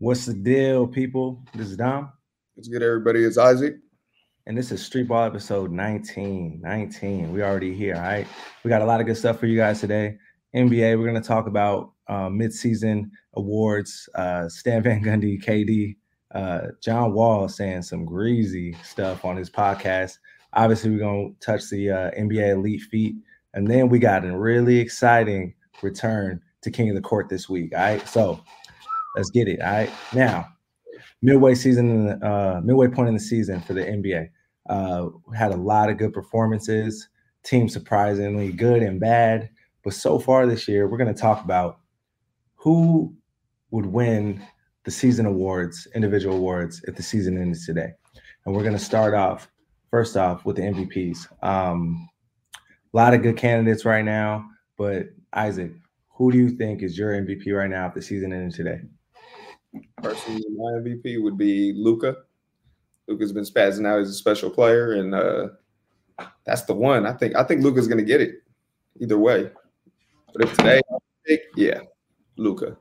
What's 0.00 0.26
the 0.26 0.34
deal, 0.34 0.86
people? 0.86 1.42
This 1.56 1.70
is 1.70 1.76
Dom. 1.76 2.12
Let's 2.56 2.72
everybody. 2.72 3.24
It's 3.24 3.36
Isaac. 3.36 3.78
And 4.46 4.56
this 4.56 4.70
is 4.70 4.80
Street 4.80 5.08
Ball 5.08 5.24
episode 5.24 5.72
19. 5.72 6.60
19. 6.62 7.32
We 7.32 7.42
already 7.42 7.74
here. 7.74 7.96
All 7.96 8.02
right. 8.02 8.24
We 8.62 8.68
got 8.68 8.80
a 8.80 8.84
lot 8.84 9.00
of 9.00 9.08
good 9.08 9.16
stuff 9.16 9.40
for 9.40 9.46
you 9.46 9.56
guys 9.56 9.80
today. 9.80 10.16
NBA, 10.54 10.96
we're 10.96 11.10
going 11.10 11.20
to 11.20 11.28
talk 11.28 11.48
about 11.48 11.94
uh, 12.06 12.28
midseason 12.28 13.10
awards. 13.34 14.08
Uh, 14.14 14.48
Stan 14.48 14.84
Van 14.84 15.02
Gundy, 15.02 15.42
KD, 15.44 15.96
uh, 16.32 16.68
John 16.80 17.12
Wall 17.12 17.48
saying 17.48 17.82
some 17.82 18.04
greasy 18.04 18.76
stuff 18.84 19.24
on 19.24 19.36
his 19.36 19.50
podcast. 19.50 20.18
Obviously, 20.52 20.90
we're 20.90 21.00
going 21.00 21.34
to 21.34 21.44
touch 21.44 21.68
the 21.70 21.90
uh, 21.90 22.10
NBA 22.12 22.50
elite 22.52 22.82
feet. 22.82 23.16
And 23.52 23.66
then 23.66 23.88
we 23.88 23.98
got 23.98 24.24
a 24.24 24.38
really 24.38 24.78
exciting 24.78 25.54
return 25.82 26.40
to 26.62 26.70
King 26.70 26.90
of 26.90 26.94
the 26.94 27.02
Court 27.02 27.28
this 27.28 27.48
week. 27.48 27.72
All 27.74 27.80
right. 27.80 28.08
So 28.08 28.40
let's 29.18 29.30
get 29.30 29.48
it. 29.48 29.60
All 29.60 29.70
right. 29.70 29.90
Now, 30.14 30.46
midway 31.20 31.54
season, 31.54 32.22
uh, 32.22 32.60
midway 32.64 32.88
point 32.88 33.08
in 33.08 33.14
the 33.14 33.20
season 33.20 33.60
for 33.60 33.74
the 33.74 33.82
NBA. 33.82 34.28
Uh, 34.70 35.08
had 35.36 35.50
a 35.50 35.56
lot 35.56 35.90
of 35.90 35.98
good 35.98 36.12
performances, 36.12 37.08
team 37.42 37.68
surprisingly 37.68 38.52
good 38.52 38.82
and 38.82 39.00
bad. 39.00 39.50
But 39.82 39.94
so 39.94 40.18
far 40.18 40.46
this 40.46 40.68
year, 40.68 40.88
we're 40.88 40.98
going 40.98 41.12
to 41.12 41.20
talk 41.20 41.44
about 41.44 41.80
who 42.54 43.14
would 43.70 43.86
win 43.86 44.42
the 44.84 44.90
season 44.90 45.26
awards, 45.26 45.88
individual 45.94 46.36
awards, 46.36 46.82
if 46.86 46.94
the 46.94 47.02
season 47.02 47.36
ends 47.40 47.66
today. 47.66 47.90
And 48.44 48.54
we're 48.54 48.62
going 48.62 48.72
to 48.74 48.78
start 48.78 49.14
off, 49.14 49.50
first 49.90 50.16
off, 50.16 50.44
with 50.44 50.56
the 50.56 50.62
MVPs. 50.62 51.26
Um, 51.42 52.08
a 52.54 52.96
lot 52.96 53.14
of 53.14 53.22
good 53.22 53.36
candidates 53.36 53.84
right 53.84 54.04
now, 54.04 54.48
but 54.76 55.06
Isaac, 55.32 55.72
who 56.10 56.30
do 56.32 56.38
you 56.38 56.50
think 56.50 56.82
is 56.82 56.96
your 56.96 57.12
MVP 57.12 57.52
right 57.54 57.70
now 57.70 57.86
if 57.88 57.94
the 57.94 58.02
season 58.02 58.32
ended 58.32 58.54
today? 58.54 58.80
Personally, 60.02 60.44
my 60.56 60.72
MVP 60.80 61.22
would 61.22 61.36
be 61.36 61.72
Luka. 61.76 62.16
Luka's 63.06 63.32
been 63.32 63.44
spazzing 63.44 63.86
out 63.86 64.00
as 64.00 64.10
a 64.10 64.14
special 64.14 64.50
player, 64.50 64.92
and 64.92 65.14
uh, 65.14 65.48
that's 66.44 66.62
the 66.62 66.74
one. 66.74 67.06
I 67.06 67.12
think 67.12 67.36
I 67.36 67.42
think 67.42 67.62
Luka's 67.62 67.88
gonna 67.88 68.02
get 68.02 68.20
it 68.20 68.42
either 69.00 69.18
way. 69.18 69.50
But 70.32 70.44
if 70.44 70.56
today 70.56 70.80
pick, 71.26 71.42
yeah, 71.56 71.80
Luka. 72.36 72.76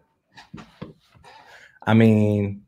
I 1.85 1.93
mean, 1.93 2.63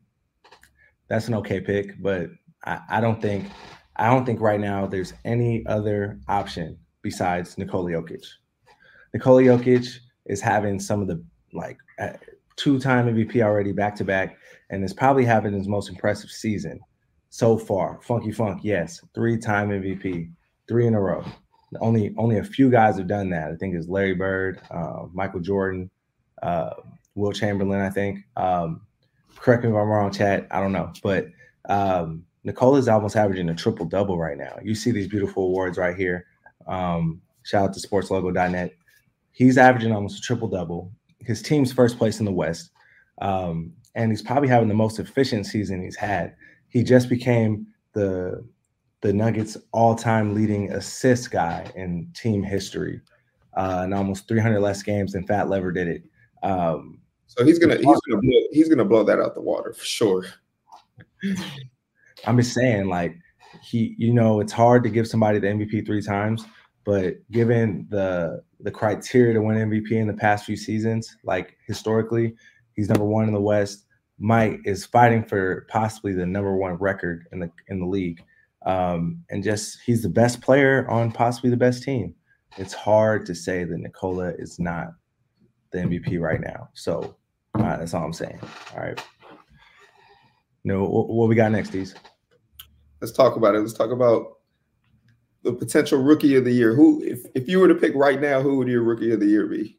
that's 1.08 1.28
an 1.28 1.34
okay 1.34 1.60
pick, 1.60 2.00
but 2.00 2.30
I, 2.64 2.80
I 2.88 3.00
don't 3.00 3.20
think 3.20 3.50
I 3.96 4.08
don't 4.08 4.24
think 4.24 4.40
right 4.40 4.60
now 4.60 4.86
there's 4.86 5.12
any 5.24 5.64
other 5.66 6.18
option 6.28 6.78
besides 7.02 7.58
Nikola 7.58 7.90
Jokic. 7.90 8.24
Nikola 9.12 9.42
Jokic 9.42 9.98
is 10.26 10.40
having 10.40 10.80
some 10.80 11.02
of 11.02 11.08
the 11.08 11.22
like 11.52 11.78
uh, 11.98 12.12
two-time 12.60 13.06
MVP 13.14 13.42
already 13.42 13.72
back 13.72 13.96
to 13.96 14.04
back, 14.04 14.36
and 14.68 14.84
is 14.84 14.92
probably 14.92 15.24
having 15.24 15.52
his 15.52 15.66
most 15.66 15.88
impressive 15.88 16.30
season 16.30 16.80
so 17.30 17.56
far. 17.56 18.00
Funky 18.02 18.32
Funk, 18.32 18.60
yes, 18.62 19.00
three-time 19.14 19.70
MVP, 19.70 20.30
three 20.68 20.86
in 20.86 20.94
a 20.94 21.00
row. 21.00 21.24
Only 21.80 22.14
only 22.18 22.38
a 22.38 22.44
few 22.44 22.70
guys 22.70 22.96
have 22.98 23.06
done 23.06 23.30
that. 23.30 23.50
I 23.50 23.56
think 23.56 23.74
it's 23.74 23.88
Larry 23.88 24.14
Bird, 24.14 24.60
uh, 24.70 25.06
Michael 25.12 25.40
Jordan, 25.40 25.88
uh, 26.42 26.70
Wilt 27.14 27.36
Chamberlain. 27.36 27.80
I 27.80 27.90
think. 27.90 28.18
Um, 28.36 28.82
correct 29.36 29.62
me 29.62 29.70
if 29.70 29.76
I'm 29.76 29.88
wrong, 29.88 30.12
chat. 30.12 30.48
I 30.50 30.60
don't 30.60 30.72
know, 30.72 30.92
but 31.02 31.28
um, 31.68 32.24
Nikola 32.44 32.78
is 32.78 32.88
almost 32.88 33.16
averaging 33.16 33.48
a 33.50 33.54
triple 33.54 33.86
double 33.86 34.18
right 34.18 34.36
now. 34.36 34.58
You 34.62 34.74
see 34.74 34.90
these 34.90 35.08
beautiful 35.08 35.44
awards 35.44 35.78
right 35.78 35.96
here. 35.96 36.26
Um, 36.66 37.20
shout 37.44 37.68
out 37.68 37.74
to 37.74 37.88
sportslogo.net. 37.88 38.74
He's 39.32 39.56
averaging 39.56 39.92
almost 39.92 40.18
a 40.18 40.20
triple 40.22 40.48
double. 40.48 40.92
His 41.20 41.42
team's 41.42 41.72
first 41.72 41.98
place 41.98 42.18
in 42.18 42.24
the 42.24 42.32
West. 42.32 42.70
Um, 43.20 43.72
and 43.94 44.10
he's 44.10 44.22
probably 44.22 44.48
having 44.48 44.68
the 44.68 44.74
most 44.74 44.98
efficient 44.98 45.46
season 45.46 45.82
he's 45.82 45.96
had. 45.96 46.34
He 46.68 46.82
just 46.82 47.08
became 47.08 47.66
the 47.92 48.46
the 49.02 49.12
Nuggets 49.12 49.56
all-time 49.72 50.34
leading 50.34 50.72
assist 50.72 51.30
guy 51.30 51.70
in 51.74 52.10
team 52.14 52.42
history, 52.42 53.00
uh, 53.56 53.80
and 53.84 53.94
almost 53.94 54.28
300 54.28 54.60
less 54.60 54.82
games 54.82 55.12
than 55.12 55.26
Fat 55.26 55.48
Lever 55.48 55.72
did 55.72 55.88
it. 55.88 56.04
Um, 56.42 57.00
so 57.26 57.44
he's 57.44 57.58
gonna 57.58 57.76
he's 57.76 57.84
gonna 57.84 58.00
blow, 58.22 58.40
he's 58.52 58.68
gonna 58.68 58.84
blow 58.84 59.02
that 59.04 59.18
out 59.18 59.34
the 59.34 59.40
water 59.40 59.72
for 59.72 59.84
sure. 59.84 60.26
I'm 62.26 62.36
just 62.36 62.54
saying, 62.54 62.88
like 62.88 63.16
he, 63.62 63.94
you 63.98 64.12
know, 64.12 64.40
it's 64.40 64.52
hard 64.52 64.82
to 64.84 64.90
give 64.90 65.08
somebody 65.08 65.38
the 65.38 65.48
MVP 65.48 65.86
three 65.86 66.02
times, 66.02 66.44
but 66.84 67.14
given 67.30 67.86
the 67.90 68.42
the 68.62 68.70
criteria 68.70 69.34
to 69.34 69.42
win 69.42 69.56
MVP 69.56 69.92
in 69.92 70.06
the 70.06 70.12
past 70.12 70.44
few 70.44 70.56
seasons, 70.56 71.16
like 71.24 71.56
historically, 71.66 72.34
he's 72.74 72.88
number 72.88 73.04
one 73.04 73.26
in 73.26 73.34
the 73.34 73.40
West. 73.40 73.86
Mike 74.18 74.60
is 74.64 74.84
fighting 74.84 75.24
for 75.24 75.66
possibly 75.68 76.12
the 76.12 76.26
number 76.26 76.54
one 76.56 76.74
record 76.74 77.26
in 77.32 77.40
the 77.40 77.50
in 77.68 77.80
the 77.80 77.86
league, 77.86 78.22
um, 78.66 79.22
and 79.30 79.42
just 79.42 79.78
he's 79.84 80.02
the 80.02 80.08
best 80.08 80.42
player 80.42 80.88
on 80.90 81.10
possibly 81.10 81.50
the 81.50 81.56
best 81.56 81.82
team. 81.82 82.14
It's 82.58 82.74
hard 82.74 83.24
to 83.26 83.34
say 83.34 83.64
that 83.64 83.78
Nikola 83.78 84.32
is 84.38 84.58
not 84.58 84.88
the 85.70 85.78
MVP 85.78 86.20
right 86.20 86.40
now. 86.40 86.68
So 86.74 87.16
uh, 87.54 87.76
that's 87.76 87.94
all 87.94 88.04
I'm 88.04 88.12
saying. 88.12 88.40
All 88.74 88.82
right. 88.82 89.02
No, 90.64 90.84
what, 90.84 91.08
what 91.08 91.28
we 91.28 91.34
got 91.34 91.52
next, 91.52 91.70
These? 91.70 91.94
Let's 93.00 93.12
talk 93.12 93.36
about 93.36 93.54
it. 93.54 93.60
Let's 93.60 93.72
talk 93.72 93.92
about 93.92 94.39
the 95.42 95.52
potential 95.52 96.02
rookie 96.02 96.36
of 96.36 96.44
the 96.44 96.52
year. 96.52 96.74
Who, 96.74 97.02
if, 97.02 97.24
if 97.34 97.48
you 97.48 97.60
were 97.60 97.68
to 97.68 97.74
pick 97.74 97.94
right 97.94 98.20
now, 98.20 98.40
who 98.40 98.58
would 98.58 98.68
your 98.68 98.82
rookie 98.82 99.12
of 99.12 99.20
the 99.20 99.26
year 99.26 99.46
be? 99.46 99.78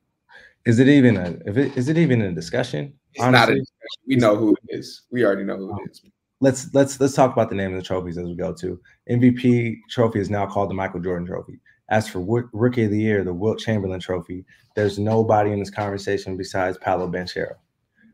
Is 0.66 0.80
it 0.80 0.88
even 0.88 1.18
a 1.18 1.38
if 1.46 1.58
it 1.58 1.76
is 1.76 1.90
it 1.90 1.98
even 1.98 2.22
a 2.22 2.32
discussion? 2.32 2.94
It's 3.14 3.24
Honestly, 3.24 3.40
not 3.40 3.50
a 3.50 3.60
discussion. 3.60 4.02
We 4.08 4.16
know 4.16 4.36
who 4.36 4.52
it 4.52 4.78
is. 4.78 5.04
We 5.12 5.26
already 5.26 5.44
know 5.44 5.58
who 5.58 5.72
it 5.72 5.82
oh. 5.82 5.90
is. 5.90 6.02
Let's 6.40 6.74
let's 6.74 7.00
let's 7.00 7.14
talk 7.14 7.34
about 7.34 7.50
the 7.50 7.56
name 7.56 7.74
of 7.74 7.80
the 7.80 7.86
trophies 7.86 8.18
as 8.18 8.28
we 8.28 8.36
go 8.36 8.54
to. 8.54 8.80
MVP 9.10 9.78
trophy 9.90 10.20
is 10.20 10.30
now 10.30 10.46
called 10.46 10.70
the 10.70 10.76
Michael 10.76 11.00
Jordan 11.00 11.28
Trophy. 11.28 11.60
As 11.90 12.08
for 12.08 12.48
rookie 12.54 12.86
of 12.86 12.92
the 12.92 13.00
year, 13.00 13.24
the 13.24 13.34
Wilt 13.34 13.60
Chamberlain 13.60 14.00
Trophy, 14.00 14.46
there's 14.76 14.98
nobody 14.98 15.52
in 15.52 15.60
this 15.60 15.70
conversation 15.70 16.38
besides 16.38 16.78
Paolo 16.78 17.08
Banchero. 17.12 17.56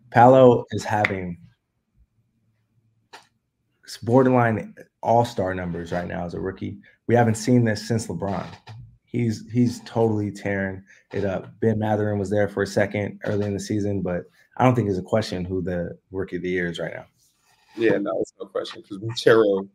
Paolo 0.10 0.66
is 0.72 0.84
having 0.84 1.38
borderline 3.96 4.76
all-star 5.02 5.54
numbers 5.54 5.94
right 5.94 6.08
now 6.08 6.26
as 6.26 6.34
a 6.34 6.40
rookie. 6.40 6.80
We 7.08 7.16
haven't 7.16 7.36
seen 7.36 7.64
this 7.64 7.88
since 7.88 8.08
LeBron. 8.08 8.46
He's 9.06 9.50
he's 9.50 9.80
totally 9.86 10.32
tearing 10.32 10.84
it 11.14 11.24
up. 11.24 11.58
Ben 11.62 11.80
Mathurin 11.80 12.20
was 12.20 12.30
there 12.30 12.50
for 12.50 12.64
a 12.64 12.68
second 12.68 13.22
early 13.24 13.46
in 13.46 13.54
the 13.54 13.60
season, 13.60 14.02
but 14.02 14.24
I 14.58 14.66
don't 14.66 14.76
think 14.76 14.88
there's 14.88 14.98
a 14.98 15.04
question 15.04 15.46
who 15.46 15.62
the 15.62 15.98
rookie 16.12 16.36
of 16.36 16.42
the 16.42 16.50
year 16.50 16.68
is 16.68 16.80
right 16.80 16.94
now. 16.94 17.06
Yeah, 17.78 17.98
no, 18.00 18.20
it's 18.20 18.34
no 18.40 18.48
question 18.48 18.82
because 18.82 18.98
Banchero, 18.98 19.70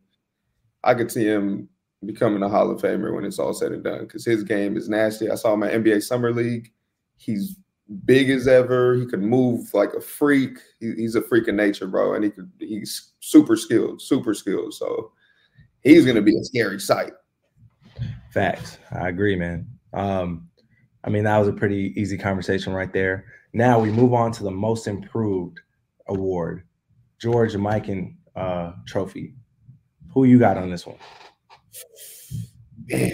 I 0.83 0.93
could 0.93 1.11
see 1.11 1.25
him 1.25 1.69
becoming 2.05 2.43
a 2.43 2.49
Hall 2.49 2.69
of 2.69 2.81
Famer 2.81 3.15
when 3.15 3.25
it's 3.25 3.39
all 3.39 3.53
said 3.53 3.71
and 3.71 3.83
done 3.83 4.01
because 4.01 4.25
his 4.25 4.43
game 4.43 4.77
is 4.77 4.89
nasty. 4.89 5.31
I 5.31 5.35
saw 5.35 5.53
him 5.53 5.63
at 5.63 5.73
NBA 5.73 6.03
Summer 6.03 6.31
League. 6.31 6.71
He's 7.15 7.57
big 8.05 8.29
as 8.29 8.47
ever. 8.47 8.95
He 8.95 9.05
could 9.05 9.21
move 9.21 9.73
like 9.73 9.93
a 9.93 10.01
freak. 10.01 10.57
He, 10.79 10.93
he's 10.93 11.15
a 11.15 11.21
freak 11.21 11.47
of 11.47 11.55
nature, 11.55 11.87
bro, 11.87 12.13
and 12.13 12.23
he 12.23 12.29
could. 12.29 12.51
He's 12.59 13.13
super 13.19 13.55
skilled, 13.55 14.01
super 14.01 14.33
skilled. 14.33 14.73
So 14.73 15.11
he's 15.83 16.05
gonna 16.05 16.21
be 16.21 16.37
a 16.37 16.43
scary 16.43 16.79
sight. 16.79 17.13
Facts. 18.31 18.79
I 18.91 19.09
agree, 19.09 19.35
man. 19.35 19.67
Um, 19.93 20.49
I 21.03 21.09
mean, 21.09 21.23
that 21.25 21.37
was 21.37 21.47
a 21.47 21.53
pretty 21.53 21.93
easy 21.95 22.17
conversation 22.17 22.73
right 22.73 22.91
there. 22.91 23.25
Now 23.53 23.79
we 23.79 23.91
move 23.91 24.13
on 24.13 24.31
to 24.33 24.43
the 24.43 24.51
most 24.51 24.87
improved 24.87 25.59
award, 26.07 26.63
George 27.19 27.53
Mikan 27.53 28.15
uh, 28.35 28.71
Trophy. 28.87 29.35
Who 30.13 30.25
you 30.25 30.39
got 30.39 30.57
on 30.57 30.69
this 30.69 30.85
one? 30.85 30.97
Man, 32.87 33.11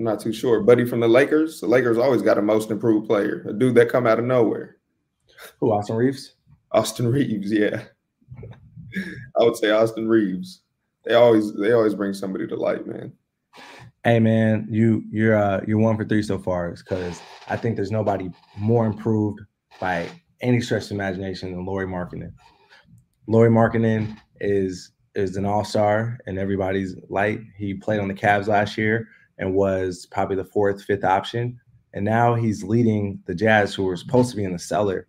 I'm 0.00 0.04
not 0.04 0.18
too 0.18 0.32
sure. 0.32 0.62
Buddy 0.62 0.86
from 0.86 1.00
the 1.00 1.08
Lakers. 1.08 1.60
The 1.60 1.66
Lakers 1.66 1.98
always 1.98 2.22
got 2.22 2.38
a 2.38 2.42
most 2.42 2.70
improved 2.70 3.06
player, 3.06 3.44
a 3.46 3.52
dude 3.52 3.74
that 3.74 3.90
come 3.90 4.06
out 4.06 4.18
of 4.18 4.24
nowhere. 4.24 4.78
Who? 5.58 5.72
Austin 5.72 5.94
Reaves? 5.94 6.36
Austin 6.72 7.06
Reaves, 7.06 7.52
Yeah, 7.52 7.82
I 9.38 9.44
would 9.44 9.56
say 9.56 9.70
Austin 9.70 10.08
Reaves. 10.08 10.62
They 11.04 11.12
always 11.12 11.54
they 11.54 11.72
always 11.72 11.94
bring 11.94 12.14
somebody 12.14 12.46
to 12.46 12.56
light, 12.56 12.86
man. 12.86 13.12
Hey 14.02 14.20
man, 14.20 14.66
you 14.70 15.04
you're 15.10 15.36
uh, 15.36 15.60
you're 15.66 15.76
one 15.76 15.98
for 15.98 16.06
three 16.06 16.22
so 16.22 16.38
far 16.38 16.70
because 16.70 17.20
I 17.48 17.58
think 17.58 17.76
there's 17.76 17.90
nobody 17.90 18.30
more 18.56 18.86
improved 18.86 19.40
by 19.80 20.08
any 20.40 20.62
stretch 20.62 20.86
of 20.86 20.92
imagination 20.92 21.50
than 21.50 21.66
Lauri 21.66 21.86
Markkanen. 21.86 22.32
Lauri 23.26 23.50
Markkanen 23.50 24.16
is 24.40 24.92
is 25.14 25.36
an 25.36 25.44
all 25.44 25.64
star 25.64 26.16
and 26.24 26.38
everybody's 26.38 26.96
light. 27.10 27.40
He 27.58 27.74
played 27.74 28.00
on 28.00 28.08
the 28.08 28.14
Cavs 28.14 28.46
last 28.46 28.78
year 28.78 29.06
and 29.40 29.54
was 29.54 30.06
probably 30.06 30.36
the 30.36 30.44
fourth, 30.44 30.84
fifth 30.84 31.02
option. 31.02 31.58
And 31.92 32.04
now 32.04 32.36
he's 32.36 32.62
leading 32.62 33.20
the 33.26 33.34
Jazz, 33.34 33.74
who 33.74 33.82
were 33.82 33.96
supposed 33.96 34.30
to 34.30 34.36
be 34.36 34.44
in 34.44 34.52
the 34.52 34.58
cellar, 34.58 35.08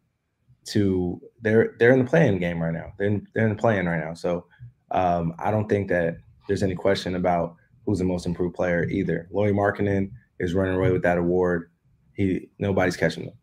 to 0.63 1.21
they're 1.41 1.75
they're 1.77 1.93
in 1.93 1.99
the 1.99 2.09
playing 2.09 2.39
game 2.39 2.61
right 2.61 2.73
now. 2.73 2.93
They're 2.97 3.07
in, 3.07 3.27
they're 3.35 3.47
in 3.47 3.55
the 3.55 3.61
playing 3.61 3.85
right 3.85 4.03
now. 4.03 4.15
So 4.15 4.45
um, 4.89 5.35
I 5.37 5.51
don't 5.51 5.69
think 5.69 5.89
that 5.89 6.17
there's 6.47 6.63
any 6.63 6.75
question 6.75 7.15
about 7.15 7.55
who's 7.85 7.99
the 7.99 8.05
most 8.05 8.25
improved 8.25 8.55
player 8.55 8.87
either. 8.89 9.27
Lauri 9.31 9.51
Markkanen 9.51 10.11
is 10.39 10.53
running 10.53 10.75
away 10.75 10.91
with 10.91 11.03
that 11.03 11.17
award. 11.17 11.69
He 12.13 12.49
nobody's 12.57 12.97
catching 12.97 13.25
him. 13.25 13.33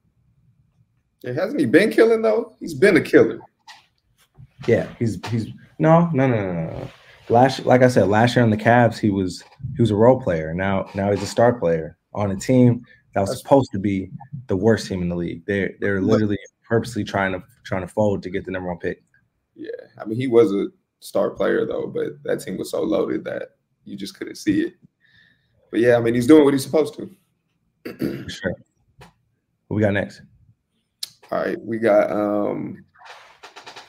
Yeah, 1.23 1.33
hasn't 1.33 1.61
he 1.61 1.67
been 1.67 1.91
killing 1.91 2.23
though? 2.23 2.57
He's 2.61 2.75
been 2.75 2.97
a 2.97 3.01
killer. 3.01 3.41
Yeah, 4.67 4.89
he's 4.99 5.21
he's 5.29 5.49
no 5.79 6.11
no 6.13 6.27
no 6.27 6.53
no 6.53 6.71
no. 6.71 6.91
Last 7.31 7.67
like 7.67 7.83
I 7.83 7.89
said, 7.89 8.09
last 8.09 8.35
year 8.35 8.45
on 8.45 8.51
the 8.51 8.57
Cavs, 8.57 8.99
he 8.99 9.11
was 9.11 9.45
he 9.77 9.83
was 9.83 9.91
a 9.91 9.97
role 9.97 10.21
player. 10.21 10.55
Now 10.55 10.89
now 10.95 11.11
he's 11.11 11.23
a 11.23 11.27
star 11.27 11.53
player 11.59 11.99
on 12.15 12.31
a 12.31 12.37
team 12.37 12.85
that 13.15 13.21
was 13.21 13.39
supposed 13.39 13.71
to 13.73 13.79
be 13.79 14.11
the 14.47 14.57
worst 14.57 14.89
team 14.89 15.03
in 15.03 15.09
the 15.09 15.17
league. 15.17 15.45
They're 15.47 15.75
they're 15.81 16.01
literally 16.01 16.39
purposely 16.67 17.05
trying 17.05 17.33
to 17.33 17.43
trying 17.65 17.83
to 17.83 17.89
fold 17.89 18.23
to 18.23 18.31
get 18.31 18.45
the 18.45 18.51
number 18.51 18.69
one 18.69 18.79
pick. 18.79 19.03
Yeah, 19.55 19.71
I 20.01 20.05
mean 20.05 20.19
he 20.19 20.27
was 20.27 20.53
a 20.53 20.69
star 21.01 21.31
player 21.31 21.67
though, 21.67 21.87
but 21.87 22.23
that 22.25 22.41
team 22.41 22.57
was 22.57 22.71
so 22.71 22.83
loaded 22.83 23.25
that 23.25 23.51
you 23.85 23.97
just 23.97 24.19
couldn't 24.19 24.37
see 24.37 24.63
it. 24.63 24.75
But 25.71 25.81
yeah, 25.81 25.97
I 25.97 26.01
mean 26.01 26.15
he's 26.15 26.27
doing 26.27 26.45
what 26.45 26.55
he's 26.55 26.65
supposed 26.65 26.95
to. 26.95 27.11
sure. 28.29 28.55
What 29.69 29.77
we 29.77 29.83
got 29.83 29.93
next? 29.93 30.23
All 31.31 31.41
right, 31.41 31.61
we 31.61 31.79
got 31.79 32.11
um 32.11 32.85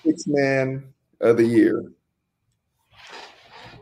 six 0.04 0.28
man 0.28 0.94
of 1.22 1.38
the 1.38 1.46
year. 1.46 1.84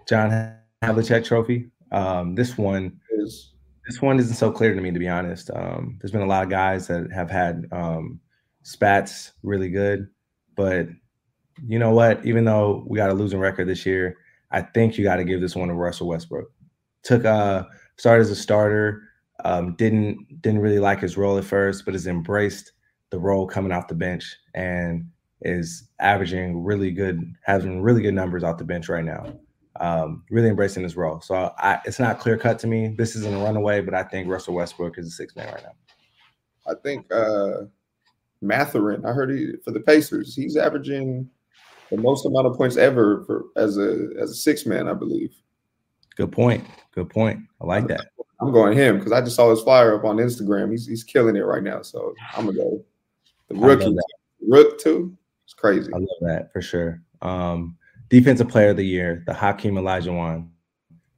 John 0.07 0.55
Havlicek 0.83 1.25
Trophy. 1.25 1.69
Um, 1.91 2.35
this 2.35 2.57
one 2.57 2.99
is 3.11 3.53
this 3.85 4.01
one 4.01 4.19
isn't 4.19 4.35
so 4.35 4.51
clear 4.51 4.73
to 4.73 4.81
me, 4.81 4.91
to 4.91 4.99
be 4.99 5.07
honest. 5.07 5.49
Um, 5.53 5.97
there's 5.99 6.11
been 6.11 6.21
a 6.21 6.27
lot 6.27 6.43
of 6.43 6.49
guys 6.49 6.87
that 6.87 7.11
have 7.11 7.29
had 7.29 7.65
um, 7.71 8.19
spats 8.63 9.33
really 9.43 9.69
good, 9.69 10.07
but 10.55 10.87
you 11.65 11.79
know 11.79 11.91
what? 11.91 12.25
Even 12.25 12.45
though 12.45 12.85
we 12.87 12.97
got 12.97 13.09
a 13.09 13.13
losing 13.13 13.39
record 13.39 13.67
this 13.67 13.85
year, 13.85 14.17
I 14.51 14.61
think 14.61 14.97
you 14.97 15.03
got 15.03 15.17
to 15.17 15.23
give 15.23 15.41
this 15.41 15.55
one 15.55 15.69
to 15.69 15.73
Russell 15.73 16.07
Westbrook. 16.07 16.49
Took 17.03 17.25
uh 17.25 17.63
started 17.97 18.21
as 18.21 18.29
a 18.29 18.35
starter, 18.35 19.01
um, 19.43 19.75
didn't 19.75 20.41
didn't 20.41 20.61
really 20.61 20.79
like 20.79 20.99
his 20.99 21.17
role 21.17 21.37
at 21.37 21.45
first, 21.45 21.85
but 21.85 21.93
has 21.93 22.07
embraced 22.07 22.71
the 23.09 23.19
role 23.19 23.47
coming 23.47 23.71
off 23.71 23.87
the 23.87 23.95
bench 23.95 24.35
and 24.53 25.09
is 25.41 25.89
averaging 25.99 26.63
really 26.63 26.91
good, 26.91 27.33
having 27.43 27.81
really 27.81 28.01
good 28.01 28.13
numbers 28.13 28.43
off 28.43 28.57
the 28.57 28.65
bench 28.65 28.89
right 28.89 29.05
now 29.05 29.37
um, 29.79 30.23
really 30.29 30.49
embracing 30.49 30.83
his 30.83 30.95
role. 30.95 31.21
So 31.21 31.53
I, 31.57 31.79
it's 31.85 31.99
not 31.99 32.19
clear 32.19 32.37
cut 32.37 32.59
to 32.59 32.67
me. 32.67 32.93
This 32.97 33.15
isn't 33.15 33.33
a 33.33 33.43
runaway, 33.43 33.81
but 33.81 33.93
I 33.93 34.03
think 34.03 34.27
Russell 34.27 34.53
Westbrook 34.55 34.97
is 34.97 35.07
a 35.07 35.11
six 35.11 35.35
man 35.35 35.53
right 35.53 35.63
now. 35.63 36.71
I 36.71 36.75
think 36.83 37.11
uh, 37.11 37.65
Mathurin. 38.41 39.05
I 39.05 39.11
heard 39.11 39.31
he 39.31 39.53
for 39.63 39.71
the 39.71 39.79
Pacers. 39.79 40.35
He's 40.35 40.57
averaging 40.57 41.29
the 41.91 41.97
most 41.97 42.25
amount 42.25 42.47
of 42.47 42.57
points 42.57 42.77
ever 42.77 43.23
for 43.25 43.45
as 43.55 43.77
a 43.77 44.09
as 44.19 44.31
a 44.31 44.35
six 44.35 44.65
man, 44.65 44.87
I 44.87 44.93
believe. 44.93 45.33
Good 46.15 46.31
point. 46.31 46.65
Good 46.93 47.09
point. 47.09 47.39
I 47.61 47.65
like 47.65 47.87
that. 47.87 48.07
I'm 48.41 48.51
going 48.51 48.77
him 48.77 48.97
because 48.97 49.11
I 49.11 49.21
just 49.21 49.35
saw 49.35 49.49
his 49.49 49.61
flyer 49.61 49.95
up 49.95 50.03
on 50.03 50.17
Instagram. 50.17 50.71
He's 50.71 50.85
he's 50.85 51.03
killing 51.03 51.35
it 51.35 51.41
right 51.41 51.63
now. 51.63 51.81
So 51.81 52.13
I'm 52.35 52.45
gonna 52.45 52.57
go 52.57 52.83
the 53.47 53.55
rookie. 53.55 53.95
Rook 54.41 54.79
too. 54.79 55.17
It's 55.45 55.53
crazy. 55.53 55.91
I 55.93 55.97
love 55.97 56.07
that 56.21 56.51
for 56.51 56.61
sure. 56.61 57.01
Um, 57.21 57.77
Defensive 58.09 58.47
Player 58.47 58.69
of 58.69 58.77
the 58.77 58.85
Year, 58.85 59.23
the 59.27 59.33
Hakeem 59.33 59.75
Olajuwon 59.75 60.49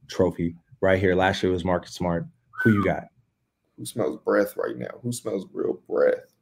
Trophy, 0.08 0.56
right 0.80 0.98
here. 0.98 1.14
Last 1.14 1.42
year 1.42 1.52
was 1.52 1.64
Marcus 1.64 1.92
Smart. 1.94 2.26
Who 2.62 2.72
you 2.72 2.84
got? 2.84 3.04
Who 3.78 3.86
smells 3.86 4.18
breath 4.24 4.56
right 4.56 4.76
now? 4.76 4.98
Who 5.02 5.12
smells 5.12 5.46
real 5.52 5.80
breath? 5.88 6.34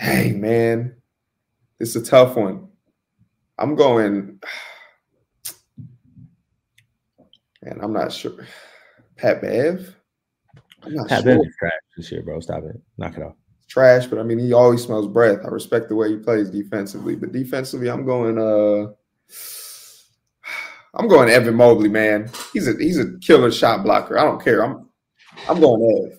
Dang, 0.00 0.40
man. 0.40 0.94
It's 1.80 1.96
a 1.96 2.02
tough 2.02 2.36
one. 2.36 2.68
I'm 3.58 3.74
going. 3.74 4.40
Man, 7.62 7.80
I'm 7.82 7.92
not 7.92 8.12
sure. 8.12 8.46
Pat 9.16 9.40
Bev? 9.42 9.96
I'm 10.84 10.94
not 10.94 11.08
Pat 11.08 11.24
sure. 11.24 11.36
Bev 11.36 11.46
is 11.46 11.56
trash 11.58 11.72
this 11.96 12.12
year, 12.12 12.22
bro. 12.22 12.38
Stop 12.38 12.62
it. 12.62 12.80
Knock 12.96 13.16
it 13.16 13.22
off 13.24 13.34
trash, 13.76 14.06
but 14.06 14.18
I 14.18 14.22
mean, 14.22 14.38
he 14.38 14.54
always 14.54 14.82
smells 14.82 15.06
breath. 15.06 15.40
I 15.44 15.48
respect 15.48 15.90
the 15.90 15.96
way 15.96 16.08
he 16.08 16.16
plays 16.16 16.48
defensively, 16.48 17.14
but 17.14 17.32
defensively, 17.32 17.90
I'm 17.90 18.06
going. 18.06 18.38
uh 18.38 18.92
I'm 20.98 21.08
going 21.08 21.28
Evan 21.28 21.56
Mobley, 21.56 21.90
man. 21.90 22.30
He's 22.54 22.66
a 22.66 22.72
he's 22.78 22.98
a 22.98 23.18
killer 23.18 23.52
shot 23.52 23.82
blocker. 23.82 24.18
I 24.18 24.24
don't 24.24 24.42
care. 24.42 24.64
I'm 24.64 24.88
I'm 25.46 25.60
going 25.60 26.10
Ev. 26.10 26.18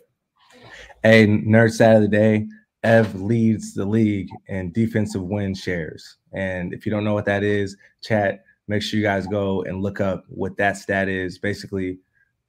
Hey, 1.01 1.25
nerd 1.25 1.71
side 1.71 1.95
of 1.95 2.03
the 2.03 2.07
day. 2.07 2.45
Ev 2.83 3.19
leads 3.19 3.73
the 3.73 3.85
league 3.85 4.29
in 4.49 4.71
defensive 4.71 5.23
win 5.23 5.55
shares. 5.55 6.17
And 6.33 6.73
if 6.73 6.85
you 6.85 6.91
don't 6.91 7.03
know 7.03 7.15
what 7.15 7.25
that 7.25 7.41
is, 7.41 7.75
chat, 8.03 8.43
make 8.67 8.83
sure 8.83 8.99
you 8.99 9.05
guys 9.05 9.25
go 9.25 9.63
and 9.63 9.81
look 9.81 9.99
up 9.99 10.25
what 10.27 10.55
that 10.57 10.77
stat 10.77 11.09
is. 11.09 11.39
Basically, 11.39 11.97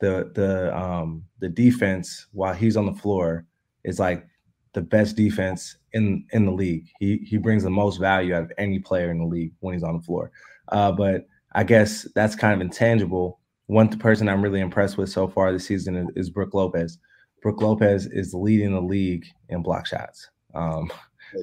the 0.00 0.30
the 0.34 0.76
um 0.76 1.24
the 1.38 1.48
defense 1.48 2.26
while 2.32 2.52
he's 2.52 2.76
on 2.76 2.84
the 2.84 2.92
floor 2.92 3.46
is 3.84 3.98
like 3.98 4.28
the 4.72 4.82
best 4.82 5.16
defense 5.16 5.76
in 5.92 6.24
in 6.32 6.46
the 6.46 6.52
league. 6.52 6.88
He 7.00 7.18
he 7.18 7.36
brings 7.38 7.62
the 7.62 7.70
most 7.70 7.98
value 7.98 8.34
out 8.34 8.44
of 8.44 8.52
any 8.58 8.78
player 8.78 9.10
in 9.10 9.18
the 9.18 9.26
league 9.26 9.52
when 9.60 9.74
he's 9.74 9.82
on 9.82 9.96
the 9.96 10.02
floor. 10.02 10.30
Uh, 10.68 10.92
but 10.92 11.26
I 11.52 11.64
guess 11.64 12.06
that's 12.14 12.36
kind 12.36 12.54
of 12.54 12.60
intangible. 12.60 13.40
One 13.66 13.88
person 13.98 14.28
I'm 14.28 14.42
really 14.42 14.60
impressed 14.60 14.96
with 14.96 15.10
so 15.10 15.28
far 15.28 15.52
this 15.52 15.66
season 15.66 15.96
is, 15.96 16.08
is 16.16 16.30
Brook 16.30 16.54
Lopez. 16.54 16.98
Brook 17.42 17.60
Lopez 17.60 18.06
is 18.06 18.34
leading 18.34 18.72
the 18.72 18.80
league 18.80 19.26
in 19.48 19.62
block 19.62 19.86
shots. 19.86 20.30
Um, 20.54 20.90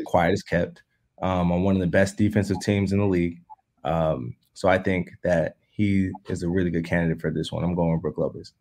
quiet 0.05 0.33
as 0.33 0.43
kept 0.43 0.83
um, 1.21 1.51
on 1.51 1.63
one 1.63 1.75
of 1.75 1.81
the 1.81 1.87
best 1.87 2.17
defensive 2.17 2.59
teams 2.61 2.91
in 2.91 2.99
the 2.99 3.05
league. 3.05 3.41
Um, 3.83 4.35
so 4.53 4.67
I 4.67 4.77
think 4.77 5.11
that 5.23 5.57
he 5.69 6.11
is 6.29 6.43
a 6.43 6.49
really 6.49 6.71
good 6.71 6.85
candidate 6.85 7.21
for 7.21 7.31
this 7.31 7.51
one. 7.51 7.63
I'm 7.63 7.75
going 7.75 7.91
with 7.91 8.01
Brook 8.01 8.17
Lopez. 8.17 8.53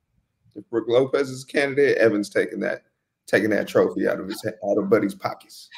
If 0.55 0.69
Brook 0.71 0.87
Lopez 0.89 1.31
is 1.31 1.45
a 1.45 1.47
candidate, 1.47 1.99
Evans 1.99 2.29
taking 2.29 2.61
that 2.61 2.83
taking 3.26 3.50
that 3.50 3.69
trophy 3.69 4.09
out 4.09 4.21
of 4.21 4.29
his 4.29 4.44
out 4.47 4.79
of 4.79 4.91
Buddy's 4.91 5.15
pockets. 5.15 5.69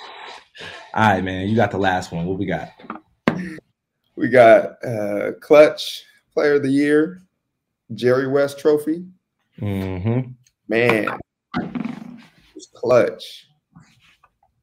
All 0.94 1.10
right, 1.10 1.24
man. 1.24 1.48
You 1.48 1.56
got 1.56 1.70
the 1.70 1.78
last 1.78 2.12
one. 2.12 2.26
What 2.26 2.38
we 2.38 2.46
got? 2.46 2.70
We 4.16 4.28
got 4.28 4.84
uh 4.84 5.32
clutch 5.40 6.04
player 6.32 6.54
of 6.54 6.62
the 6.62 6.70
year, 6.70 7.22
Jerry 7.94 8.28
West 8.28 8.58
trophy. 8.58 9.04
Mm-hmm. 9.60 10.30
Man, 10.68 11.18
it's 12.54 12.66
clutch. 12.74 13.46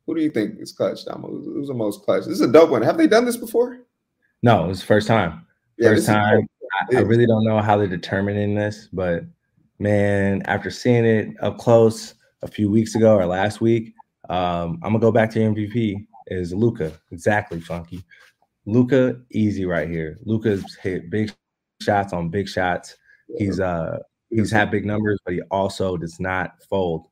Who 0.06 0.15
do 0.15 0.21
you 0.21 0.29
think 0.29 0.59
is 0.59 0.74
clutch, 0.74 1.06
Damo? 1.06 1.29
Who's 1.29 1.69
the 1.69 1.74
most 1.74 2.03
clutch? 2.03 2.25
This 2.25 2.33
is 2.33 2.41
a 2.41 2.51
dope 2.51 2.71
one. 2.71 2.81
Have 2.81 2.97
they 2.97 3.07
done 3.07 3.25
this 3.25 3.38
before? 3.38 3.79
No, 4.41 4.69
it's 4.69 4.81
first 4.81 5.07
time. 5.07 5.47
Yeah, 5.77 5.89
first 5.89 6.07
time. 6.07 6.47
I, 6.91 6.97
I 6.97 7.00
really 7.01 7.25
don't 7.25 7.45
know 7.45 7.62
how 7.62 7.77
they're 7.77 7.88
determining 7.88 8.56
this, 8.56 8.89
but 8.91 9.24
man, 9.79 10.41
after 10.44 10.69
seeing 10.69 11.06
it 11.06 11.36
up 11.41 11.57
close, 11.57 12.15
a 12.44 12.48
few 12.48 12.69
weeks 12.69 12.95
ago 12.95 13.16
or 13.16 13.25
last 13.25 13.62
week. 13.62 13.94
Um, 14.30 14.80
I'm 14.84 14.92
gonna 14.92 15.00
go 15.00 15.12
back 15.12 15.31
to 15.31 15.40
MVP 15.40 16.06
is 16.27 16.53
Luka. 16.53 16.91
Exactly, 17.12 17.60
Funky. 17.60 18.03
Luka, 18.65 19.20
easy 19.32 19.65
right 19.65 19.89
here. 19.89 20.20
Luka's 20.24 20.63
hit 20.82 21.10
big 21.10 21.34
shots 21.82 22.13
on 22.13 22.29
big 22.29 22.48
shots. 22.48 22.96
He's 23.38 23.60
uh 23.60 24.00
he's 24.29 24.51
had 24.51 24.72
big 24.72 24.86
numbers, 24.86 25.20
but 25.25 25.34
he 25.34 25.41
also 25.51 25.98
does 25.98 26.20
not 26.20 26.62
fold 26.70 27.08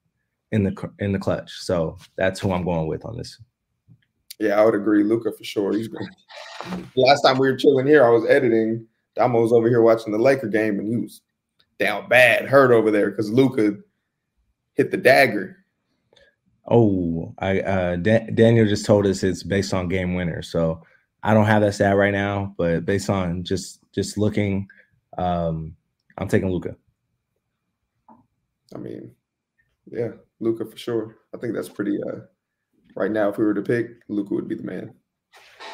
in 0.52 0.64
the 0.64 0.92
in 1.00 1.12
the 1.12 1.20
clutch. 1.20 1.52
So 1.52 1.98
that's 2.18 2.40
who 2.40 2.52
I'm 2.52 2.64
going 2.64 2.88
with 2.88 3.06
on 3.06 3.18
this. 3.18 3.40
Yeah, 4.40 4.60
I 4.60 4.66
would 4.66 4.76
agree. 4.76 5.04
Luka 5.04 5.32
for 5.32 5.44
sure. 5.44 5.74
He's 5.74 5.88
been 5.88 6.08
last 6.96 7.22
time 7.22 7.38
we 7.38 7.52
were 7.52 7.58
chilling 7.58 7.88
here, 7.88 8.06
I 8.06 8.10
was 8.10 8.26
editing. 8.28 8.88
Damo 9.16 9.42
was 9.42 9.52
over 9.52 9.68
here 9.68 9.82
watching 9.82 10.14
the 10.14 10.18
Laker 10.18 10.48
game 10.48 10.80
and 10.80 10.88
he 10.88 10.98
was 10.98 11.22
down 11.80 12.08
bad, 12.08 12.48
hurt 12.48 12.72
over 12.72 12.92
there 12.92 13.12
because 13.12 13.30
Luka 13.30 13.76
hit 14.82 14.90
the 14.90 14.98
dagger. 14.98 15.58
Oh, 16.68 17.36
I 17.38 17.60
uh, 17.60 17.96
da- 17.98 18.30
Daniel 18.34 18.68
just 18.68 18.86
told 18.86 19.06
us 19.06 19.24
it's 19.24 19.44
based 19.44 19.74
on 19.74 19.88
game 19.88 20.16
winner. 20.16 20.42
So 20.42 20.82
I 21.22 21.34
don't 21.34 21.46
have 21.46 21.62
that 21.62 21.76
stat 21.76 21.96
right 21.96 22.14
now, 22.14 22.56
but 22.58 22.86
based 22.86 23.10
on 23.10 23.44
just 23.44 23.80
just 23.94 24.18
looking, 24.18 24.68
um, 25.18 25.76
I'm 26.18 26.28
taking 26.28 26.50
Luka. 26.50 26.76
I 28.74 28.78
mean, 28.78 29.12
yeah, 29.92 30.12
Luka 30.40 30.66
for 30.66 30.78
sure. 30.78 31.18
I 31.36 31.38
think 31.38 31.54
that's 31.54 31.70
pretty. 31.70 32.00
Uh, 32.02 32.22
right 32.96 33.12
now, 33.12 33.30
if 33.30 33.38
we 33.38 33.46
were 33.46 33.54
to 33.54 33.62
pick, 33.62 33.88
Luka 34.08 34.34
would 34.34 34.48
be 34.48 34.56
the 34.56 34.64
man. 34.64 34.94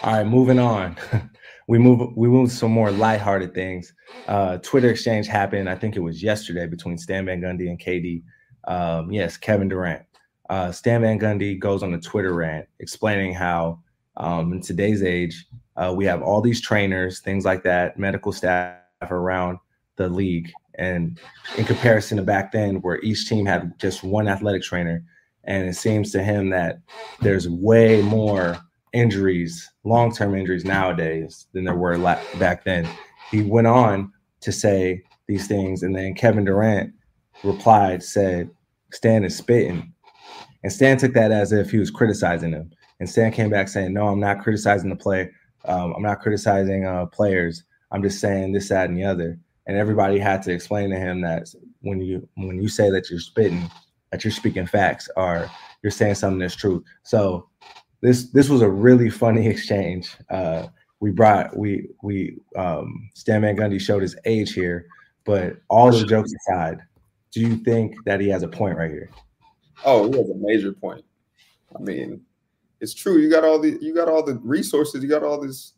All 0.03 0.13
right, 0.13 0.27
moving 0.27 0.59
on. 0.59 0.97
we 1.67 1.77
move 1.77 2.15
we 2.15 2.27
move 2.27 2.51
some 2.51 2.71
more 2.71 2.91
lighthearted 2.91 3.53
things. 3.53 3.93
Uh, 4.27 4.57
Twitter 4.57 4.89
exchange 4.89 5.27
happened. 5.27 5.69
I 5.69 5.75
think 5.75 5.95
it 5.95 6.01
was 6.01 6.21
yesterday 6.21 6.67
between 6.67 6.97
Stan 6.97 7.25
Van 7.25 7.41
Gundy 7.41 7.69
and 7.69 7.79
KD. 7.79 8.23
Um, 8.67 9.11
yes, 9.11 9.37
Kevin 9.37 9.69
Durant. 9.69 10.03
Uh, 10.49 10.71
Stan 10.71 11.01
Van 11.01 11.19
Gundy 11.19 11.57
goes 11.59 11.83
on 11.83 11.93
a 11.93 11.99
Twitter 11.99 12.33
rant 12.33 12.67
explaining 12.79 13.33
how 13.33 13.79
um, 14.17 14.53
in 14.53 14.61
today's 14.61 15.03
age, 15.03 15.45
uh, 15.75 15.93
we 15.95 16.05
have 16.05 16.21
all 16.21 16.41
these 16.41 16.61
trainers, 16.61 17.19
things 17.19 17.45
like 17.45 17.63
that, 17.63 17.97
medical 17.97 18.31
staff 18.31 18.77
around 19.09 19.59
the 19.95 20.09
league. 20.09 20.51
And 20.75 21.19
in 21.57 21.65
comparison 21.65 22.17
to 22.17 22.23
back 22.23 22.51
then, 22.51 22.81
where 22.81 23.01
each 23.01 23.27
team 23.27 23.45
had 23.45 23.77
just 23.79 24.03
one 24.03 24.27
athletic 24.27 24.63
trainer, 24.63 25.03
and 25.43 25.67
it 25.67 25.75
seems 25.75 26.11
to 26.11 26.23
him 26.23 26.49
that 26.49 26.79
there's 27.21 27.47
way 27.47 28.01
more 28.01 28.57
injuries, 28.93 29.69
long 29.83 30.13
term 30.13 30.35
injuries 30.35 30.65
nowadays 30.65 31.47
than 31.53 31.63
there 31.63 31.75
were 31.75 31.97
back 31.97 32.63
then. 32.63 32.87
He 33.31 33.41
went 33.41 33.67
on 33.67 34.11
to 34.41 34.51
say 34.51 35.03
these 35.27 35.47
things, 35.47 35.83
and 35.83 35.95
then 35.95 36.13
Kevin 36.13 36.45
Durant 36.45 36.93
replied, 37.43 38.03
said, 38.03 38.49
Stan 38.91 39.23
is 39.23 39.35
spitting. 39.35 39.93
And 40.63 40.71
Stan 40.71 40.97
took 40.97 41.13
that 41.13 41.31
as 41.31 41.51
if 41.51 41.71
he 41.71 41.77
was 41.77 41.91
criticizing 41.91 42.51
him. 42.51 42.71
And 42.99 43.09
Stan 43.09 43.31
came 43.31 43.49
back 43.49 43.67
saying, 43.67 43.93
"No, 43.93 44.07
I'm 44.07 44.19
not 44.19 44.41
criticizing 44.41 44.89
the 44.89 44.95
play. 44.95 45.31
Um, 45.65 45.93
I'm 45.95 46.01
not 46.01 46.21
criticizing 46.21 46.85
uh, 46.85 47.05
players. 47.07 47.63
I'm 47.91 48.01
just 48.01 48.19
saying 48.19 48.51
this, 48.51 48.69
that, 48.69 48.89
and 48.89 48.97
the 48.97 49.03
other." 49.03 49.37
And 49.67 49.77
everybody 49.77 50.17
had 50.17 50.41
to 50.43 50.51
explain 50.51 50.89
to 50.89 50.97
him 50.97 51.21
that 51.21 51.47
when 51.81 52.01
you 52.01 52.27
when 52.35 52.61
you 52.61 52.69
say 52.69 52.89
that 52.89 53.09
you're 53.09 53.19
spitting, 53.19 53.69
that 54.11 54.23
you're 54.23 54.31
speaking 54.31 54.65
facts, 54.65 55.09
or 55.15 55.49
you're 55.83 55.91
saying 55.91 56.15
something 56.15 56.39
that's 56.39 56.55
true. 56.55 56.83
So 57.03 57.49
this 58.01 58.31
this 58.31 58.49
was 58.49 58.61
a 58.61 58.69
really 58.69 59.09
funny 59.09 59.47
exchange. 59.53 60.15
Uh, 60.29 60.67
we 60.99 61.11
brought 61.11 61.55
we 61.55 61.89
we 62.01 62.37
um, 62.55 63.09
Stan 63.13 63.41
Van 63.41 63.55
Gundy 63.55 63.79
showed 63.79 64.01
his 64.01 64.17
age 64.25 64.53
here, 64.53 64.87
but 65.25 65.57
all 65.69 65.91
the 65.91 66.05
jokes 66.05 66.33
aside, 66.33 66.79
do 67.31 67.41
you 67.41 67.57
think 67.57 67.95
that 68.05 68.19
he 68.19 68.29
has 68.29 68.43
a 68.43 68.47
point 68.47 68.77
right 68.77 68.91
here? 68.91 69.09
Oh, 69.85 70.09
he 70.11 70.17
has 70.17 70.29
a 70.29 70.35
major 70.35 70.71
point. 70.71 71.03
I 71.75 71.79
mean, 71.81 72.21
it's 72.79 72.93
true. 72.93 73.17
You 73.17 73.29
got 73.29 73.43
all 73.43 73.59
the 73.59 73.77
you 73.81 73.93
got 73.93 74.07
all 74.07 74.23
the 74.23 74.35
resources. 74.35 75.03
You 75.03 75.09
got 75.09 75.23
all 75.23 75.39
this 75.39 75.73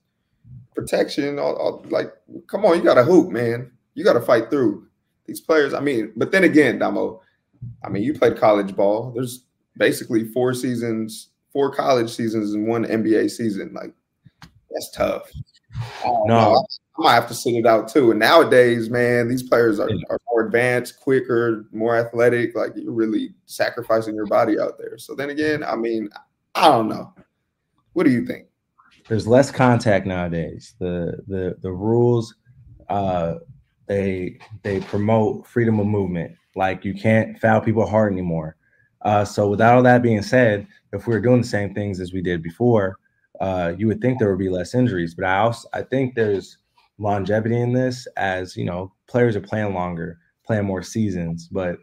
protection. 0.75 1.39
All, 1.39 1.55
all 1.55 1.85
like, 1.89 2.11
come 2.47 2.65
on, 2.65 2.77
you 2.77 2.83
got 2.83 2.97
a 2.97 3.03
hoop, 3.03 3.29
man. 3.31 3.71
You 3.93 4.03
got 4.03 4.13
to 4.13 4.21
fight 4.21 4.49
through 4.49 4.87
these 5.25 5.41
players. 5.41 5.73
I 5.73 5.79
mean, 5.79 6.11
but 6.15 6.31
then 6.31 6.43
again, 6.43 6.79
Damo, 6.79 7.21
I 7.83 7.89
mean, 7.89 8.03
you 8.03 8.13
played 8.13 8.37
college 8.37 8.75
ball. 8.75 9.11
There's 9.13 9.45
basically 9.77 10.25
four 10.25 10.53
seasons, 10.53 11.29
four 11.51 11.73
college 11.73 12.09
seasons, 12.09 12.53
and 12.53 12.67
one 12.67 12.85
NBA 12.85 13.29
season. 13.31 13.73
Like, 13.73 13.93
that's 14.41 14.91
tough. 14.91 15.29
No, 16.25 16.55
uh, 16.55 16.61
I 16.99 17.03
might 17.03 17.13
have 17.13 17.27
to 17.29 17.33
sit 17.33 17.55
it 17.55 17.65
out 17.65 17.87
too. 17.87 18.11
And 18.11 18.19
nowadays, 18.19 18.89
man, 18.89 19.29
these 19.29 19.43
players 19.43 19.79
are, 19.79 19.89
are 20.09 20.19
more 20.29 20.45
advanced, 20.45 20.99
quicker, 20.99 21.65
more 21.71 21.95
athletic. 21.95 22.55
Like 22.55 22.73
you're 22.75 22.91
really 22.91 23.33
sacrificing 23.45 24.15
your 24.15 24.25
body 24.25 24.59
out 24.59 24.77
there. 24.77 24.97
So 24.97 25.15
then 25.15 25.29
again, 25.29 25.63
I 25.63 25.75
mean, 25.75 26.09
I 26.55 26.67
don't 26.67 26.89
know. 26.89 27.13
What 27.93 28.03
do 28.03 28.11
you 28.11 28.25
think? 28.25 28.47
There's 29.07 29.27
less 29.27 29.49
contact 29.49 30.05
nowadays. 30.05 30.75
The 30.79 31.19
the 31.27 31.55
the 31.61 31.71
rules 31.71 32.35
uh 32.89 33.35
they 33.87 34.37
they 34.63 34.81
promote 34.81 35.47
freedom 35.47 35.79
of 35.79 35.87
movement. 35.87 36.35
Like 36.55 36.85
you 36.85 36.93
can't 36.93 37.39
foul 37.39 37.61
people 37.61 37.87
hard 37.87 38.11
anymore. 38.11 38.55
Uh, 39.01 39.23
so 39.23 39.47
without 39.47 39.75
all 39.75 39.83
that 39.83 40.03
being 40.03 40.21
said, 40.21 40.67
if 40.91 41.07
we 41.07 41.13
were 41.13 41.21
doing 41.21 41.41
the 41.41 41.47
same 41.47 41.73
things 41.73 42.01
as 42.01 42.11
we 42.11 42.21
did 42.21 42.43
before, 42.43 42.97
uh, 43.39 43.73
you 43.77 43.87
would 43.87 44.01
think 44.01 44.19
there 44.19 44.29
would 44.29 44.39
be 44.39 44.49
less 44.49 44.75
injuries. 44.75 45.15
But 45.15 45.25
I 45.25 45.39
also 45.39 45.67
I 45.73 45.81
think 45.81 46.15
there's 46.15 46.58
longevity 46.99 47.59
in 47.59 47.73
this 47.73 48.07
as 48.17 48.55
you 48.55 48.65
know 48.65 48.93
players 49.07 49.35
are 49.35 49.41
playing 49.41 49.73
longer, 49.73 50.19
playing 50.45 50.65
more 50.65 50.83
seasons. 50.83 51.47
But 51.51 51.77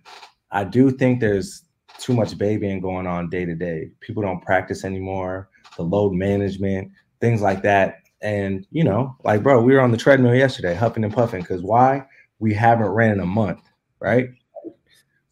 I 0.52 0.64
do 0.64 0.90
think 0.90 1.20
there's 1.20 1.64
too 1.98 2.14
much 2.14 2.38
babying 2.38 2.80
going 2.80 3.06
on 3.06 3.30
day 3.30 3.44
to 3.44 3.54
day. 3.54 3.90
People 4.00 4.22
don't 4.22 4.44
practice 4.44 4.84
anymore. 4.84 5.48
The 5.76 5.82
load 5.82 6.12
management, 6.12 6.92
things 7.20 7.40
like 7.40 7.62
that. 7.62 7.96
And 8.22 8.66
you 8.70 8.84
know, 8.84 9.16
like 9.24 9.42
bro, 9.42 9.60
we 9.60 9.74
were 9.74 9.80
on 9.80 9.90
the 9.90 9.96
treadmill 9.96 10.34
yesterday, 10.34 10.74
huffing 10.74 11.04
and 11.04 11.12
puffing. 11.12 11.40
Because 11.40 11.62
why? 11.62 12.06
We 12.38 12.52
haven't 12.52 12.88
ran 12.88 13.12
in 13.12 13.20
a 13.20 13.26
month, 13.26 13.62
right? 13.98 14.28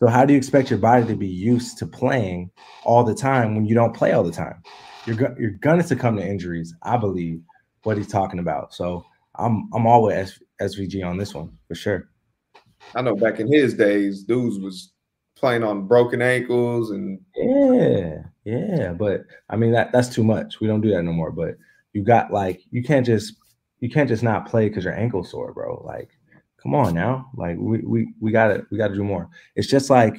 So 0.01 0.09
how 0.09 0.25
do 0.25 0.33
you 0.33 0.39
expect 0.39 0.71
your 0.71 0.79
body 0.79 1.07
to 1.07 1.15
be 1.15 1.29
used 1.29 1.79
to 1.79 1.87
playing 1.87 2.51
all 2.85 3.05
the 3.05 3.15
time 3.15 3.55
when 3.55 3.65
you 3.65 3.75
don't 3.75 3.95
play 3.95 4.13
all 4.13 4.25
the 4.25 4.33
time? 4.33 4.63
You're 5.07 5.17
go- 5.17 5.35
you're 5.39 5.53
gonna 5.53 5.83
succumb 5.83 6.17
to 6.17 6.27
injuries. 6.27 6.75
I 6.83 6.97
believe 6.97 7.41
what 7.85 7.97
he's 7.97 8.09
talking 8.09 8.39
about. 8.39 8.75
So 8.75 9.05
I'm 9.37 9.69
I'm 9.75 9.87
always 9.87 10.41
SVG 10.61 11.05
on 11.05 11.19
this 11.19 11.35
one 11.35 11.57
for 11.69 11.75
sure. 11.75 12.09
I 12.95 13.03
know 13.03 13.17
back 13.17 13.41
in 13.41 13.51
his 13.53 13.75
days, 13.75 14.25
dudes 14.25 14.59
was 14.59 14.93
playing 15.37 15.65
on 15.65 15.87
broken 15.87 16.23
ankles 16.23 16.91
and 16.91 17.21
yeah, 17.37 18.23
yeah. 18.45 18.93
But 18.93 19.25
I 19.51 19.57
mean 19.57 19.73
that 19.73 19.93
that's 19.93 20.09
too 20.09 20.25
much. 20.25 20.61
We 20.61 20.67
don't 20.67 20.81
do 20.81 20.91
that 20.91 21.03
no 21.03 21.13
more. 21.13 21.31
But 21.31 21.57
you 21.93 22.03
got 22.03 22.33
like 22.33 22.63
you 22.71 22.83
can't 22.83 23.07
just 23.07 23.35
you 23.81 23.91
can't 23.91 24.09
just 24.09 24.23
not 24.23 24.47
play 24.47 24.69
because 24.69 24.85
your 24.85 24.95
ankle 24.95 25.25
sore, 25.25 25.53
bro. 25.53 25.83
Like, 25.85 26.11
come 26.63 26.75
on 26.75 26.95
now. 26.95 27.31
Like 27.37 27.57
we 27.59 27.79
we 27.79 28.15
we 28.21 28.33
gotta 28.33 28.67
we 28.71 28.79
gotta 28.79 28.95
do 28.95 29.05
more. 29.05 29.29
It's 29.57 29.69
just 29.69 29.91
like 29.91 30.17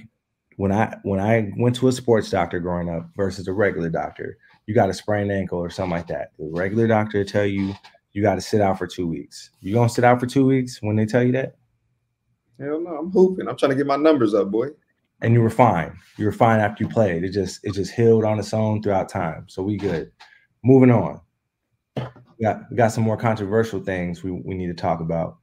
when 0.57 0.71
I 0.71 0.95
when 1.03 1.19
I 1.19 1.51
went 1.57 1.75
to 1.77 1.87
a 1.87 1.91
sports 1.91 2.29
doctor 2.29 2.59
growing 2.59 2.89
up 2.89 3.09
versus 3.15 3.47
a 3.47 3.53
regular 3.53 3.89
doctor, 3.89 4.37
you 4.65 4.73
got 4.73 4.89
a 4.89 4.93
sprained 4.93 5.31
ankle 5.31 5.59
or 5.59 5.69
something 5.69 5.91
like 5.91 6.07
that. 6.07 6.31
The 6.39 6.49
regular 6.51 6.87
doctor 6.87 7.23
tell 7.23 7.45
you 7.45 7.73
you 8.15 8.21
got 8.21 8.35
to 8.35 8.41
sit 8.41 8.61
out 8.61 8.77
for 8.77 8.87
two 8.87 9.05
weeks. 9.05 9.51
You 9.59 9.73
gonna 9.73 9.89
sit 9.89 10.05
out 10.05 10.21
for 10.21 10.25
two 10.25 10.45
weeks 10.45 10.81
when 10.81 10.95
they 10.95 11.05
tell 11.05 11.21
you 11.21 11.33
that? 11.33 11.57
Hell 12.57 12.79
no, 12.79 12.95
I'm 12.95 13.11
hooping. 13.11 13.45
I'm 13.45 13.57
trying 13.57 13.71
to 13.71 13.75
get 13.75 13.85
my 13.85 13.97
numbers 13.97 14.33
up, 14.33 14.49
boy. 14.49 14.69
And 15.21 15.33
you 15.33 15.41
were 15.41 15.49
fine. 15.49 15.97
You 16.17 16.25
were 16.25 16.31
fine 16.31 16.61
after 16.61 16.85
you 16.85 16.89
played. 16.89 17.25
It 17.25 17.31
just 17.31 17.59
it 17.65 17.73
just 17.73 17.93
healed 17.93 18.23
on 18.23 18.39
its 18.39 18.53
own 18.53 18.81
throughout 18.81 19.09
time. 19.09 19.47
So 19.49 19.61
we 19.63 19.75
good. 19.75 20.13
Moving 20.63 20.91
on. 20.91 21.19
We 21.97 22.43
got 22.43 22.61
we 22.71 22.77
got 22.77 22.93
some 22.93 23.03
more 23.03 23.17
controversial 23.17 23.81
things 23.81 24.23
we, 24.23 24.31
we 24.31 24.55
need 24.55 24.67
to 24.67 24.73
talk 24.73 25.01
about. 25.01 25.37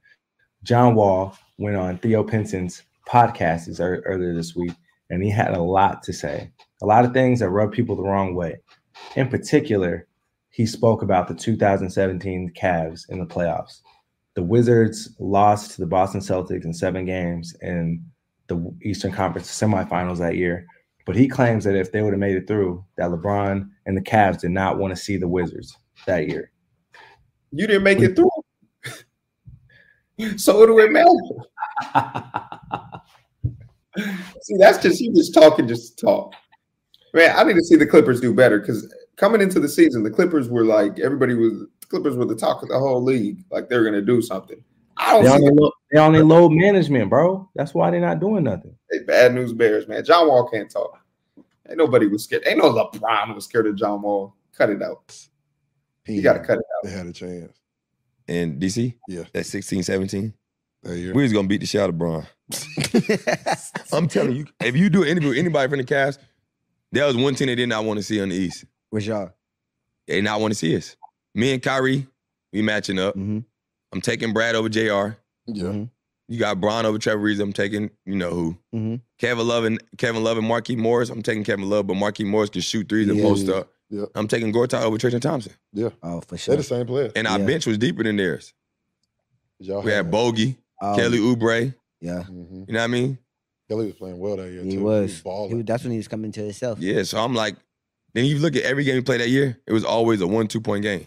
John 0.62 0.94
Wall 0.94 1.36
went 1.58 1.76
on 1.76 1.98
Theo 1.98 2.24
Pinson's 2.24 2.82
podcast 3.06 3.68
earlier 4.06 4.34
this 4.34 4.56
week, 4.56 4.72
and 5.10 5.22
he 5.22 5.28
had 5.28 5.52
a 5.52 5.62
lot 5.62 6.02
to 6.04 6.12
say. 6.14 6.50
A 6.80 6.86
lot 6.86 7.04
of 7.04 7.12
things 7.12 7.40
that 7.40 7.50
rub 7.50 7.70
people 7.70 7.96
the 7.96 8.02
wrong 8.02 8.34
way. 8.34 8.60
In 9.14 9.28
particular, 9.28 10.06
he 10.52 10.66
spoke 10.66 11.02
about 11.02 11.28
the 11.28 11.34
2017 11.34 12.52
Cavs 12.54 13.08
in 13.08 13.18
the 13.18 13.26
playoffs. 13.26 13.80
The 14.34 14.42
Wizards 14.42 15.14
lost 15.18 15.72
to 15.72 15.80
the 15.80 15.86
Boston 15.86 16.20
Celtics 16.20 16.64
in 16.64 16.72
seven 16.72 17.04
games 17.06 17.56
in 17.62 18.04
the 18.48 18.72
Eastern 18.82 19.12
Conference 19.12 19.48
semifinals 19.50 20.18
that 20.18 20.36
year. 20.36 20.66
But 21.06 21.16
he 21.16 21.26
claims 21.26 21.64
that 21.64 21.74
if 21.74 21.90
they 21.90 22.02
would 22.02 22.12
have 22.12 22.20
made 22.20 22.36
it 22.36 22.46
through, 22.46 22.84
that 22.96 23.10
LeBron 23.10 23.68
and 23.86 23.96
the 23.96 24.02
Cavs 24.02 24.40
did 24.40 24.50
not 24.50 24.78
want 24.78 24.94
to 24.94 25.02
see 25.02 25.16
the 25.16 25.26
Wizards 25.26 25.76
that 26.06 26.28
year. 26.28 26.52
You 27.50 27.66
didn't 27.66 27.82
make 27.82 28.00
it 28.00 28.14
through. 28.14 28.30
so 30.36 30.58
what 30.58 30.66
do 30.66 30.78
it 30.80 30.92
matter? 30.92 31.08
see, 34.42 34.56
that's 34.58 34.78
just 34.78 35.00
you 35.00 35.14
just 35.14 35.34
talking 35.34 35.66
just 35.66 35.98
to 35.98 36.06
talk. 36.06 36.34
Man, 37.14 37.34
I 37.36 37.42
need 37.44 37.54
to 37.54 37.64
see 37.64 37.76
the 37.76 37.86
Clippers 37.86 38.20
do 38.20 38.34
better 38.34 38.60
because 38.60 38.92
coming 39.22 39.40
into 39.40 39.60
the 39.60 39.68
season, 39.68 40.02
the 40.02 40.10
Clippers 40.10 40.48
were 40.48 40.64
like 40.64 40.98
everybody 40.98 41.34
was 41.34 41.60
the 41.80 41.86
Clippers 41.86 42.16
were 42.16 42.24
the 42.24 42.34
talk 42.34 42.60
of 42.62 42.68
the 42.68 42.78
whole 42.78 43.00
league, 43.00 43.38
like 43.52 43.68
they're 43.68 43.84
gonna 43.84 44.02
do 44.02 44.20
something. 44.20 44.62
I 44.96 45.12
don't 45.12 45.24
they 45.24 45.30
only, 45.30 45.50
load, 45.52 45.72
they 45.92 45.98
only 46.00 46.22
load 46.22 46.50
management, 46.50 47.08
bro. 47.08 47.48
That's 47.54 47.72
why 47.72 47.92
they're 47.92 48.00
not 48.00 48.18
doing 48.18 48.44
nothing. 48.44 48.74
Hey, 48.90 48.98
bad 49.04 49.32
news 49.32 49.52
bears, 49.52 49.86
man. 49.86 50.04
John 50.04 50.26
Wall 50.26 50.48
can't 50.48 50.68
talk. 50.68 50.98
Ain't 51.68 51.78
nobody 51.78 52.08
was 52.08 52.24
scared. 52.24 52.42
Ain't 52.46 52.58
no 52.58 52.72
LeBron 52.72 53.34
was 53.34 53.44
scared 53.44 53.68
of 53.68 53.76
John 53.76 54.02
Wall. 54.02 54.34
Cut 54.56 54.70
it 54.70 54.82
out. 54.82 55.16
He, 56.04 56.14
you 56.14 56.22
got 56.22 56.34
to 56.34 56.40
cut 56.40 56.58
it 56.58 56.64
out. 56.76 56.84
They 56.84 56.90
had 56.90 57.06
a 57.06 57.12
chance. 57.12 57.56
In 58.26 58.58
DC? 58.58 58.94
Yeah. 59.08 59.24
That 59.32 59.46
16, 59.46 59.84
17? 59.84 60.34
That 60.82 60.98
year. 60.98 61.14
We 61.14 61.22
was 61.22 61.32
going 61.32 61.44
to 61.44 61.48
beat 61.48 61.60
the 61.60 61.66
shit 61.66 61.80
out 61.80 61.88
of 61.88 61.96
Bron. 61.96 62.26
I'm 63.92 64.08
telling 64.08 64.34
you, 64.34 64.46
if 64.60 64.76
you 64.76 64.90
do 64.90 65.02
an 65.02 65.08
interview 65.08 65.30
with 65.30 65.38
anybody 65.38 65.70
from 65.70 65.78
the 65.78 65.84
cast, 65.84 66.20
there 66.90 67.06
was 67.06 67.16
one 67.16 67.34
team 67.34 67.46
they 67.46 67.54
did 67.54 67.68
not 67.68 67.84
want 67.84 67.98
to 67.98 68.02
see 68.02 68.20
on 68.20 68.28
the 68.28 68.34
East. 68.34 68.66
Which 68.92 69.06
y'all? 69.06 69.32
They 70.06 70.20
not 70.20 70.40
want 70.42 70.52
to 70.52 70.54
see 70.54 70.76
us. 70.76 70.96
Me 71.34 71.54
and 71.54 71.62
Kyrie, 71.62 72.06
we 72.52 72.60
matching 72.60 72.98
up. 72.98 73.14
Mm-hmm. 73.16 73.38
I'm 73.92 74.00
taking 74.02 74.34
Brad 74.34 74.54
over 74.54 74.68
Jr. 74.68 74.80
Yeah. 74.80 75.14
Mm-hmm. 75.46 75.84
You 76.28 76.38
got 76.38 76.60
Bron 76.60 76.84
over 76.84 76.98
Trevor 76.98 77.22
Reeves. 77.22 77.40
I'm 77.40 77.54
taking, 77.54 77.88
you 78.04 78.16
know 78.16 78.30
who. 78.30 78.58
Mm-hmm. 78.74 78.94
Kevin 79.18 79.48
Love 79.48 79.64
and 79.64 79.82
Kevin 79.96 80.22
Love 80.22 80.36
and 80.36 80.46
Markieff 80.46 80.76
Morris. 80.76 81.08
I'm 81.08 81.22
taking 81.22 81.42
Kevin 81.42 81.70
Love, 81.70 81.86
but 81.86 81.94
Markieff 81.96 82.26
Morris 82.26 82.50
can 82.50 82.60
shoot 82.60 82.86
threes 82.86 83.08
and 83.08 83.16
Yeah, 83.16 83.24
post 83.24 83.46
yeah. 83.46 83.54
up. 83.54 83.68
Yeah. 83.88 84.04
I'm 84.14 84.28
taking 84.28 84.52
Gortat 84.52 84.82
over 84.82 84.98
Tristan 84.98 85.20
Thompson. 85.22 85.52
Yeah. 85.72 85.88
Oh, 86.02 86.20
for 86.20 86.36
sure. 86.36 86.52
They're 86.52 86.58
the 86.62 86.68
same 86.68 86.86
player. 86.86 87.10
And 87.16 87.26
our 87.26 87.38
Yeah. 87.38 87.46
bench 87.46 87.66
was 87.66 87.78
deeper 87.78 88.02
than 88.02 88.16
theirs. 88.16 88.52
Y'all 89.58 89.80
We 89.82 89.90
had 89.92 90.10
Bogey, 90.10 90.58
Oh, 90.82 90.96
Kelly 90.96 91.18
Oubre. 91.18 91.74
Yeah, 92.00 92.24
hmm 92.24 92.64
You 92.66 92.72
know 92.74 92.78
what 92.80 92.84
I 92.84 92.86
mean? 92.88 93.18
Kelly 93.70 93.86
was 93.86 93.94
playing 93.94 94.18
well 94.18 94.36
that 94.36 94.50
year. 94.50 94.62
he 94.64 94.72
too. 94.72 94.82
was. 94.82 95.16
He 95.16 95.22
balling. 95.22 95.56
was 95.58 95.64
that's 95.66 95.82
when 95.82 95.92
he 95.92 95.98
was 95.98 96.08
coming 96.08 96.30
to 96.32 96.40
himself. 96.42 96.78
Yeah. 96.78 97.02
So 97.04 97.18
I'm 97.22 97.34
like, 97.34 97.56
then 98.14 98.24
you 98.24 98.38
look 98.38 98.56
at 98.56 98.62
every 98.62 98.84
game 98.84 98.96
he 98.96 99.00
played 99.02 99.20
that 99.20 99.28
year, 99.30 99.58
it 99.66 99.72
was 99.72 99.84
always 99.84 100.20
a 100.20 100.26
one, 100.26 100.46
two 100.48 100.60
point 100.60 100.82
game. 100.82 101.06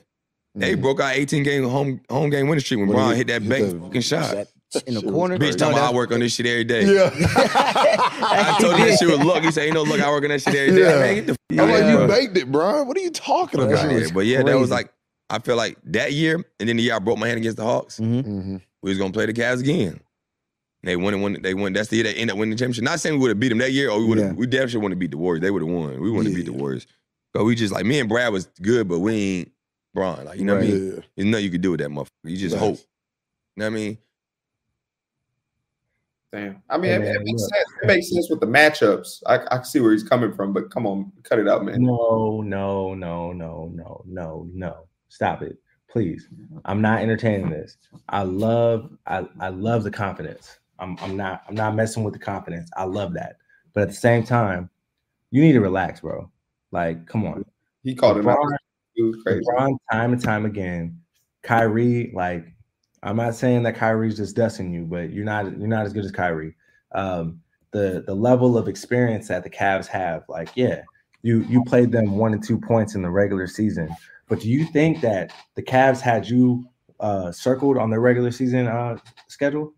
They 0.58 0.76
Mhm. 0.76 0.82
broke 0.82 1.02
our 1.02 1.12
18 1.12 1.44
game 1.44 1.64
home 1.66 2.00
home 2.10 2.30
game 2.30 2.48
winning 2.48 2.62
streak 2.64 2.80
when 2.80 2.90
When 2.90 2.98
he 3.12 3.16
hit- 3.16 3.18
hit 3.18 3.28
that 3.28 3.42
hit 3.42 3.50
bank 3.50 3.72
that- 3.72 3.82
fucking 3.82 4.02
shot. 4.02 4.32
That- 4.36 4.48
in 4.88 4.94
the 4.96 5.00
Shit 5.02 5.10
corner. 5.10 5.38
Bitch, 5.38 5.52
No, 5.52 5.58
talking 5.58 5.78
about 5.78 5.94
I 5.94 5.96
work 5.96 6.12
on 6.12 6.20
this 6.20 6.34
shit 6.34 6.46
every 6.46 6.66
day. 6.66 6.84
Yeah. 6.84 7.10
I 7.16 8.58
told 8.62 8.78
you 8.78 8.86
that 8.86 8.98
shit 9.00 9.08
was 9.08 9.20
luck. 9.20 9.42
He 9.44 9.52
said, 9.52 9.66
"Ain't 9.66 9.74
no 9.74 9.84
luck. 9.84 10.02
I 10.02 10.10
work 10.10 10.24
on 10.24 10.30
that 10.30 10.42
shit 10.42 10.54
every 10.56 10.76
day." 10.76 10.90
Yeah. 10.90 11.00
Man, 11.00 11.16
get 11.16 11.28
the 11.28 11.36
I'm 11.52 11.58
fuck 11.58 11.70
like, 11.70 11.84
out 11.84 11.90
you 11.92 11.98
of 12.00 12.10
baked 12.10 12.38
it, 12.38 12.52
Brian. 12.52 12.88
What 12.88 12.98
are 12.98 13.02
you 13.02 13.12
talking 13.12 13.62
That 13.62 13.70
about? 13.72 13.92
Yeah, 14.02 14.08
but 14.14 14.26
yeah, 14.26 14.44
that 14.44 14.58
was 14.60 14.70
like 14.72 14.92
I 15.30 15.40
feel 15.40 15.56
like 15.56 15.78
that 15.86 16.12
year, 16.14 16.44
and 16.60 16.68
then 16.70 16.76
the 16.78 16.84
year 16.84 16.96
I 16.96 17.00
broke 17.00 17.18
my 17.18 17.28
hand 17.28 17.38
against 17.40 17.58
the 17.58 17.64
Hawks, 17.64 18.00
Mhm. 18.00 18.24
hmm 18.26 18.56
we 18.84 18.90
was 18.90 18.98
gonna 18.98 19.14
play 19.14 19.26
the 19.28 19.34
Cavs 19.34 19.62
again. 19.62 20.00
And 20.86 20.92
they 20.92 20.98
won 20.98 21.16
and 21.16 21.24
won. 21.24 21.42
They 21.42 21.56
won. 21.56 21.74
That's 21.74 21.90
the 21.90 21.96
year 21.96 22.04
they 22.04 22.14
ended 22.14 22.34
up 22.34 22.38
winning 22.38 22.52
the 22.52 22.60
championship. 22.60 22.84
Not 22.84 23.00
saying 23.00 23.16
we 23.16 23.22
would 23.22 23.30
have 23.30 23.40
beat 23.40 23.50
them 23.50 23.58
that 23.58 23.72
year, 23.72 23.90
or 23.90 23.98
we 23.98 24.06
would 24.06 24.18
have. 24.20 24.28
Yeah. 24.28 24.34
We 24.34 24.46
damn 24.46 24.68
sure 24.68 24.80
wouldn't 24.80 24.94
have 24.94 25.00
beat 25.00 25.10
the 25.10 25.18
Warriors. 25.18 25.42
They 25.42 25.50
would 25.50 25.64
have 25.64 25.72
won. 25.72 26.00
We 26.00 26.12
wouldn't 26.12 26.28
have 26.28 26.36
beat 26.36 26.46
the 26.46 26.54
Warriors. 26.54 26.86
But 27.34 27.44
we 27.44 27.56
just 27.56 27.74
like 27.74 27.88
me 27.88 28.00
and 28.00 28.08
Brad 28.08 28.32
was 28.32 28.46
good, 28.62 28.88
but 28.88 29.00
we 29.00 29.14
ain't 29.16 29.52
Bron. 29.96 30.26
Like 30.26 30.38
you 30.38 30.46
know 30.46 30.54
what 30.54 30.64
I 30.64 30.68
mean? 30.68 30.86
Yeah. 30.88 31.02
There's 31.16 31.26
nothing 31.26 31.44
you 31.46 31.50
could 31.50 31.62
do 31.62 31.72
with 31.72 31.80
that 31.80 31.90
motherfucker. 31.90 32.10
You 32.26 32.38
just 32.38 32.54
Nice. 32.54 32.60
hope. 32.60 32.78
You 32.78 32.84
know 33.56 33.66
what 33.66 33.66
I 33.66 33.70
mean? 33.70 33.98
Damn. 36.32 36.62
I 36.70 36.78
mean, 36.78 37.02
Hey, 37.02 37.10
it, 37.10 37.16
it 37.16 37.22
makes 37.24 37.42
look. 37.42 37.56
sense. 37.56 37.68
It 37.82 37.88
makes 37.88 38.14
sense 38.14 38.30
with 38.30 38.40
the 38.42 38.46
matchups. 38.46 39.24
I, 39.26 39.36
I 39.38 39.56
can 39.58 39.66
see 39.66 39.80
where 39.80 39.92
he's 39.92 40.04
coming 40.04 40.34
from, 40.34 40.54
but 40.54 40.70
come 40.70 40.86
on, 40.86 41.12
cut 41.24 41.40
it 41.40 41.48
out, 41.48 41.66
man. 41.66 41.82
No, 41.82 42.42
no, 42.46 42.94
no, 42.94 43.32
no, 43.34 43.72
no, 43.74 44.04
no, 44.06 44.48
no. 44.54 44.88
Stop 45.10 45.42
it, 45.42 45.58
please. 45.90 46.28
I'm 46.66 46.80
not 46.82 47.02
entertaining 47.02 47.50
this. 47.50 47.78
I 48.10 48.22
love, 48.22 48.92
I, 49.08 49.26
I 49.40 49.50
love 49.50 49.84
the 49.84 49.92
confidence. 49.92 50.60
I'm, 50.80 50.98
I'm 51.02 51.16
not, 51.16 51.44
I'm 51.48 51.56
not 51.56 51.76
messing 51.76 52.04
with 52.04 52.14
the 52.14 52.20
confidence. 52.20 52.70
I 52.76 52.84
love 52.84 53.14
that. 53.14 53.38
But 53.74 53.84
at 53.84 53.90
the 53.90 53.96
same 53.96 54.24
time, 54.24 54.70
you 55.32 55.42
need 55.42 55.54
to 55.54 55.62
relax, 55.62 56.02
bro. 56.02 56.30
Like, 56.72 57.06
come 57.06 57.26
on. 57.26 57.46
He 57.84 57.96
called 57.96 58.18
him 58.18 58.28
out. 58.28 58.38
LeBron, 58.38 58.58
It 58.96 59.04
was 59.04 59.16
crazy. 59.24 59.44
LeBron, 59.50 59.78
time 59.92 60.14
and 60.14 60.22
time 60.22 60.46
again. 60.46 61.00
Kyrie, 61.44 62.12
like, 62.14 62.46
I'm 63.04 63.18
not 63.18 63.36
saying 63.36 63.64
that 63.64 63.76
Kyrie's 63.76 64.18
just 64.18 64.36
dusting 64.36 64.74
you, 64.74 64.84
but 64.84 65.12
you're 65.12 65.26
not, 65.26 65.46
you're 65.58 65.68
not 65.68 65.86
as 65.86 65.94
good 65.94 66.06
as 66.06 66.12
Kyrie. 66.12 66.56
Um, 66.94 67.42
the 67.76 68.06
the 68.08 68.16
level 68.16 68.58
of 68.58 68.70
experience 68.70 69.28
that 69.28 69.44
the 69.44 69.50
Cavs 69.50 69.86
have, 69.88 70.24
like, 70.30 70.48
yeah, 70.56 70.82
you 71.24 71.42
you 71.50 71.62
played 71.66 71.92
them 71.92 72.16
one 72.16 72.34
and 72.34 72.42
two 72.42 72.58
points 72.58 72.96
in 72.96 73.02
the 73.02 73.10
regular 73.10 73.48
season. 73.48 73.90
But 74.30 74.40
do 74.40 74.50
you 74.50 74.64
think 74.66 75.02
that 75.02 75.34
the 75.56 75.62
Cavs 75.62 76.00
had 76.00 76.28
you 76.28 76.70
uh, 77.02 77.34
circled 77.34 77.78
on 77.78 77.90
their 77.90 78.00
regular 78.00 78.32
season 78.32 78.68
uh, 78.68 78.98
schedule, 79.28 79.74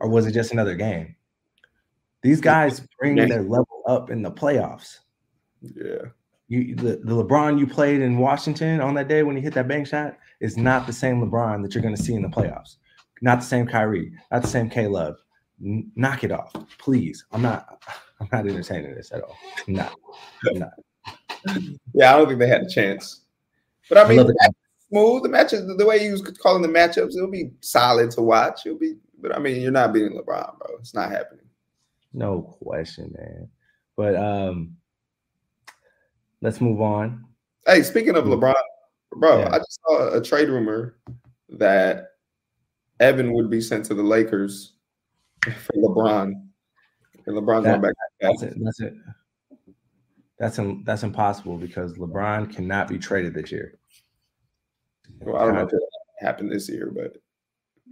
or 0.00 0.08
was 0.08 0.26
it 0.26 0.32
just 0.32 0.52
another 0.52 0.74
game? 0.74 1.14
These 2.22 2.40
guys 2.40 2.82
bring 2.98 3.14
their 3.16 3.42
level 3.42 3.82
up 3.86 4.10
in 4.10 4.22
the 4.22 4.30
playoffs. 4.30 4.98
Yeah. 5.62 6.06
You 6.48 6.74
the, 6.74 7.00
the 7.04 7.22
LeBron 7.22 7.58
you 7.58 7.66
played 7.66 8.00
in 8.00 8.18
Washington 8.18 8.80
on 8.80 8.94
that 8.94 9.08
day 9.08 9.22
when 9.22 9.36
he 9.36 9.42
hit 9.42 9.52
that 9.54 9.68
bank 9.68 9.86
shot 9.86 10.16
is 10.40 10.56
not 10.56 10.86
the 10.86 10.92
same 10.92 11.20
LeBron 11.20 11.62
that 11.62 11.74
you're 11.74 11.82
going 11.82 11.94
to 11.94 12.02
see 12.02 12.14
in 12.14 12.22
the 12.22 12.28
playoffs. 12.28 12.76
Not 13.20 13.40
the 13.40 13.46
same 13.46 13.66
Kyrie, 13.66 14.12
not 14.32 14.42
the 14.42 14.48
same 14.48 14.70
K 14.70 14.86
Love. 14.86 15.16
N- 15.62 15.90
knock 15.94 16.24
it 16.24 16.32
off, 16.32 16.52
please. 16.78 17.24
I'm 17.32 17.42
not. 17.42 17.82
I'm 18.20 18.28
not 18.32 18.46
entertaining 18.48 18.94
this 18.94 19.12
at 19.12 19.22
all. 19.22 19.36
I'm 19.66 19.74
not. 19.74 19.94
I'm 20.50 20.58
not. 20.58 20.70
Yeah, 21.94 22.14
I 22.14 22.18
don't 22.18 22.26
think 22.26 22.40
they 22.40 22.48
had 22.48 22.62
a 22.62 22.68
chance. 22.68 23.20
But 23.88 23.98
I 23.98 24.02
I 24.02 24.08
mean, 24.08 24.18
love 24.18 24.26
the 24.28 24.32
the- 24.32 24.38
match 24.42 24.54
smooth. 24.88 25.22
The 25.22 25.28
matches, 25.28 25.76
the 25.76 25.86
way 25.86 25.98
he 26.00 26.10
was 26.10 26.22
calling 26.42 26.62
the 26.62 26.68
matchups, 26.68 27.16
it'll 27.16 27.30
be 27.30 27.50
solid 27.60 28.10
to 28.12 28.22
watch. 28.22 28.66
It'll 28.66 28.78
be, 28.78 28.94
but 29.20 29.34
I 29.34 29.38
mean, 29.38 29.60
you're 29.60 29.70
not 29.72 29.92
beating 29.92 30.12
LeBron, 30.12 30.58
bro. 30.58 30.76
It's 30.78 30.94
not 30.94 31.10
happening. 31.10 31.44
No 32.12 32.42
question, 32.62 33.14
man. 33.16 33.48
But 33.96 34.16
um, 34.16 34.76
let's 36.40 36.60
move 36.60 36.80
on. 36.80 37.24
Hey, 37.66 37.82
speaking 37.82 38.16
of 38.16 38.24
Mm. 38.24 38.40
LeBron, 38.40 38.54
bro, 39.16 39.40
Yeah. 39.40 39.50
I 39.52 39.58
just 39.58 39.80
saw 39.86 40.12
a 40.14 40.20
trade 40.22 40.48
rumor 40.48 40.96
that 41.50 42.12
Evan 43.00 43.32
would 43.32 43.50
be 43.50 43.60
sent 43.60 43.84
to 43.86 43.94
the 43.94 44.02
Lakers 44.02 44.74
for 45.44 45.72
LeBron, 45.74 46.32
and 47.26 47.36
LeBron's 47.36 47.64
That- 47.64 47.80
going 47.80 47.82
back. 47.82 47.94
That's 48.20 48.42
it. 48.42 48.54
That's 48.60 48.80
it. 48.80 48.94
That's 50.38 50.58
im- 50.58 50.84
that's 50.84 51.02
impossible 51.02 51.58
because 51.58 51.94
LeBron 51.94 52.52
cannot 52.54 52.86
be 52.88 52.98
traded 52.98 53.34
this 53.34 53.50
year. 53.50 53.78
Well, 55.20 55.36
I 55.36 55.44
don't 55.44 55.54
know 55.54 55.66
if 55.66 55.72
it 55.72 55.80
happened 56.20 56.52
this 56.52 56.68
year, 56.68 56.90
but 56.94 57.16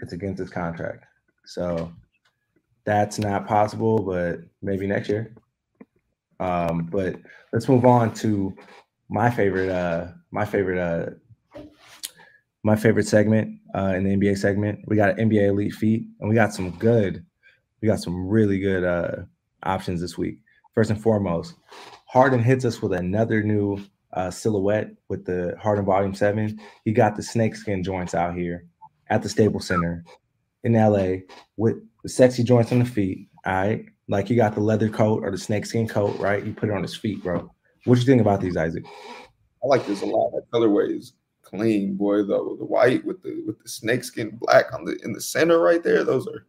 It's 0.02 0.12
against 0.12 0.38
his 0.38 0.50
contract, 0.50 1.06
so 1.46 1.92
that's 2.84 3.18
not 3.18 3.46
possible. 3.46 4.02
But 4.02 4.40
maybe 4.62 4.86
next 4.86 5.08
year. 5.08 5.34
Um, 6.38 6.88
but 6.90 7.16
let's 7.52 7.68
move 7.68 7.84
on 7.84 8.12
to 8.14 8.54
my 9.08 9.30
favorite. 9.30 9.70
Uh, 9.70 10.08
my 10.30 10.44
favorite. 10.44 10.78
Uh, 10.78 11.10
my 12.66 12.74
favorite 12.74 13.06
segment 13.06 13.60
uh, 13.76 13.94
in 13.94 14.02
the 14.02 14.16
NBA 14.16 14.36
segment. 14.38 14.80
We 14.86 14.96
got 14.96 15.16
an 15.20 15.30
NBA 15.30 15.50
Elite 15.50 15.72
Feet, 15.72 16.08
and 16.18 16.28
we 16.28 16.34
got 16.34 16.52
some 16.52 16.72
good. 16.72 17.24
We 17.80 17.86
got 17.86 18.00
some 18.00 18.26
really 18.26 18.58
good 18.58 18.82
uh, 18.82 19.22
options 19.62 20.00
this 20.00 20.18
week. 20.18 20.40
First 20.74 20.90
and 20.90 21.00
foremost, 21.00 21.54
Harden 22.06 22.42
hits 22.42 22.64
us 22.64 22.82
with 22.82 22.92
another 22.92 23.40
new 23.44 23.78
uh, 24.14 24.32
silhouette 24.32 24.90
with 25.08 25.24
the 25.24 25.56
Harden 25.62 25.84
Volume 25.84 26.12
Seven. 26.12 26.58
He 26.84 26.90
got 26.90 27.14
the 27.14 27.22
snakeskin 27.22 27.84
joints 27.84 28.16
out 28.16 28.34
here 28.34 28.66
at 29.10 29.22
the 29.22 29.28
Staples 29.28 29.68
Center 29.68 30.04
in 30.66 30.74
LA 30.74 31.22
with 31.56 31.76
the 32.02 32.08
sexy 32.08 32.42
joints 32.42 32.72
on 32.72 32.80
the 32.80 32.84
feet. 32.84 33.28
All 33.46 33.54
right, 33.54 33.84
like 34.08 34.28
you 34.28 34.36
got 34.36 34.54
the 34.54 34.60
leather 34.60 34.88
coat 34.88 35.22
or 35.22 35.30
the 35.30 35.38
snakeskin 35.38 35.88
coat, 35.88 36.18
right? 36.18 36.44
You 36.44 36.52
put 36.52 36.68
it 36.68 36.74
on 36.74 36.82
his 36.82 36.96
feet, 36.96 37.22
bro. 37.22 37.50
What 37.84 37.98
you 37.98 38.04
think 38.04 38.20
about 38.20 38.40
these, 38.40 38.56
Isaac? 38.56 38.84
I 39.62 39.66
like 39.68 39.86
this 39.86 40.02
a 40.02 40.06
lot. 40.06 40.32
That 40.32 40.50
colorway 40.50 40.96
is 40.96 41.14
clean, 41.42 41.94
boy. 41.94 42.24
Though 42.24 42.56
the 42.58 42.64
white 42.64 43.04
with 43.04 43.22
the 43.22 43.42
with 43.46 43.62
the 43.62 43.68
snakeskin 43.68 44.36
black 44.40 44.74
on 44.74 44.84
the 44.84 44.98
in 45.04 45.12
the 45.12 45.20
center 45.20 45.60
right 45.60 45.82
there. 45.82 46.04
Those 46.04 46.26
are. 46.26 46.46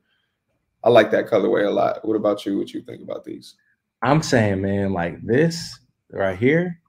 I 0.84 0.90
like 0.90 1.12
that 1.12 1.28
colorway 1.28 1.68
a 1.68 1.72
lot. 1.72 2.06
What 2.06 2.16
about 2.16 2.46
you? 2.46 2.58
What 2.58 2.74
you 2.74 2.82
think 2.82 3.02
about 3.02 3.24
these? 3.24 3.56
I'm 4.02 4.22
saying, 4.22 4.62
man, 4.62 4.94
like 4.94 5.22
this 5.24 5.80
right 6.12 6.38
here 6.38 6.80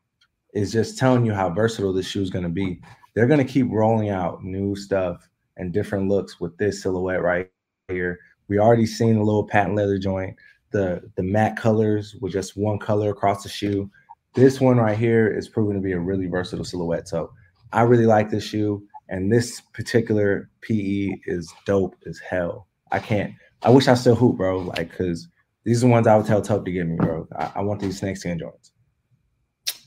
is 0.54 0.72
just 0.72 0.98
telling 0.98 1.26
you 1.26 1.32
how 1.32 1.50
versatile 1.50 1.92
this 1.92 2.06
shoe 2.06 2.22
is 2.22 2.30
going 2.30 2.44
to 2.44 2.50
be. 2.50 2.80
They're 3.14 3.26
going 3.26 3.44
to 3.44 3.52
keep 3.52 3.66
rolling 3.70 4.10
out 4.10 4.44
new 4.44 4.76
stuff 4.76 5.27
and 5.58 5.72
different 5.72 6.08
looks 6.08 6.40
with 6.40 6.56
this 6.56 6.82
silhouette 6.82 7.22
right 7.22 7.50
here. 7.88 8.18
We 8.48 8.58
already 8.58 8.86
seen 8.86 9.16
the 9.16 9.22
little 9.22 9.46
patent 9.46 9.76
leather 9.76 9.98
joint, 9.98 10.36
the 10.70 11.02
the 11.16 11.22
matte 11.22 11.56
colors 11.56 12.16
with 12.20 12.32
just 12.32 12.56
one 12.56 12.78
color 12.78 13.10
across 13.10 13.42
the 13.42 13.48
shoe. 13.48 13.90
This 14.34 14.60
one 14.60 14.78
right 14.78 14.96
here 14.96 15.28
is 15.30 15.48
proven 15.48 15.74
to 15.74 15.82
be 15.82 15.92
a 15.92 15.98
really 15.98 16.26
versatile 16.26 16.64
silhouette. 16.64 17.08
So 17.08 17.32
I 17.72 17.82
really 17.82 18.06
like 18.06 18.30
this 18.30 18.44
shoe, 18.44 18.82
and 19.08 19.30
this 19.30 19.60
particular 19.72 20.48
PE 20.62 21.10
is 21.26 21.52
dope 21.66 21.96
as 22.06 22.18
hell. 22.18 22.68
I 22.92 22.98
can't. 22.98 23.34
I 23.62 23.70
wish 23.70 23.88
I 23.88 23.94
still 23.94 24.14
hoop, 24.14 24.36
bro. 24.36 24.58
Like, 24.60 24.96
cause 24.96 25.28
these 25.64 25.82
are 25.82 25.86
the 25.86 25.92
ones 25.92 26.06
I 26.06 26.16
would 26.16 26.24
tell 26.24 26.40
Tope 26.40 26.64
to 26.64 26.72
give 26.72 26.86
me, 26.86 26.96
bro. 26.96 27.28
I, 27.36 27.52
I 27.56 27.60
want 27.60 27.80
these 27.80 27.98
snakeskin 27.98 28.38
joints. 28.38 28.72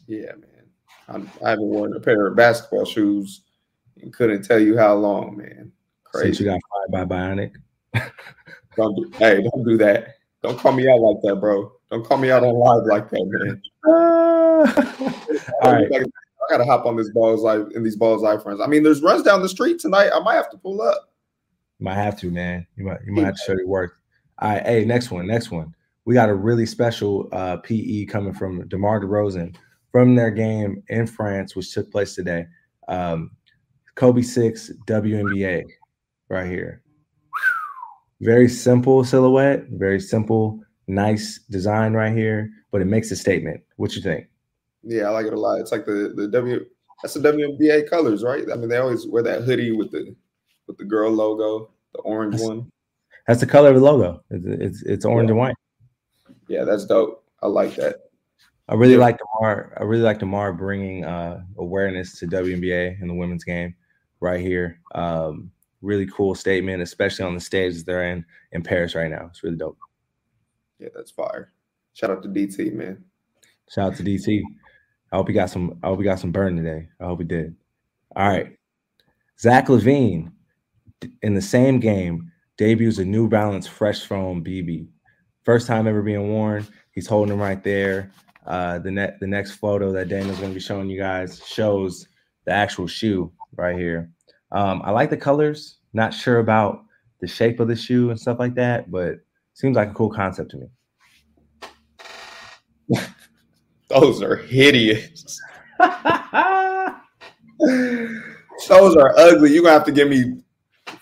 Yeah, 0.06 0.34
man. 0.34 0.70
I'm, 1.08 1.32
I 1.44 1.52
haven't 1.52 1.66
worn 1.66 1.96
a 1.96 2.00
pair 2.00 2.28
of 2.28 2.36
basketball 2.36 2.86
shoes 2.86 3.42
and 4.02 4.14
couldn't 4.14 4.44
tell 4.44 4.60
you 4.60 4.78
how 4.78 4.96
long, 4.96 5.38
man. 5.38 5.72
Since 6.14 6.40
you 6.40 6.46
got 6.46 6.60
fired 6.92 7.08
by 7.08 7.16
Bionic. 7.16 7.54
Don't 8.78 8.96
do, 8.96 9.12
hey, 9.18 9.42
don't 9.42 9.66
do 9.66 9.78
that. 9.78 10.16
Don't 10.42 10.58
call 10.58 10.72
me 10.72 10.90
out 10.90 11.02
like 11.02 11.18
that, 11.24 11.36
bro. 11.42 11.72
Don't 11.92 12.06
call 12.06 12.18
me 12.18 12.32
out 12.32 12.44
on 12.44 12.56
live 12.56 12.86
like 12.86 13.10
that, 13.10 13.26
man. 13.28 13.62
All 15.62 15.72
right. 15.74 15.92
I 15.92 16.58
gotta 16.58 16.66
hop 16.66 16.86
on 16.86 16.96
this 16.96 17.12
Ballislife 17.12 17.72
in 17.74 17.84
these 17.84 17.98
Ballislife 17.98 18.44
friends. 18.44 18.62
I 18.62 18.68
mean, 18.68 18.84
there's 18.84 19.02
runs 19.02 19.24
down 19.24 19.42
the 19.42 19.50
street 19.50 19.80
tonight. 19.80 20.10
I 20.14 20.20
might 20.22 20.36
have 20.36 20.50
to 20.52 20.58
pull 20.58 20.82
up. 20.82 21.12
Might 21.80 21.96
have 21.96 22.18
to, 22.22 22.32
man. 22.32 22.66
You 22.76 22.86
might 22.86 23.00
you 23.06 23.12
might 23.12 23.26
have 23.26 23.36
to 23.36 23.42
show 23.46 23.54
your 23.54 23.68
work. 23.68 23.98
All 24.40 24.50
right, 24.50 24.66
hey, 24.66 24.86
next 24.86 25.12
one, 25.12 25.28
next 25.28 25.52
one. 25.52 25.76
We 26.06 26.14
got 26.14 26.30
a 26.30 26.34
really 26.34 26.66
special 26.66 27.30
uh, 27.32 27.58
PE 27.58 28.06
coming 28.06 28.34
from 28.34 28.68
DeMar 28.68 29.02
DeRozan 29.02 29.56
from 29.92 30.16
their 30.16 30.32
game 30.32 30.82
in 30.88 31.06
France, 31.06 31.56
which 31.56 31.74
took 31.74 31.92
place 31.92 32.16
today. 32.16 32.48
Um, 32.88 33.32
Kobe 33.95 34.21
Six 34.21 34.71
WNBA, 34.88 35.63
right 36.30 36.49
here. 36.49 36.82
Very 38.21 38.47
simple 38.47 39.04
silhouette, 39.04 39.65
very 39.71 39.99
simple, 39.99 40.60
nice 40.88 41.39
design 41.49 41.93
right 41.93 42.15
here, 42.15 42.49
but 42.71 42.82
it 42.82 42.86
makes 42.86 43.10
a 43.12 43.15
statement. 43.15 43.62
What 43.77 43.95
you 43.95 44.01
think? 44.01 44.27
Yeah, 44.84 45.04
I 45.04 45.10
like 45.10 45.25
it 45.25 45.34
a 45.34 45.39
lot. 45.39 45.60
It's 45.60 45.71
like 45.71 45.86
the 45.86 46.13
the 46.15 46.27
W. 46.27 46.65
That's 47.01 47.15
the 47.15 47.19
WNBA 47.19 47.89
colors, 47.89 48.23
right? 48.23 48.43
I 48.51 48.56
mean, 48.56 48.69
they 48.69 48.77
always 48.77 49.08
wear 49.08 49.23
that 49.23 49.41
hoodie 49.43 49.71
with 49.71 49.91
the 49.91 50.15
with 50.67 50.77
the 50.77 50.86
girl 50.86 51.12
logo, 51.12 51.71
the 51.93 51.99
orange 52.01 52.34
That's- 52.36 52.47
one. 52.47 52.71
That's 53.27 53.39
the 53.39 53.45
color 53.45 53.69
of 53.69 53.75
the 53.75 53.82
logo. 53.82 54.23
It's 54.32 54.45
it's, 54.45 54.84
it's 54.84 55.06
orange 55.06 55.30
and 55.30 55.38
white. 55.39 55.56
Yeah, 56.47 56.63
that's 56.63 56.86
dope. 56.86 57.23
I 57.41 57.47
like 57.47 57.75
that. 57.75 57.97
I 58.67 58.75
really 58.75 58.93
Yeah. 58.93 58.99
like 58.99 59.19
Demar. 59.19 59.73
I 59.80 59.84
really 59.84 60.01
like 60.04 60.19
Demar 60.19 60.54
bringing 60.54 61.06
uh, 61.06 61.43
awareness 61.58 62.17
to 62.19 62.27
WNBA 62.27 62.99
and 62.99 63.10
the 63.10 63.13
women's 63.13 63.43
game 63.43 63.75
right 64.22 64.40
here. 64.40 64.80
Um, 64.96 65.52
really 65.82 66.06
cool 66.06 66.36
statement, 66.36 66.82
especially 66.82 67.26
on 67.26 67.36
the 67.36 67.42
stage 67.42 67.84
they're 67.84 68.06
in 68.06 68.24
in 68.54 68.64
Paris 68.64 68.96
right 68.96 69.12
now. 69.12 69.28
It's 69.30 69.44
really 69.44 69.58
dope. 69.58 69.78
Yeah, 70.80 70.90
that's 70.96 71.12
fire. 71.12 71.52
Shout 71.94 72.12
out 72.12 72.24
to 72.24 72.30
DT, 72.30 72.74
man. 72.74 73.04
Shout 73.70 73.92
out 73.92 73.98
to 73.98 74.04
DT. 74.04 74.42
I 75.12 75.18
hope 75.18 75.28
he 75.28 75.34
got 75.34 75.50
some. 75.50 75.78
I 75.84 75.88
hope 75.88 76.00
he 76.00 76.06
got 76.06 76.20
some 76.20 76.32
burn 76.32 76.56
today. 76.56 76.88
I 77.00 77.06
hope 77.06 77.20
he 77.20 77.26
did. 77.26 77.56
All 78.16 78.28
right, 78.28 78.56
Zach 79.40 79.68
LaVine 79.68 80.32
in 81.22 81.34
the 81.34 81.42
same 81.42 81.80
game 81.80 82.32
debuts 82.58 83.00
a 83.00 83.06
New 83.06 83.28
Balance 83.28 83.68
Fresh 83.68 84.06
Foam 84.06 84.44
BB. 84.44 84.88
First 85.44 85.68
time 85.68 85.88
ever 85.88 86.02
being 86.02 86.30
worn. 86.30 86.66
He's 86.94 87.08
holding 87.08 87.30
them 87.30 87.40
right 87.40 87.64
there. 87.64 88.12
Uh, 88.46 88.80
the 88.80 88.92
net 88.92 89.20
the 89.20 89.28
next 89.28 89.54
photo 89.54 89.92
that 89.92 90.10
Daniel's 90.10 90.38
going 90.38 90.52
to 90.52 90.56
be 90.56 90.60
showing 90.60 90.90
you 90.90 91.00
guys 91.00 91.42
shows 91.46 92.08
the 92.46 92.52
actual 92.52 92.88
shoe 92.88 93.32
right 93.56 93.78
here. 93.78 94.10
Um, 94.52 94.82
I 94.84 94.92
like 94.92 95.10
the 95.10 95.18
colors. 95.18 95.78
Not 95.94 96.14
sure 96.14 96.40
about 96.40 96.84
the 97.20 97.28
shape 97.28 97.60
of 97.60 97.68
the 97.68 97.76
shoe 97.76 98.10
and 98.10 98.20
stuff 98.20 98.40
like 98.40 98.56
that, 98.56 98.90
but 98.92 99.16
seems 99.54 99.76
like 99.76 99.92
a 99.92 99.94
cool 99.94 100.10
concept 100.10 100.52
to 100.52 100.58
me. 100.58 100.68
Those 103.90 104.22
are 104.22 104.38
hideous. 104.38 105.40
those 108.70 108.96
are 108.96 109.14
ugly. 109.18 109.52
You're 109.54 109.64
gonna 109.64 109.74
have 109.74 109.86
to 109.86 109.92
give 109.92 110.08
me 110.08 110.42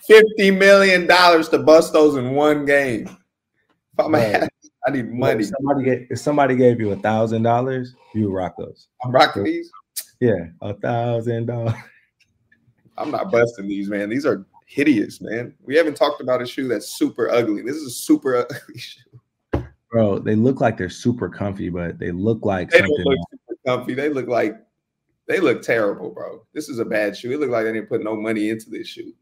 fifty 0.06 0.50
million 0.50 1.06
dollars 1.06 1.48
to 1.50 1.58
bust 1.58 1.92
those 1.92 2.16
in 2.16 2.32
one 2.34 2.64
game. 2.64 3.06
If 3.06 4.04
I'm 4.04 4.14
Right. 4.14 4.48
I 4.86 4.90
need 4.90 5.12
money. 5.12 5.44
If 5.44 5.50
somebody 5.50 5.84
get 5.84 6.06
if 6.10 6.18
somebody 6.18 6.56
gave 6.56 6.80
you 6.80 6.92
a 6.92 6.96
thousand 6.96 7.42
dollars, 7.42 7.94
you 8.14 8.32
rock 8.32 8.54
those. 8.58 8.88
I'm 9.04 9.12
rocking 9.12 9.44
these. 9.44 9.70
Yeah, 10.20 10.46
a 10.62 10.74
thousand 10.74 11.46
dollars. 11.46 11.74
I'm 13.00 13.10
not 13.10 13.30
busting 13.32 13.66
these, 13.68 13.88
man. 13.88 14.08
These 14.08 14.26
are 14.26 14.44
hideous, 14.66 15.20
man. 15.20 15.54
We 15.64 15.74
haven't 15.76 15.96
talked 15.96 16.20
about 16.20 16.42
a 16.42 16.46
shoe 16.46 16.68
that's 16.68 16.88
super 16.88 17.30
ugly. 17.30 17.62
This 17.62 17.76
is 17.76 17.86
a 17.86 17.90
super 17.90 18.36
ugly 18.36 18.78
shoe. 18.78 19.64
Bro, 19.90 20.20
they 20.20 20.36
look 20.36 20.60
like 20.60 20.76
they're 20.76 20.88
super 20.88 21.28
comfy, 21.28 21.68
but 21.68 21.98
they 21.98 22.12
look 22.12 22.44
like 22.44 22.70
They 22.70 22.78
something. 22.78 23.04
look 23.04 23.18
super 23.32 23.58
comfy. 23.66 23.94
They 23.94 24.08
look 24.08 24.28
like 24.28 24.56
they 25.26 25.40
look 25.40 25.62
terrible, 25.62 26.10
bro. 26.10 26.44
This 26.54 26.68
is 26.68 26.78
a 26.78 26.84
bad 26.84 27.16
shoe. 27.16 27.32
It 27.32 27.40
look 27.40 27.50
like 27.50 27.64
they 27.64 27.72
didn't 27.72 27.88
put 27.88 28.02
no 28.04 28.14
money 28.16 28.50
into 28.50 28.70
this 28.70 28.86
shoe. 28.88 29.12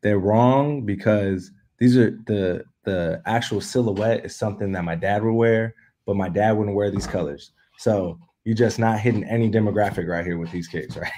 They're 0.00 0.18
wrong 0.18 0.84
because 0.84 1.52
these 1.78 1.96
are 1.96 2.10
the 2.26 2.64
the 2.84 3.22
actual 3.26 3.60
silhouette 3.60 4.24
is 4.24 4.34
something 4.34 4.72
that 4.72 4.84
my 4.84 4.96
dad 4.96 5.22
would 5.22 5.34
wear, 5.34 5.74
but 6.06 6.16
my 6.16 6.28
dad 6.28 6.52
wouldn't 6.52 6.76
wear 6.76 6.90
these 6.90 7.06
colors. 7.06 7.52
So 7.78 8.18
you're 8.44 8.56
just 8.56 8.80
not 8.80 8.98
hitting 8.98 9.22
any 9.24 9.48
demographic 9.48 10.08
right 10.08 10.24
here 10.26 10.38
with 10.38 10.50
these 10.50 10.66
kicks, 10.66 10.96
right? 10.96 11.10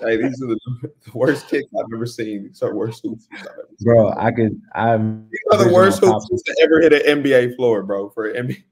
Hey, 0.00 0.16
these 0.16 0.42
are 0.42 0.46
the, 0.46 0.58
the 0.82 0.92
worst 1.14 1.48
kicks 1.48 1.66
I've 1.78 1.92
ever 1.94 2.06
seen. 2.06 2.48
These 2.48 2.62
are 2.62 2.74
worst 2.74 3.02
hoops 3.04 3.26
I've 3.32 3.46
ever 3.46 3.68
seen. 3.78 3.86
Bro, 3.86 4.14
I 4.16 4.30
could 4.32 4.60
I'm 4.74 5.28
These 5.30 5.40
are 5.52 5.64
the 5.64 5.72
worst 5.72 6.00
hoops 6.00 6.26
to 6.28 6.56
ever 6.62 6.80
hit 6.80 6.92
an 6.92 7.22
NBA 7.22 7.56
floor, 7.56 7.82
bro. 7.82 8.10
For 8.10 8.26
an 8.30 8.48
NBA. 8.48 8.62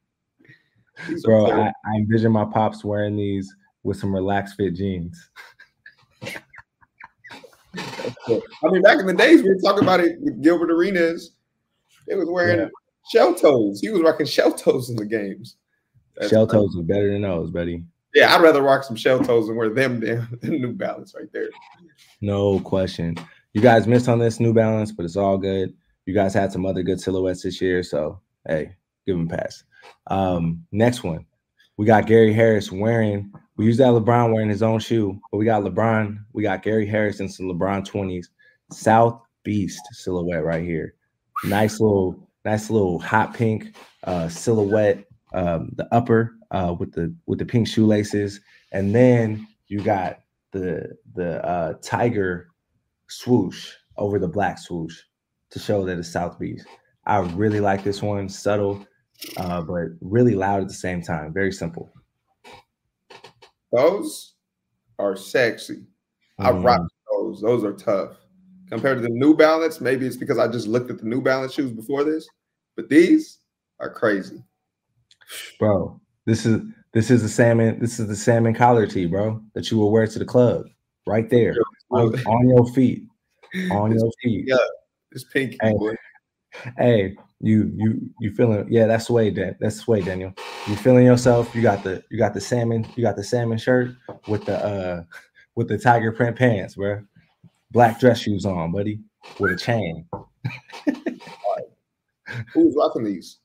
These 1.09 1.25
bro. 1.25 1.51
I, 1.51 1.69
I 1.69 1.97
envision 1.97 2.33
my 2.33 2.45
pops 2.45 2.85
wearing 2.85 3.17
these 3.17 3.53
with 3.83 3.97
some 3.97 4.15
relaxed 4.15 4.57
fit 4.57 4.75
jeans. 4.75 5.31
I 7.75 8.69
mean, 8.71 8.83
back 8.83 8.99
in 8.99 9.07
the 9.07 9.15
days, 9.15 9.43
we 9.43 9.49
were 9.49 9.61
talking 9.61 9.83
about 9.83 10.01
it 10.01 10.21
with 10.21 10.43
Gilbert 10.43 10.71
Arenas. 10.71 11.33
They 12.07 12.15
was 12.15 12.29
wearing 12.29 12.61
Yeah. 12.61 12.69
shell 13.11 13.35
toes. 13.35 13.81
He 13.81 13.89
was 13.89 14.03
rocking 14.03 14.27
shell 14.27 14.53
toes 14.53 14.91
in 14.91 14.97
the 14.97 15.07
games. 15.07 15.57
That's 16.17 16.29
Shell 16.29 16.47
toes 16.49 16.77
are 16.79 16.83
better 16.83 17.11
than 17.11 17.23
those, 17.23 17.51
buddy. 17.51 17.85
Yeah, 18.15 18.35
I'd 18.35 18.43
rather 18.43 18.63
rock 18.63 18.85
some 18.85 18.97
shell 18.97 19.21
toes 19.21 19.49
and 19.49 19.57
wear 19.57 19.71
them 19.71 20.01
them 20.01 20.39
New 20.43 20.73
Balance 20.73 21.15
right 21.15 21.33
there. 21.33 21.49
No 22.21 22.61
question. 22.61 23.17
You 23.55 23.61
guys 23.61 23.87
missed 23.87 24.09
on 24.09 24.19
this 24.19 24.41
New 24.41 24.53
Balance, 24.53 24.93
but 24.93 25.05
it's 25.05 25.17
all 25.17 25.39
good. 25.39 25.75
You 26.07 26.15
guys 26.15 26.35
had 26.35 26.53
some 26.53 26.67
other 26.67 26.83
good 26.83 27.01
silhouettes 27.01 27.43
this 27.43 27.61
year, 27.61 27.83
so 27.83 28.21
hey, 28.47 28.75
give 29.07 29.17
them 29.17 29.31
a 29.31 29.37
pass. 29.37 29.65
Um, 30.09 30.65
next 30.73 31.03
one, 31.03 31.27
we 31.77 31.87
got 31.87 32.07
Gary 32.07 32.33
Harris 32.33 32.73
wearing. 32.73 33.33
We 33.57 33.67
used 33.67 33.81
that 33.81 33.89
LeBron 33.89 34.33
wearing 34.33 34.49
his 34.49 34.63
own 34.63 34.81
shoe, 34.81 35.21
but 35.31 35.39
we 35.39 35.45
got 35.45 35.63
LeBron. 35.63 36.19
We 36.33 36.43
got 36.43 36.63
Gary 36.63 36.87
Harris 36.87 37.21
in 37.21 37.29
some 37.29 37.47
LeBron 37.47 37.85
twenties, 37.85 38.31
South 38.71 39.21
Beach 39.45 39.73
silhouette 39.93 40.45
right 40.45 40.65
here. 40.65 40.95
Nice 41.45 41.81
little, 41.81 42.29
nice 42.45 42.71
little 42.71 42.99
hot 42.99 43.35
pink 43.35 43.75
uh, 44.05 44.29
silhouette. 44.29 45.05
Um, 45.35 45.71
the 45.77 45.89
upper 45.95 46.37
uh, 46.51 46.75
with 46.79 46.93
the 46.93 47.15
with 47.27 47.39
the 47.39 47.47
pink 47.47 47.67
shoelaces, 47.67 48.41
and 48.73 48.95
then 48.95 49.47
you 49.69 49.83
got 49.83 50.21
the 50.53 50.97
the 51.15 51.45
uh, 51.45 51.75
tiger 51.83 52.49
swoosh 53.09 53.73
over 53.97 54.19
the 54.19 54.29
black 54.29 54.59
swoosh 54.59 54.99
to 55.51 55.59
show 55.59 55.85
that 55.85 55.99
it's 55.99 56.11
South 56.11 56.39
Beach. 56.39 56.61
I 57.07 57.19
really 57.19 57.61
like 57.61 57.83
this 57.83 58.03
one, 58.03 58.29
subtle, 58.29 58.87
uh, 59.37 59.63
but 59.63 59.89
really 60.01 60.35
loud 60.35 60.63
at 60.63 60.69
the 60.69 60.75
same 60.75 61.03
time. 61.03 61.33
Very 61.33 61.53
simple. 61.53 61.93
Those 63.73 64.35
are 64.99 65.17
sexy. 65.17 65.87
I 66.39 66.51
Mm, 66.51 66.65
rock 66.65 66.83
those. 67.11 67.41
Those 67.41 67.65
are 67.65 67.73
tough. 67.73 68.17
Compared 68.69 68.99
to 68.99 69.03
the 69.03 69.11
New 69.11 69.37
Balance, 69.37 69.81
maybe 69.81 70.07
it's 70.07 70.17
because 70.17 70.39
I 70.39 70.49
just 70.49 70.67
looked 70.67 70.91
at 70.91 70.99
the 70.99 71.07
New 71.07 71.21
Balance 71.21 71.53
shoes 71.53 71.73
before 71.73 72.05
this, 72.05 72.27
but 72.77 72.89
these 72.89 73.39
are 73.81 73.91
crazy. 73.91 74.43
Bro. 75.59 76.01
This 76.27 76.47
is 76.47 76.63
this 76.93 77.11
is 77.11 77.23
the 77.23 77.29
salmon. 77.29 77.79
This 77.81 77.99
is 77.99 78.09
the 78.09 78.17
salmon 78.17 78.55
collar 78.55 78.87
tee, 78.87 79.07
bro, 79.07 79.41
that 79.55 79.71
you 79.71 79.79
will 79.79 79.91
wear 79.91 80.07
to 80.07 80.19
the 80.19 80.25
club, 80.25 80.67
right 81.07 81.29
there 81.29 81.55
on, 81.91 82.15
on 82.27 82.49
your 82.49 82.67
feet, 82.73 83.05
on 83.71 83.93
your 83.93 84.11
feet. 84.23 84.45
Yeah. 84.47 84.57
It's 85.13 85.25
pink. 85.25 85.57
Hey. 85.61 85.73
boy. 85.73 85.95
Hey, 86.77 87.17
you 87.41 87.73
you 87.75 88.11
you 88.21 88.31
feeling? 88.35 88.67
Yeah, 88.71 88.87
that's 88.87 89.07
the 89.07 89.15
way, 89.15 89.31
Dan. 89.31 89.57
That's 89.59 89.85
the 89.85 89.91
way, 89.91 90.03
Daniel. 90.03 90.35
You 90.69 90.77
feeling 90.77 91.07
yourself? 91.07 91.55
You 91.55 91.63
got 91.63 91.83
the 91.83 92.03
you 92.11 92.19
got 92.19 92.35
the 92.35 92.41
salmon. 92.41 92.87
You 92.95 93.03
got 93.03 93.17
the 93.17 93.25
salmon 93.25 93.59
shirt 93.59 93.91
with 94.29 94.45
the 94.45 94.65
uh 94.65 95.05
with 95.55 95.69
the 95.69 95.79
tiger 95.79 96.13
print 96.13 96.37
pants, 96.37 96.75
bro. 96.77 97.03
Black 97.71 97.99
dress 97.99 98.21
shoes 98.21 98.45
on, 98.45 98.71
buddy, 98.71 99.01
with 99.39 99.53
a 99.53 99.57
chain. 99.57 100.07
Who's 102.55 102.75
rocking 102.77 103.05
these? 103.05 103.39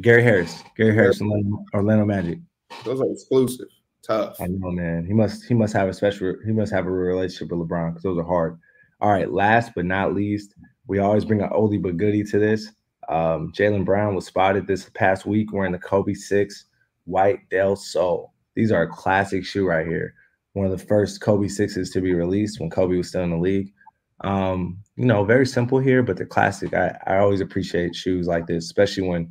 Gary 0.00 0.22
Harris, 0.22 0.62
Gary 0.76 0.94
Harris, 0.94 1.20
Orlando, 1.20 1.64
Orlando 1.74 2.04
Magic. 2.04 2.38
Those 2.84 3.00
are 3.00 3.10
exclusive. 3.10 3.66
Tough. 4.02 4.40
I 4.40 4.46
know, 4.46 4.70
man. 4.70 5.04
He 5.04 5.12
must 5.12 5.44
he 5.44 5.54
must 5.54 5.74
have 5.74 5.88
a 5.88 5.92
special 5.92 6.34
he 6.44 6.52
must 6.52 6.72
have 6.72 6.86
a 6.86 6.90
relationship 6.90 7.50
with 7.50 7.68
LeBron 7.68 7.90
because 7.90 8.02
those 8.04 8.18
are 8.18 8.24
hard. 8.24 8.58
All 9.00 9.10
right, 9.10 9.30
last 9.30 9.72
but 9.74 9.84
not 9.84 10.14
least, 10.14 10.54
we 10.86 10.98
always 10.98 11.24
bring 11.24 11.40
an 11.40 11.50
oldie 11.50 11.80
but 11.80 11.96
goodie 11.96 12.24
to 12.24 12.38
this. 12.38 12.72
Um, 13.08 13.52
Jaylen 13.56 13.84
Brown 13.84 14.14
was 14.14 14.26
spotted 14.26 14.66
this 14.66 14.88
past 14.94 15.26
week 15.26 15.52
wearing 15.52 15.72
the 15.72 15.78
Kobe 15.78 16.14
Six 16.14 16.66
White 17.04 17.48
Del 17.50 17.76
Sol. 17.76 18.32
These 18.54 18.72
are 18.72 18.82
a 18.82 18.88
classic 18.88 19.44
shoe 19.44 19.66
right 19.66 19.86
here. 19.86 20.14
One 20.52 20.66
of 20.66 20.72
the 20.72 20.86
first 20.86 21.20
Kobe 21.20 21.48
Sixes 21.48 21.90
to 21.90 22.00
be 22.00 22.14
released 22.14 22.60
when 22.60 22.70
Kobe 22.70 22.96
was 22.96 23.08
still 23.08 23.22
in 23.22 23.30
the 23.30 23.36
league. 23.36 23.72
Um, 24.20 24.78
you 24.96 25.04
know, 25.04 25.24
very 25.24 25.46
simple 25.46 25.78
here, 25.78 26.02
but 26.02 26.16
they're 26.16 26.26
classic. 26.26 26.74
I, 26.74 26.98
I 27.06 27.18
always 27.18 27.40
appreciate 27.40 27.94
shoes 27.94 28.26
like 28.26 28.46
this, 28.46 28.64
especially 28.64 29.06
when 29.06 29.28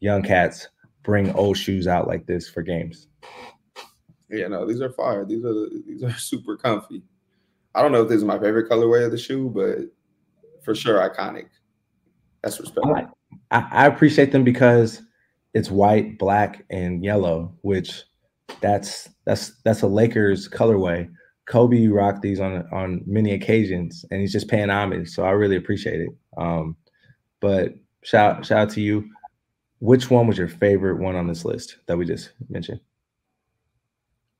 young 0.00 0.22
cats 0.22 0.68
bring 1.02 1.32
old 1.34 1.56
shoes 1.56 1.86
out 1.86 2.06
like 2.06 2.26
this 2.26 2.48
for 2.48 2.62
games. 2.62 3.08
Yeah, 4.30 4.48
no, 4.48 4.66
these 4.66 4.80
are 4.80 4.92
fire. 4.92 5.24
These 5.24 5.44
are 5.44 5.68
these 5.86 6.02
are 6.02 6.12
super 6.18 6.56
comfy. 6.56 7.02
I 7.74 7.82
don't 7.82 7.92
know 7.92 8.02
if 8.02 8.08
this 8.08 8.18
is 8.18 8.24
my 8.24 8.38
favorite 8.38 8.68
colorway 8.68 9.04
of 9.04 9.10
the 9.10 9.18
shoe, 9.18 9.50
but 9.50 9.78
for 10.64 10.74
sure 10.74 10.98
iconic. 10.98 11.46
That's 12.42 12.58
I, 12.58 12.60
respectful. 12.60 12.96
I, 13.50 13.68
I 13.70 13.86
appreciate 13.86 14.32
them 14.32 14.44
because 14.44 15.02
it's 15.54 15.70
white, 15.70 16.18
black, 16.18 16.64
and 16.70 17.04
yellow, 17.04 17.54
which 17.62 18.04
that's 18.60 19.08
that's 19.24 19.52
that's 19.64 19.82
a 19.82 19.86
Lakers 19.86 20.48
colorway. 20.48 21.08
Kobe 21.46 21.86
rocked 21.86 22.20
these 22.20 22.40
on 22.40 22.66
on 22.72 23.02
many 23.06 23.32
occasions, 23.32 24.04
and 24.10 24.20
he's 24.20 24.32
just 24.32 24.48
paying 24.48 24.70
homage. 24.70 25.08
So 25.08 25.24
I 25.24 25.30
really 25.30 25.56
appreciate 25.56 26.00
it. 26.00 26.10
Um, 26.36 26.76
but 27.40 27.74
shout 28.02 28.44
shout 28.44 28.58
out 28.58 28.70
to 28.70 28.80
you. 28.80 29.08
Which 29.80 30.10
one 30.10 30.26
was 30.26 30.38
your 30.38 30.48
favorite 30.48 30.98
one 30.98 31.14
on 31.14 31.26
this 31.26 31.44
list 31.44 31.76
that 31.86 31.96
we 31.96 32.04
just 32.04 32.30
mentioned? 32.48 32.80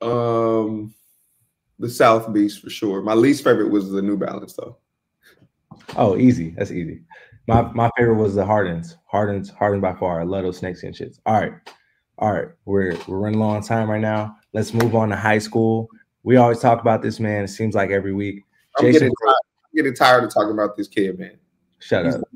Um, 0.01 0.93
the 1.79 1.89
South 1.89 2.31
Beach 2.33 2.59
for 2.59 2.69
sure. 2.69 3.01
My 3.01 3.13
least 3.13 3.43
favorite 3.43 3.69
was 3.69 3.89
the 3.89 4.01
New 4.01 4.17
Balance 4.17 4.53
though. 4.53 4.77
Oh, 5.95 6.17
easy. 6.17 6.51
That's 6.51 6.71
easy. 6.71 7.01
My 7.47 7.61
my 7.73 7.89
favorite 7.97 8.15
was 8.15 8.35
the 8.35 8.45
Hardens. 8.45 8.97
Hardens, 9.05 9.49
Harden 9.49 9.81
by 9.81 9.93
far. 9.93 10.21
I 10.21 10.23
love 10.23 10.43
those 10.43 10.57
snakeskin 10.57 10.93
shits. 10.93 11.19
All 11.25 11.39
right. 11.39 11.53
All 12.17 12.33
right. 12.33 12.49
We're 12.65 12.97
we're 13.07 13.17
running 13.17 13.39
low 13.39 13.47
on 13.47 13.61
time 13.63 13.89
right 13.89 14.01
now. 14.01 14.35
Let's 14.53 14.73
move 14.73 14.95
on 14.95 15.09
to 15.09 15.15
high 15.15 15.39
school. 15.39 15.89
We 16.23 16.35
always 16.35 16.59
talk 16.59 16.81
about 16.81 17.01
this 17.01 17.19
man. 17.19 17.45
It 17.45 17.47
seems 17.49 17.75
like 17.75 17.91
every 17.91 18.13
week. 18.13 18.43
I'm 18.77 18.85
Jason 18.85 18.99
getting 18.99 19.13
tired, 19.23 19.35
I'm 19.63 19.75
getting 19.75 19.93
tired 19.95 20.23
of 20.25 20.33
talking 20.33 20.51
about 20.51 20.75
this 20.77 20.87
kid, 20.87 21.17
man. 21.17 21.37
Shut 21.79 22.05
He's- 22.05 22.15
up. 22.15 22.27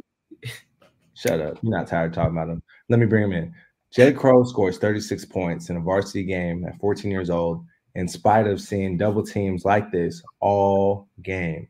Shut 1.15 1.39
up. 1.39 1.59
You're 1.61 1.77
not 1.77 1.87
tired 1.87 2.11
of 2.11 2.15
talking 2.15 2.35
about 2.35 2.49
him. 2.49 2.63
Let 2.89 2.99
me 2.99 3.05
bring 3.05 3.23
him 3.23 3.33
in. 3.33 3.53
Jed 3.91 4.17
Crowe 4.17 4.43
scores 4.43 4.77
36 4.77 5.25
points 5.25 5.69
in 5.69 5.77
a 5.77 5.79
varsity 5.79 6.23
game 6.23 6.65
at 6.65 6.79
14 6.79 7.11
years 7.11 7.29
old, 7.29 7.63
in 7.95 8.07
spite 8.07 8.47
of 8.47 8.59
seeing 8.59 8.97
double 8.97 9.23
teams 9.23 9.65
like 9.65 9.91
this 9.91 10.21
all 10.39 11.07
game. 11.21 11.67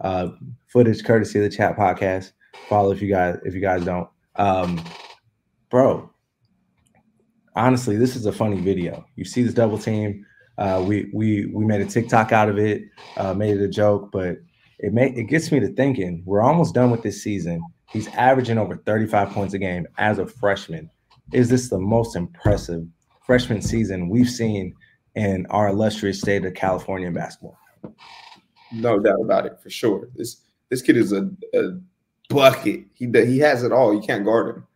Uh, 0.00 0.28
footage 0.66 1.04
courtesy 1.04 1.38
of 1.38 1.44
the 1.44 1.54
chat 1.54 1.76
podcast. 1.76 2.32
Follow 2.68 2.92
if 2.92 3.02
you 3.02 3.08
guys 3.08 3.38
if 3.44 3.54
you 3.54 3.60
guys 3.60 3.84
don't. 3.84 4.08
Um, 4.36 4.82
bro, 5.70 6.10
honestly, 7.54 7.96
this 7.96 8.16
is 8.16 8.26
a 8.26 8.32
funny 8.32 8.60
video. 8.60 9.04
You 9.16 9.24
see 9.24 9.42
this 9.42 9.54
double 9.54 9.78
team. 9.78 10.24
Uh, 10.58 10.82
we 10.86 11.10
we 11.12 11.46
we 11.46 11.64
made 11.64 11.82
a 11.82 11.86
TikTok 11.86 12.32
out 12.32 12.48
of 12.48 12.58
it, 12.58 12.84
uh, 13.18 13.34
made 13.34 13.58
it 13.58 13.62
a 13.62 13.68
joke, 13.68 14.10
but 14.12 14.38
it 14.78 14.92
may 14.92 15.10
it 15.10 15.24
gets 15.24 15.52
me 15.52 15.60
to 15.60 15.68
thinking. 15.68 16.22
We're 16.24 16.42
almost 16.42 16.74
done 16.74 16.90
with 16.90 17.02
this 17.02 17.22
season. 17.22 17.62
He's 17.90 18.08
averaging 18.08 18.58
over 18.58 18.76
35 18.76 19.30
points 19.30 19.54
a 19.54 19.58
game 19.58 19.86
as 19.98 20.18
a 20.18 20.26
freshman. 20.26 20.90
Is 21.32 21.48
this 21.48 21.68
the 21.68 21.78
most 21.78 22.16
impressive 22.16 22.86
freshman 23.24 23.62
season 23.62 24.08
we've 24.08 24.30
seen 24.30 24.74
in 25.14 25.46
our 25.50 25.68
illustrious 25.68 26.20
state 26.20 26.44
of 26.44 26.54
California 26.54 27.10
basketball? 27.10 27.58
No 28.72 28.98
doubt 28.98 29.20
about 29.20 29.46
it, 29.46 29.60
for 29.62 29.70
sure. 29.70 30.08
This 30.14 30.42
this 30.68 30.82
kid 30.82 30.96
is 30.96 31.12
a, 31.12 31.30
a 31.54 31.78
bucket. 32.28 32.84
He 32.94 33.06
he 33.06 33.38
has 33.38 33.62
it 33.62 33.72
all. 33.72 33.94
You 33.94 34.00
can't 34.00 34.24
guard 34.24 34.56
him. 34.56 34.66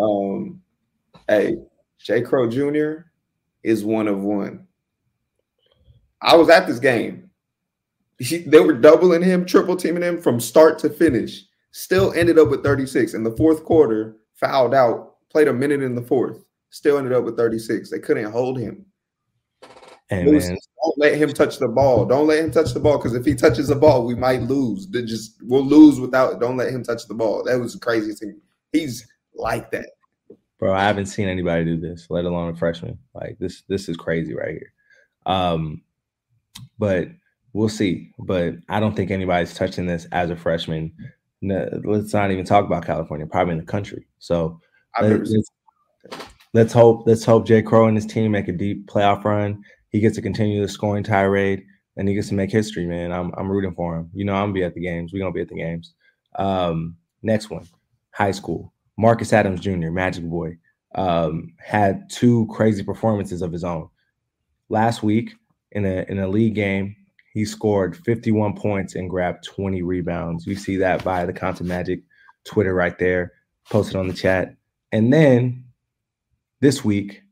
Um, 0.00 0.62
hey, 1.28 1.56
J. 1.98 2.20
Crowe 2.22 2.48
Jr. 2.48 3.06
is 3.62 3.84
one 3.84 4.08
of 4.08 4.20
one. 4.20 4.66
I 6.20 6.36
was 6.36 6.48
at 6.48 6.66
this 6.66 6.78
game. 6.78 7.30
He, 8.18 8.38
they 8.38 8.60
were 8.60 8.74
doubling 8.74 9.22
him, 9.22 9.44
triple 9.44 9.76
teaming 9.76 10.02
him 10.02 10.20
from 10.20 10.40
start 10.40 10.78
to 10.80 10.90
finish. 10.90 11.44
Still 11.76 12.12
ended 12.12 12.38
up 12.38 12.50
with 12.50 12.62
36 12.62 13.14
in 13.14 13.24
the 13.24 13.36
fourth 13.36 13.64
quarter. 13.64 14.16
Fouled 14.34 14.74
out, 14.74 15.14
Played 15.34 15.48
a 15.48 15.52
minute 15.52 15.82
in 15.82 15.96
the 15.96 16.02
fourth. 16.02 16.44
Still 16.70 16.96
ended 16.96 17.12
up 17.12 17.24
with 17.24 17.36
36. 17.36 17.90
They 17.90 17.98
couldn't 17.98 18.30
hold 18.30 18.56
him. 18.56 18.86
Hey 20.08 20.24
Don't 20.24 20.98
let 20.98 21.16
him 21.16 21.32
touch 21.32 21.58
the 21.58 21.66
ball. 21.66 22.04
Don't 22.04 22.28
let 22.28 22.44
him 22.44 22.52
touch 22.52 22.72
the 22.72 22.78
ball 22.78 22.98
because 22.98 23.14
if 23.14 23.24
he 23.24 23.34
touches 23.34 23.66
the 23.66 23.74
ball, 23.74 24.06
we 24.06 24.14
might 24.14 24.42
lose. 24.42 24.86
They 24.86 25.02
just 25.02 25.38
we'll 25.42 25.64
lose 25.64 25.98
without. 25.98 26.40
Don't 26.40 26.56
let 26.56 26.72
him 26.72 26.84
touch 26.84 27.08
the 27.08 27.14
ball. 27.14 27.42
That 27.42 27.58
was 27.58 27.72
the 27.72 27.80
craziest 27.80 28.20
thing. 28.20 28.40
He's 28.70 29.08
like 29.34 29.72
that. 29.72 29.88
bro, 30.60 30.72
I 30.72 30.84
haven't 30.84 31.06
seen 31.06 31.26
anybody 31.26 31.64
do 31.64 31.80
this, 31.80 32.06
let 32.08 32.24
alone 32.24 32.54
a 32.54 32.56
freshman. 32.56 32.96
Like 33.14 33.36
this, 33.40 33.62
this 33.66 33.88
is 33.88 33.96
crazy 33.96 34.34
right 34.34 34.52
here. 34.52 34.72
Um, 35.26 35.82
but 36.78 37.08
we'll 37.52 37.68
see. 37.68 38.12
But 38.20 38.54
I 38.68 38.78
don't 38.78 38.94
think 38.94 39.10
anybody's 39.10 39.54
touching 39.54 39.86
this 39.86 40.06
as 40.12 40.30
a 40.30 40.36
freshman. 40.36 40.92
No, 41.42 41.68
let's 41.84 42.12
not 42.14 42.30
even 42.30 42.44
talk 42.44 42.64
about 42.64 42.86
California, 42.86 43.26
probably 43.26 43.52
in 43.52 43.58
the 43.58 43.64
country. 43.64 44.06
So 44.18 44.60
Let- 45.00 45.10
never 45.10 45.26
seen. 45.26 45.42
let's, 46.10 46.22
let's 46.54 46.72
hope 46.72 47.06
let's 47.06 47.24
hope 47.24 47.46
Jay 47.46 47.62
Crowe 47.62 47.86
and 47.86 47.96
his 47.96 48.06
team 48.06 48.32
make 48.32 48.48
a 48.48 48.52
deep 48.52 48.86
playoff 48.86 49.24
run. 49.24 49.62
He 49.90 50.00
gets 50.00 50.16
to 50.16 50.22
continue 50.22 50.62
the 50.62 50.68
scoring 50.68 51.04
tirade 51.04 51.64
and 51.96 52.08
he 52.08 52.14
gets 52.14 52.28
to 52.28 52.34
make 52.34 52.50
history, 52.50 52.86
man. 52.86 53.12
I'm 53.12 53.32
I'm 53.36 53.50
rooting 53.50 53.74
for 53.74 53.96
him. 53.96 54.10
You 54.14 54.24
know, 54.24 54.34
I'm 54.34 54.44
gonna 54.44 54.52
be 54.54 54.64
at 54.64 54.74
the 54.74 54.80
games. 54.80 55.12
We're 55.12 55.20
gonna 55.20 55.32
be 55.32 55.40
at 55.42 55.48
the 55.48 55.56
games. 55.56 55.94
Um, 56.36 56.96
next 57.22 57.50
one, 57.50 57.66
high 58.12 58.32
school. 58.32 58.72
Marcus 58.96 59.32
Adams 59.32 59.60
Jr., 59.60 59.90
Magic 59.90 60.24
Boy, 60.24 60.56
um, 60.94 61.52
had 61.58 62.08
two 62.10 62.46
crazy 62.50 62.82
performances 62.84 63.42
of 63.42 63.52
his 63.52 63.64
own. 63.64 63.88
Last 64.68 65.02
week 65.02 65.34
in 65.72 65.84
a 65.84 66.04
in 66.08 66.18
a 66.20 66.28
league 66.28 66.54
game, 66.54 66.96
he 67.34 67.44
scored 67.44 67.96
51 67.96 68.54
points 68.54 68.94
and 68.94 69.10
grabbed 69.10 69.44
20 69.44 69.82
rebounds. 69.82 70.46
You 70.46 70.54
see 70.54 70.76
that 70.78 71.02
via 71.02 71.26
the 71.26 71.32
Content 71.32 71.68
Magic 71.68 72.00
Twitter 72.44 72.72
right 72.74 72.96
there, 72.98 73.32
posted 73.70 73.96
on 73.96 74.06
the 74.06 74.14
chat. 74.14 74.54
And 74.92 75.12
then 75.12 75.64
this 76.60 76.84
week, 76.84 77.22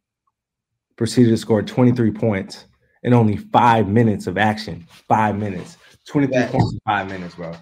proceeded 0.97 1.31
to 1.31 1.37
score 1.37 1.62
23 1.62 2.11
points 2.11 2.67
in 3.05 3.15
only 3.15 3.37
five 3.37 3.88
minutes 3.88 4.27
of 4.27 4.37
action. 4.37 4.87
Five 5.09 5.37
minutes. 5.37 5.79
23 6.09 6.35
Yes. 6.35 6.51
points 6.51 6.73
in 6.73 6.81
five 6.85 7.09
minutes, 7.09 7.37
bro. 7.37 7.53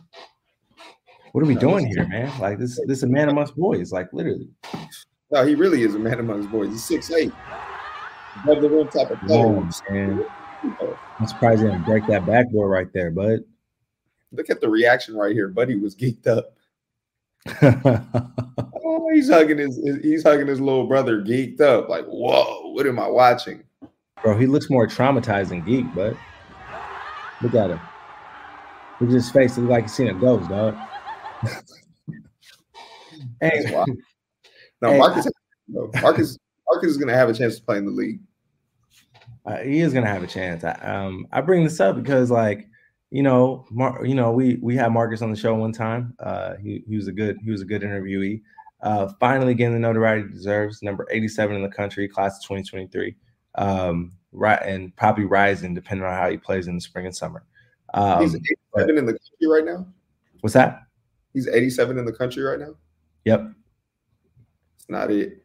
What 1.33 1.45
are 1.45 1.47
we 1.47 1.55
doing 1.55 1.87
here, 1.87 2.09
man? 2.09 2.33
Like 2.41 2.59
this, 2.59 2.81
this 2.87 2.99
is 2.99 3.03
a 3.05 3.07
man 3.07 3.29
amongst 3.29 3.55
boys, 3.55 3.93
like 3.93 4.09
literally. 4.13 4.49
No, 5.31 5.47
he 5.47 5.55
really 5.55 5.83
is 5.83 5.95
a 5.95 5.99
man 5.99 6.19
amongst 6.19 6.51
boys. 6.51 6.71
He's 6.71 6.83
six 6.85 7.11
eight. 7.13 7.33
Above 8.45 8.63
the 8.63 8.71
rim 8.71 8.89
type 8.89 9.11
of 9.11 9.21
player. 9.21 9.47
Whoa, 9.47 9.69
man. 9.91 10.25
I'm 10.63 11.27
surprised 11.27 11.63
he 11.63 11.69
didn't 11.69 11.85
break 11.85 12.07
that 12.07 12.27
backboard 12.27 12.71
right 12.71 12.93
there, 12.93 13.11
bud. 13.11 13.41
Look 14.33 14.51
at 14.51 14.61
the 14.61 14.69
reaction 14.69 15.17
right 15.17 15.33
here. 15.33 15.49
Buddy 15.49 15.77
was 15.77 15.95
geeked 15.97 16.27
up. 16.27 16.57
Oh, 18.83 19.09
he's 19.13 19.29
hugging 19.29 19.59
his 19.59 19.77
he's 20.03 20.23
hugging 20.23 20.47
his 20.47 20.61
little 20.61 20.87
brother, 20.87 21.21
geeked 21.23 21.61
up. 21.61 21.89
Like, 21.89 22.05
whoa, 22.07 22.73
what 22.73 22.87
am 22.87 22.99
I 22.99 23.09
watching? 23.09 23.63
Bro, 24.23 24.39
he 24.39 24.47
looks 24.47 24.71
more 24.71 24.87
traumatized 24.87 25.49
than 25.51 25.65
geek, 25.65 25.87
but 25.95 26.17
look 27.43 27.55
at 27.55 27.71
him. 27.71 27.81
Look 29.01 29.11
at 29.11 29.15
his 29.15 29.31
face. 29.31 29.57
It 29.57 29.61
looks 29.63 29.71
like 29.71 29.83
he's 29.85 29.95
seen 29.95 30.09
a 30.09 30.15
ghost, 30.15 30.49
dog. 30.49 30.77
hey, 33.41 33.63
That's 33.63 33.71
wild. 33.73 33.91
No, 34.83 34.93
Hey, 34.93 34.99
Marcus, 34.99 35.27
no, 35.69 35.91
Marcus, 36.01 36.39
Marcus 36.69 36.91
is 36.91 36.97
gonna 36.97 37.15
have 37.15 37.29
a 37.29 37.35
chance 37.35 37.57
to 37.59 37.63
play 37.63 37.79
in 37.79 37.85
the 37.85 37.93
league. 37.93 38.21
Uh, 39.47 39.59
he 39.59 39.81
is 39.81 39.93
gonna 39.93 40.07
have 40.07 40.23
a 40.23 40.27
chance. 40.27 40.65
I, 40.65 40.73
um, 40.73 41.27
I 41.33 41.41
bring 41.41 41.65
this 41.65 41.81
up 41.81 41.97
because, 41.97 42.31
like, 42.31 42.69
you 43.11 43.23
know, 43.23 43.67
Mar- 43.71 44.05
you 44.05 44.15
know, 44.15 44.33
we 44.33 44.57
we 44.57 44.77
had 44.77 44.93
Marcus 44.93 45.23
on 45.23 45.31
the 45.31 45.37
show 45.37 45.55
one 45.55 45.73
time. 45.73 46.15
Uh, 46.21 46.57
he 46.57 46.85
he 46.87 46.97
was 46.97 47.09
a 47.09 47.13
good 47.13 47.39
he 47.43 47.51
was 47.51 47.63
a 47.63 47.65
good 47.65 47.83
interviewee. 47.83 48.43
Uh, 48.83 49.13
finally 49.21 49.55
getting 49.55 49.75
the 49.75 49.81
notoriety 49.81 50.27
he 50.29 50.33
deserves. 50.35 50.83
Number 50.83 51.07
eighty 51.11 51.29
seven 51.29 51.57
in 51.57 51.63
the 51.63 51.69
country, 51.69 52.09
class 52.09 52.39
of 52.39 52.45
twenty 52.45 52.63
twenty 52.63 52.87
three. 52.87 53.17
Um, 53.57 54.13
right, 54.33 54.61
and 54.63 54.95
probably 54.97 55.25
rising 55.25 55.75
depending 55.75 56.07
on 56.07 56.13
how 56.15 56.31
he 56.31 56.37
plays 56.37 56.67
in 56.69 56.75
the 56.77 56.81
spring 56.81 57.07
and 57.07 57.17
summer. 57.17 57.45
Um, 57.95 58.23
He's 58.23 58.37
87 58.37 58.99
in 58.99 59.07
the 59.07 59.13
country 59.13 59.49
right 59.49 59.65
now. 59.65 59.87
what's 60.41 60.55
that? 60.55 60.83
He's 61.33 61.49
87 61.49 61.99
in 61.99 62.05
the 62.05 62.13
country 62.13 62.43
right 62.43 62.59
now. 62.59 62.75
Yep. 63.25 63.53
It's 64.77 64.89
not 64.89 65.11
it. 65.11 65.45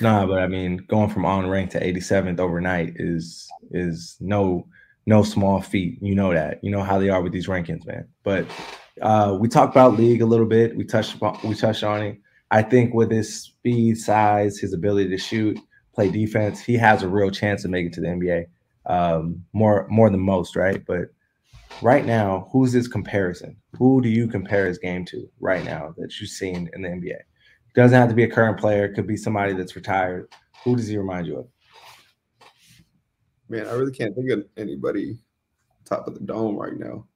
Nah, 0.00 0.26
but 0.26 0.38
I 0.38 0.46
mean, 0.46 0.78
going 0.88 1.10
from 1.10 1.24
on 1.24 1.48
rank 1.48 1.70
to 1.70 1.80
87th 1.80 2.38
overnight 2.38 2.94
is 2.96 3.48
is 3.70 4.16
no 4.20 4.66
no 5.06 5.22
small 5.22 5.60
feat. 5.60 5.98
You 6.02 6.14
know 6.14 6.32
that. 6.32 6.62
You 6.62 6.70
know 6.70 6.82
how 6.82 6.98
they 6.98 7.08
are 7.08 7.22
with 7.22 7.32
these 7.32 7.46
rankings, 7.46 7.86
man. 7.86 8.06
But 8.22 8.46
uh, 9.00 9.36
we 9.40 9.48
talked 9.48 9.72
about 9.74 9.96
league 9.96 10.20
a 10.20 10.26
little 10.26 10.46
bit. 10.46 10.76
We 10.76 10.84
touched 10.84 11.14
upon, 11.14 11.38
we 11.42 11.54
touched 11.54 11.82
on 11.82 12.02
it. 12.02 12.20
I 12.50 12.62
think 12.62 12.94
with 12.94 13.10
his 13.10 13.42
speed, 13.42 13.98
size, 13.98 14.58
his 14.58 14.72
ability 14.72 15.10
to 15.10 15.18
shoot, 15.18 15.58
play 15.94 16.10
defense, 16.10 16.60
he 16.60 16.74
has 16.74 17.02
a 17.02 17.08
real 17.08 17.30
chance 17.30 17.62
to 17.62 17.68
make 17.68 17.86
it 17.86 17.92
to 17.94 18.00
the 18.00 18.08
NBA. 18.08 18.46
Um, 18.86 19.44
more 19.52 19.86
more 19.88 20.10
than 20.10 20.20
most, 20.20 20.56
right? 20.56 20.84
But 20.86 21.08
right 21.82 22.04
now, 22.04 22.48
who's 22.52 22.72
his 22.72 22.88
comparison? 22.88 23.56
Who 23.78 24.00
do 24.00 24.08
you 24.08 24.28
compare 24.28 24.66
his 24.66 24.78
game 24.78 25.04
to 25.06 25.28
right 25.40 25.64
now 25.64 25.94
that 25.98 26.18
you've 26.20 26.30
seen 26.30 26.70
in 26.74 26.82
the 26.82 26.88
NBA? 26.88 27.20
Doesn't 27.78 27.96
have 27.96 28.08
to 28.08 28.14
be 28.16 28.24
a 28.24 28.28
current 28.28 28.58
player. 28.58 28.86
It 28.86 28.94
could 28.94 29.06
be 29.06 29.16
somebody 29.16 29.52
that's 29.52 29.76
retired. 29.76 30.28
Who 30.64 30.74
does 30.74 30.88
he 30.88 30.98
remind 30.98 31.28
you 31.28 31.38
of? 31.38 31.46
Man, 33.48 33.68
I 33.68 33.72
really 33.74 33.92
can't 33.92 34.16
think 34.16 34.32
of 34.32 34.44
anybody 34.56 35.16
top 35.84 36.08
of 36.08 36.14
the 36.14 36.20
dome 36.20 36.56
right 36.56 36.76
now. 36.76 37.06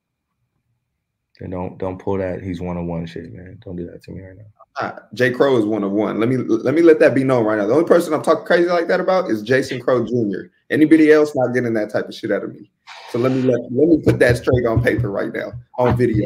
And 1.41 1.51
don't 1.51 1.79
don't 1.79 1.99
pull 1.99 2.17
that. 2.19 2.45
He's 2.45 2.61
one 2.61 2.77
on 2.77 2.87
one 2.87 3.07
shit, 3.07 3.33
man. 3.33 3.59
Don't 3.65 3.75
do 3.75 3.91
that 3.91 4.05
to 4.05 4.13
me 4.13 4.23
right 4.23 4.37
now. 4.37 4.45
Ah, 4.79 4.99
Jay 5.15 5.33
Crowe 5.33 5.57
is 5.57 5.65
one 5.65 5.83
of 5.83 5.91
one. 5.91 6.21
Let 6.21 6.29
me 6.29 6.37
let 6.37 6.75
me 6.75 6.83
let 6.83 7.01
that 7.01 7.13
be 7.13 7.25
known 7.25 7.45
right 7.45 7.59
now. 7.59 7.67
The 7.67 7.75
only 7.75 7.85
person 7.85 8.15
I'm 8.15 8.23
talking 8.23 8.45
crazy 8.45 8.69
like 8.69 8.87
that 8.87 9.01
about 9.01 9.33
is 9.33 9.43
Jason 9.43 9.81
Crowe 9.81 10.07
Jr. 10.07 10.43
Anybody 10.71 11.11
else 11.11 11.35
not 11.35 11.55
getting 11.55 11.75
that 11.75 11.91
type 11.91 12.07
of 12.07 12.15
shit 12.15 12.31
out 12.31 12.45
of 12.45 12.55
me. 12.55 12.71
So 13.11 13.19
let 13.19 13.33
me 13.33 13.43
let, 13.43 13.59
let 13.73 13.89
me 13.89 14.01
put 14.01 14.21
that 14.21 14.37
straight 14.37 14.65
on 14.65 14.81
paper 14.81 15.11
right 15.11 15.33
now 15.33 15.55
on 15.77 15.97
video. 15.97 16.25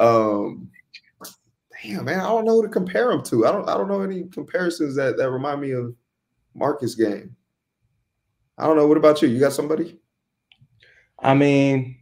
Um, 0.00 0.70
damn 1.84 2.04
man, 2.04 2.20
I 2.20 2.28
don't 2.28 2.44
know 2.44 2.56
who 2.56 2.62
to 2.62 2.68
compare 2.68 3.10
him 3.10 3.22
to. 3.24 3.46
I 3.46 3.52
don't 3.52 3.68
I 3.68 3.76
don't 3.76 3.88
know 3.88 4.02
any 4.02 4.24
comparisons 4.24 4.96
that 4.96 5.16
that 5.18 5.30
remind 5.30 5.60
me 5.60 5.72
of 5.72 5.94
Marcus 6.54 6.94
game. 6.94 7.36
I 8.56 8.66
don't 8.66 8.76
know. 8.76 8.86
What 8.86 8.96
about 8.96 9.20
you? 9.20 9.28
You 9.28 9.40
got 9.40 9.52
somebody? 9.52 9.98
I 11.20 11.34
mean, 11.34 11.96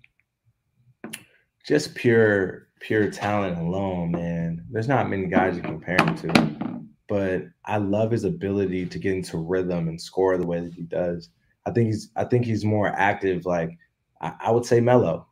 just 1.67 1.95
pure 1.95 2.69
pure 2.81 3.11
talent 3.11 3.59
alone, 3.59 4.13
man. 4.13 4.65
There's 4.71 4.89
not 4.89 5.11
many 5.11 5.27
guys 5.27 5.57
you 5.57 5.63
compare 5.63 5.97
him 5.99 6.17
to. 6.17 6.83
But 7.09 7.45
I 7.65 7.77
love 7.77 8.11
his 8.11 8.25
ability 8.25 8.87
to 8.87 8.99
get 8.99 9.15
into 9.15 9.37
rhythm 9.37 9.89
and 9.89 10.01
score 10.01 10.37
the 10.39 10.47
way 10.47 10.61
that 10.61 10.73
he 10.73 10.83
does. 10.83 11.31
I 11.67 11.71
think 11.71 11.89
he's 11.89 12.11
I 12.17 12.25
think 12.25 12.45
he's 12.45 12.65
more 12.65 12.89
active. 12.89 13.47
Like 13.47 13.77
I, 14.21 14.33
I 14.41 14.51
would 14.51 14.65
say, 14.65 14.81
Melo, 14.81 15.27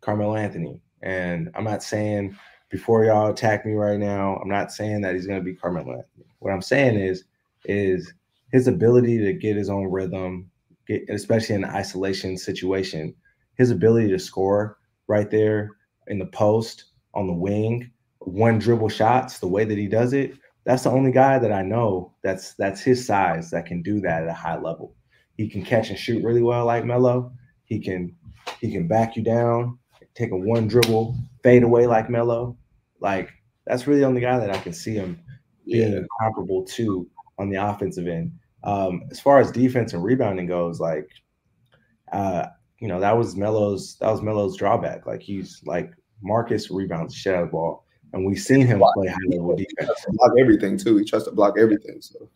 Carmelo 0.00 0.36
Anthony. 0.36 0.80
And 1.02 1.50
I'm 1.54 1.64
not 1.64 1.82
saying 1.82 2.36
before 2.74 3.04
y'all 3.04 3.30
attack 3.30 3.64
me 3.64 3.72
right 3.74 4.00
now. 4.00 4.34
I'm 4.42 4.48
not 4.48 4.72
saying 4.72 5.02
that 5.02 5.14
he's 5.14 5.28
going 5.28 5.38
to 5.38 5.44
be 5.44 5.54
Carmelo. 5.54 6.04
What 6.40 6.52
I'm 6.52 6.60
saying 6.60 6.98
is 6.98 7.22
is 7.66 8.12
his 8.50 8.66
ability 8.66 9.16
to 9.18 9.32
get 9.32 9.54
his 9.54 9.70
own 9.70 9.86
rhythm, 9.86 10.50
get, 10.88 11.08
especially 11.08 11.54
in 11.54 11.62
an 11.62 11.70
isolation 11.70 12.36
situation, 12.36 13.14
his 13.54 13.70
ability 13.70 14.08
to 14.08 14.18
score 14.18 14.78
right 15.06 15.30
there 15.30 15.70
in 16.08 16.18
the 16.18 16.26
post 16.26 16.86
on 17.14 17.28
the 17.28 17.32
wing, 17.32 17.92
one 18.18 18.58
dribble 18.58 18.88
shots, 18.88 19.38
the 19.38 19.46
way 19.46 19.64
that 19.64 19.78
he 19.78 19.86
does 19.86 20.12
it, 20.12 20.34
that's 20.64 20.82
the 20.82 20.90
only 20.90 21.12
guy 21.12 21.38
that 21.38 21.52
I 21.52 21.62
know 21.62 22.12
that's 22.24 22.54
that's 22.54 22.80
his 22.80 23.06
size 23.06 23.52
that 23.52 23.66
can 23.66 23.82
do 23.82 24.00
that 24.00 24.24
at 24.24 24.28
a 24.28 24.34
high 24.34 24.58
level. 24.58 24.96
He 25.36 25.48
can 25.48 25.64
catch 25.64 25.90
and 25.90 25.98
shoot 25.98 26.24
really 26.24 26.42
well 26.42 26.64
like 26.66 26.84
Melo. 26.84 27.30
He 27.66 27.78
can 27.78 28.16
he 28.60 28.72
can 28.72 28.88
back 28.88 29.14
you 29.14 29.22
down, 29.22 29.78
take 30.16 30.32
a 30.32 30.36
one 30.36 30.66
dribble, 30.66 31.16
fade 31.44 31.62
away 31.62 31.86
like 31.86 32.10
Melo. 32.10 32.56
Like 33.04 33.30
that's 33.66 33.86
really 33.86 34.00
the 34.00 34.06
only 34.06 34.22
guy 34.22 34.38
that 34.38 34.50
I 34.50 34.58
can 34.58 34.72
see 34.72 34.94
him 34.94 35.20
being 35.66 36.06
comparable 36.20 36.64
to 36.64 37.06
on 37.38 37.50
the 37.50 37.62
offensive 37.62 38.08
end. 38.08 38.32
Um, 38.64 39.02
as 39.10 39.20
far 39.20 39.38
as 39.38 39.52
defense 39.52 39.92
and 39.92 40.02
rebounding 40.02 40.46
goes, 40.46 40.80
like 40.80 41.06
uh, 42.12 42.46
you 42.80 42.88
know, 42.88 42.98
that 43.00 43.16
was 43.16 43.36
Melo's 43.36 43.96
that 44.00 44.10
was 44.10 44.22
Melo's 44.22 44.56
drawback. 44.56 45.06
Like 45.06 45.20
he's 45.20 45.60
like 45.66 45.92
Marcus 46.22 46.70
rebounds 46.70 47.14
shit 47.14 47.34
out 47.34 47.42
of 47.42 47.48
the 47.48 47.52
ball. 47.52 47.84
And 48.14 48.24
we've 48.24 48.40
seen 48.40 48.66
him 48.66 48.82
play 48.94 49.08
high 49.08 49.16
level 49.28 49.54
defense. 49.54 50.00
to 50.04 50.12
block 50.12 50.32
everything 50.38 50.78
too. 50.78 50.96
He 50.96 51.04
tries 51.04 51.24
to 51.24 51.32
block 51.32 51.56
everything. 51.58 52.00
So 52.00 52.30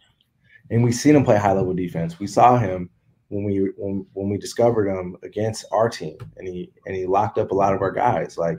And 0.70 0.84
we've 0.84 0.94
seen 0.94 1.16
him 1.16 1.24
play 1.24 1.38
high 1.38 1.52
level 1.52 1.72
defense. 1.72 2.18
We 2.18 2.26
saw 2.26 2.58
him 2.58 2.90
when 3.28 3.44
we 3.44 3.70
when, 3.78 4.04
when 4.12 4.28
we 4.28 4.36
discovered 4.36 4.88
him 4.88 5.16
against 5.22 5.64
our 5.72 5.88
team 5.88 6.18
and 6.36 6.46
he 6.46 6.70
and 6.84 6.94
he 6.94 7.06
locked 7.06 7.38
up 7.38 7.52
a 7.52 7.54
lot 7.54 7.74
of 7.74 7.80
our 7.80 7.92
guys. 7.92 8.36
Like 8.36 8.58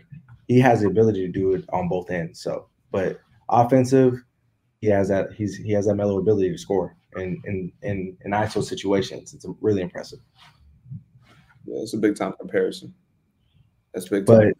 he 0.49 0.59
has 0.59 0.81
the 0.81 0.87
ability 0.87 1.25
to 1.25 1.31
do 1.31 1.53
it 1.53 1.63
on 1.71 1.87
both 1.87 2.09
ends. 2.09 2.41
So 2.41 2.67
but 2.91 3.19
offensive, 3.47 4.15
he 4.81 4.87
has 4.87 5.07
that 5.07 5.31
he's 5.33 5.55
he 5.55 5.71
has 5.71 5.85
that 5.85 5.95
Melo 5.95 6.19
ability 6.19 6.51
to 6.51 6.57
score 6.57 6.97
in 7.15 7.41
in 7.45 7.71
in, 7.83 8.17
in 8.25 8.31
ISO 8.31 8.61
situations. 8.61 9.33
It's 9.33 9.45
really 9.61 9.81
impressive. 9.81 10.19
yeah, 11.65 11.81
it's 11.81 11.93
a 11.93 11.97
big 11.97 12.17
time 12.17 12.33
comparison. 12.39 12.93
That's 13.93 14.09
big 14.09 14.25
time. 14.25 14.37
But 14.37 14.53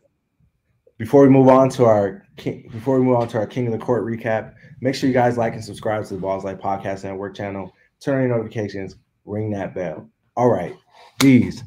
before 0.98 1.24
we 1.24 1.30
move 1.30 1.48
on 1.48 1.70
to 1.72 1.86
our 1.86 2.26
king, 2.38 2.70
before 2.72 3.00
we 3.00 3.06
move 3.06 3.16
on 3.16 3.28
to 3.30 3.38
our 3.38 3.48
King 3.48 3.68
of 3.68 3.74
the 3.74 3.84
Court 3.84 4.06
recap, 4.06 4.54
make 4.82 4.96
sure 4.96 5.08
you 5.08 5.14
guys 5.14 5.38
like 5.38 5.54
and 5.54 5.64
subscribe 5.64 6.06
to 6.06 6.16
the 6.16 6.22
Ballislife 6.22 6.62
Podcast 6.62 7.04
Network 7.04 7.36
channel. 7.36 7.74
Turn 8.00 8.16
on 8.16 8.28
your 8.28 8.38
notifications, 8.38 8.96
ring 9.26 9.52
that 9.52 9.74
bell. 9.74 10.10
All 10.36 10.50
right, 10.50 10.76
these. 11.20 11.64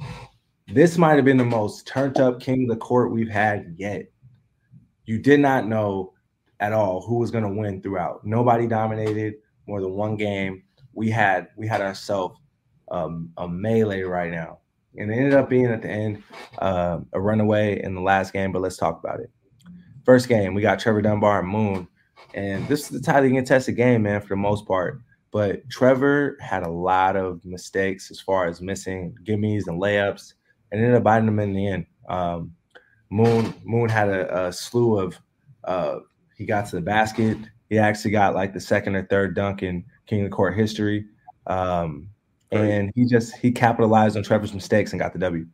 This 0.69 0.97
might 0.97 1.17
have 1.17 1.25
been 1.25 1.37
the 1.37 1.45
most 1.45 1.87
turned 1.87 2.19
up 2.19 2.41
King 2.41 2.63
of 2.63 2.69
the 2.69 2.77
Court 2.77 3.11
we've 3.11 3.29
had 3.29 3.75
yet. 3.77 4.12
You 5.05 5.19
did 5.19 5.41
not 5.41 5.67
know 5.67 6.13
at 6.61 6.73
all 6.73 7.03
who 7.03 7.17
was 7.17 7.31
going 7.31 7.45
to 7.45 7.61
win 7.61 7.83
throughout. 7.83 8.25
Nobody 8.25 8.67
dominated 8.67 9.35
more 9.67 9.81
than 9.81 9.93
one 9.93 10.17
game. 10.17 10.63
We 10.93 11.11
had 11.11 11.49
we 11.57 11.67
had 11.67 11.81
ourselves 11.81 12.39
um, 12.91 13.31
a 13.37 13.49
melee 13.49 14.03
right 14.03 14.31
now, 14.31 14.59
and 14.97 15.11
it 15.11 15.15
ended 15.15 15.35
up 15.35 15.49
being 15.49 15.67
at 15.67 15.83
the 15.83 15.91
end 15.91 16.23
uh, 16.59 17.01
a 17.13 17.21
runaway 17.21 17.83
in 17.83 17.95
the 17.95 18.01
last 18.01 18.33
game. 18.33 18.53
But 18.53 18.63
let's 18.63 18.77
talk 18.77 19.03
about 19.03 19.21
it. 19.21 19.31
First 20.05 20.29
game, 20.29 20.55
we 20.55 20.63
got 20.63 20.79
Trevor 20.79 21.03
Dunbar 21.03 21.41
and 21.41 21.49
Moon, 21.49 21.89
and 22.35 22.67
this 22.69 22.91
is 22.91 23.01
a 23.01 23.03
tightly 23.03 23.31
contested 23.31 23.77
game, 23.77 24.03
man, 24.03 24.21
for 24.21 24.29
the 24.29 24.37
most 24.37 24.67
part. 24.67 25.01
But 25.31 25.69
Trevor 25.71 26.37
had 26.41 26.63
a 26.63 26.71
lot 26.71 27.17
of 27.17 27.45
mistakes 27.45 28.11
as 28.11 28.21
far 28.21 28.47
as 28.47 28.61
missing 28.61 29.17
gimmies 29.25 29.67
and 29.67 29.81
layups, 29.81 30.35
and 30.71 30.81
ended 30.81 30.97
up 30.97 31.03
biting 31.03 31.27
them 31.27 31.41
in 31.41 31.55
the 31.55 31.67
end. 31.67 31.87
Um, 32.09 32.53
Moon 33.13 33.53
Moon 33.63 33.91
had 33.91 34.09
a, 34.09 34.47
a 34.47 34.53
slew 34.53 34.99
of 34.99 35.21
uh, 35.65 35.99
he 36.37 36.47
got 36.47 36.67
to 36.71 36.77
the 36.77 36.83
basket. 36.83 37.37
He 37.69 37.79
actually 37.79 38.11
got 38.11 38.35
like 38.35 38.55
the 38.55 38.61
second 38.61 38.97
or 38.97 39.05
third 39.05 39.37
dunk 39.37 39.63
in 39.63 39.85
King 40.07 40.21
of 40.21 40.31
the 40.31 40.35
Court 40.35 40.57
history. 40.57 41.07
Um, 41.47 42.09
and 42.53 42.91
he 42.95 43.05
just 43.05 43.37
he 43.37 43.53
capitalized 43.53 44.17
on 44.17 44.23
Trevor's 44.23 44.55
mistakes 44.55 44.93
and 44.93 45.01
got 45.01 45.13
the 45.13 45.19
W. 45.19 45.47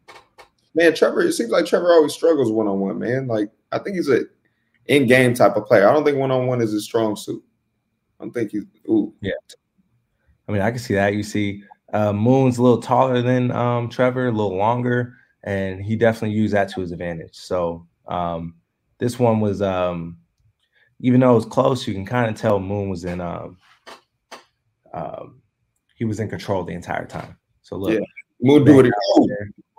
Man, 0.75 0.95
Trevor, 0.95 1.23
it 1.23 1.33
seems 1.33 1.51
like 1.51 1.67
Trevor 1.67 1.93
always 1.93 2.13
struggles 2.13 2.53
one 2.53 2.69
on 2.69 2.79
one, 2.79 2.99
man. 2.99 3.27
Like 3.27 3.51
I 3.73 3.81
think 3.81 3.97
he's 3.97 4.09
a 4.09 4.23
in 4.87 5.07
game 5.07 5.35
type 5.35 5.57
of 5.57 5.67
player. 5.67 5.89
I 5.89 5.93
don't 5.93 6.05
think 6.05 6.17
one 6.17 6.31
on 6.31 6.47
one 6.47 6.61
is 6.61 6.71
his 6.71 6.85
strong 6.85 7.17
suit. 7.17 7.43
I 8.21 8.25
don't 8.25 8.33
think 8.33 8.53
he's 8.53 8.65
ooh. 8.89 9.13
Yeah. 9.21 9.33
I 10.49 10.53
mean, 10.53 10.63
I 10.63 10.71
can 10.71 10.79
see 10.79 10.95
that. 10.95 11.15
You 11.15 11.25
see, 11.25 11.65
uh, 11.93 12.13
Moon's 12.13 12.59
a 12.59 12.63
little 12.63 12.81
taller 12.81 13.21
than 13.21 13.51
um, 13.51 13.89
Trevor, 13.89 14.29
a 14.29 14.33
little 14.33 14.57
longer, 14.57 15.15
and 15.49 15.83
he 15.83 15.97
definitely 15.97 16.37
used 16.37 16.53
that 16.53 16.69
to 16.69 16.83
his 16.83 16.93
advantage. 16.93 17.35
So 17.35 17.87
um, 18.07 18.57
this 18.99 19.19
one 19.19 19.41
was 19.41 19.63
um, 19.63 20.19
even 21.01 21.21
though 21.21 21.33
it 21.33 21.37
was 21.37 21.47
close, 21.47 21.87
you 21.87 21.95
can 21.95 22.05
kind 22.05 22.31
of 22.31 22.39
tell 22.39 22.61
Moon 22.61 22.91
was 22.91 23.07
in 23.07 23.23
um, 23.23 23.57
um, 24.93 25.41
he 25.95 26.05
was 26.05 26.21
in 26.21 26.29
control 26.29 26.65
the 26.65 26.75
entire 26.75 27.07
time. 27.07 27.39
So 27.63 27.77
look, 27.77 27.95
Yeah. 27.95 28.01
Moon 28.43 28.63
do 28.65 28.77
what 28.77 28.85
he. 28.85 28.91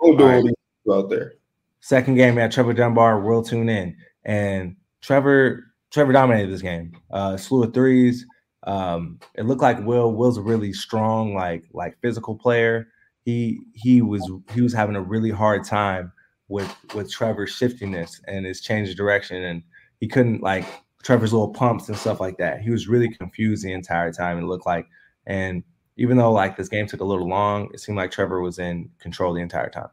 Moon 0.02 0.16
do 0.16 0.24
what 0.24 0.42
he 0.42 0.92
out 0.92 1.08
there. 1.08 1.34
Second 1.78 2.16
game, 2.16 2.34
we 2.34 2.40
had 2.40 2.50
Trevor 2.50 2.72
Dunbar 2.72 3.20
will 3.20 3.42
tune 3.42 3.68
in, 3.68 3.96
and 4.24 4.74
Trevor 5.02 5.72
Trevor 5.92 6.12
dominated 6.12 6.50
this 6.50 6.62
game. 6.62 6.96
Uh, 7.12 7.36
slew 7.36 7.62
of 7.62 7.72
threes. 7.72 8.26
Um, 8.64 9.20
it 9.36 9.46
looked 9.46 9.62
like 9.62 9.78
Will 9.86 10.12
Will's 10.12 10.36
a 10.36 10.42
really 10.42 10.72
strong, 10.72 11.32
like 11.32 11.64
like 11.72 11.96
physical 12.00 12.34
player. 12.34 12.88
He 13.24 13.60
he 13.74 14.02
was 14.02 14.28
he 14.52 14.60
was 14.62 14.72
having 14.72 14.96
a 14.96 15.02
really 15.02 15.30
hard 15.30 15.64
time 15.64 16.12
with 16.48 16.74
with 16.94 17.10
Trevor's 17.10 17.50
shiftiness 17.50 18.20
and 18.26 18.46
his 18.46 18.60
change 18.60 18.88
of 18.88 18.96
direction, 18.96 19.42
and 19.42 19.62
he 20.00 20.08
couldn't 20.08 20.42
like 20.42 20.66
Trevor's 21.02 21.32
little 21.32 21.52
pumps 21.52 21.88
and 21.88 21.96
stuff 21.96 22.20
like 22.20 22.38
that. 22.38 22.60
He 22.60 22.70
was 22.70 22.88
really 22.88 23.08
confused 23.14 23.64
the 23.64 23.72
entire 23.72 24.12
time. 24.12 24.38
It 24.38 24.46
looked 24.46 24.66
like, 24.66 24.86
and 25.26 25.62
even 25.96 26.16
though 26.16 26.32
like 26.32 26.56
this 26.56 26.68
game 26.68 26.86
took 26.86 27.00
a 27.00 27.04
little 27.04 27.28
long, 27.28 27.68
it 27.74 27.80
seemed 27.80 27.96
like 27.98 28.10
Trevor 28.10 28.40
was 28.40 28.58
in 28.58 28.90
control 28.98 29.34
the 29.34 29.40
entire 29.42 29.68
time. 29.70 29.88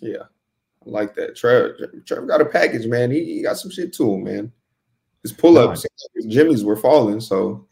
Yeah, 0.00 0.22
I 0.86 0.90
like 0.90 1.14
that. 1.14 1.36
Trevor, 1.36 1.92
Trevor 2.06 2.26
got 2.26 2.40
a 2.40 2.44
package, 2.44 2.86
man. 2.86 3.10
He, 3.10 3.24
he 3.24 3.42
got 3.42 3.56
some 3.58 3.70
shit 3.70 3.92
to 3.94 4.14
him, 4.14 4.24
man. 4.24 4.52
His 5.22 5.32
pull 5.32 5.58
ups, 5.58 5.84
his 6.14 6.26
jimmies 6.26 6.64
were 6.64 6.76
falling. 6.76 7.20
So 7.20 7.66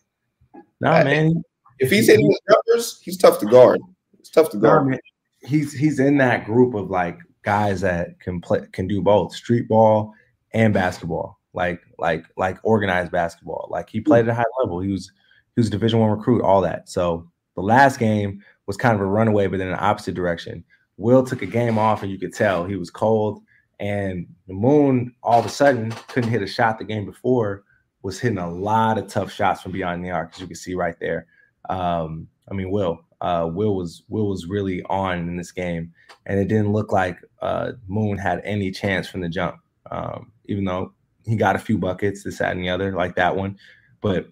No, 0.80 0.90
I- 0.90 1.04
man, 1.04 1.42
if 1.78 1.90
he's 1.90 2.06
hitting 2.08 2.30
his 2.30 2.40
numbers, 2.48 3.00
he's 3.02 3.16
tough 3.18 3.38
to 3.40 3.46
guard. 3.46 3.80
It's 4.26 4.34
tough 4.34 4.50
to 4.50 4.56
No, 4.56 4.62
guard. 4.62 4.86
man, 4.88 5.00
he's 5.40 5.72
he's 5.72 6.00
in 6.00 6.18
that 6.18 6.44
group 6.44 6.74
of 6.74 6.90
like 6.90 7.18
guys 7.42 7.80
that 7.82 8.18
can 8.20 8.40
play 8.40 8.66
can 8.72 8.88
do 8.88 9.00
both 9.00 9.32
street 9.32 9.68
ball 9.68 10.12
and 10.52 10.74
basketball, 10.74 11.38
like 11.54 11.80
like 11.98 12.24
like 12.36 12.58
organized 12.64 13.12
basketball. 13.12 13.68
Like 13.70 13.88
he 13.88 14.00
played 14.00 14.24
at 14.26 14.32
a 14.32 14.34
high 14.34 14.44
level. 14.60 14.80
He 14.80 14.90
was 14.90 15.12
he 15.54 15.60
was 15.60 15.68
a 15.68 15.70
Division 15.70 16.00
One 16.00 16.10
recruit, 16.10 16.42
all 16.42 16.60
that. 16.62 16.88
So 16.88 17.30
the 17.54 17.62
last 17.62 17.98
game 18.00 18.42
was 18.66 18.76
kind 18.76 18.96
of 18.96 19.00
a 19.00 19.06
runaway, 19.06 19.46
but 19.46 19.60
in 19.60 19.70
the 19.70 19.78
opposite 19.78 20.14
direction. 20.14 20.64
Will 20.98 21.22
took 21.22 21.42
a 21.42 21.46
game 21.46 21.78
off, 21.78 22.02
and 22.02 22.10
you 22.10 22.18
could 22.18 22.32
tell 22.34 22.64
he 22.64 22.74
was 22.76 22.90
cold. 22.90 23.42
And 23.78 24.26
the 24.48 24.54
Moon 24.54 25.14
all 25.22 25.38
of 25.38 25.46
a 25.46 25.50
sudden 25.50 25.92
couldn't 26.08 26.30
hit 26.30 26.42
a 26.42 26.46
shot 26.46 26.78
the 26.78 26.84
game 26.84 27.04
before. 27.04 27.62
Was 28.02 28.18
hitting 28.18 28.38
a 28.38 28.50
lot 28.50 28.98
of 28.98 29.06
tough 29.06 29.30
shots 29.30 29.62
from 29.62 29.72
beyond 29.72 30.04
the 30.04 30.10
arc, 30.10 30.32
as 30.34 30.40
you 30.40 30.46
can 30.46 30.56
see 30.56 30.74
right 30.74 30.98
there. 30.98 31.26
Um, 31.68 32.28
I 32.50 32.54
mean, 32.54 32.70
Will. 32.70 33.05
Uh, 33.20 33.48
Will 33.52 33.76
was 33.76 34.02
Will 34.08 34.28
was 34.28 34.46
really 34.46 34.82
on 34.84 35.28
in 35.28 35.36
this 35.36 35.52
game, 35.52 35.92
and 36.26 36.38
it 36.38 36.48
didn't 36.48 36.72
look 36.72 36.92
like 36.92 37.18
uh, 37.40 37.72
Moon 37.88 38.18
had 38.18 38.40
any 38.44 38.70
chance 38.70 39.08
from 39.08 39.20
the 39.20 39.28
jump. 39.28 39.56
Um, 39.90 40.32
even 40.46 40.64
though 40.64 40.92
he 41.24 41.36
got 41.36 41.56
a 41.56 41.60
few 41.60 41.78
buckets, 41.78 42.24
this, 42.24 42.38
that, 42.38 42.52
and 42.52 42.62
the 42.62 42.68
other, 42.68 42.92
like 42.92 43.16
that 43.16 43.36
one, 43.36 43.56
but 44.00 44.28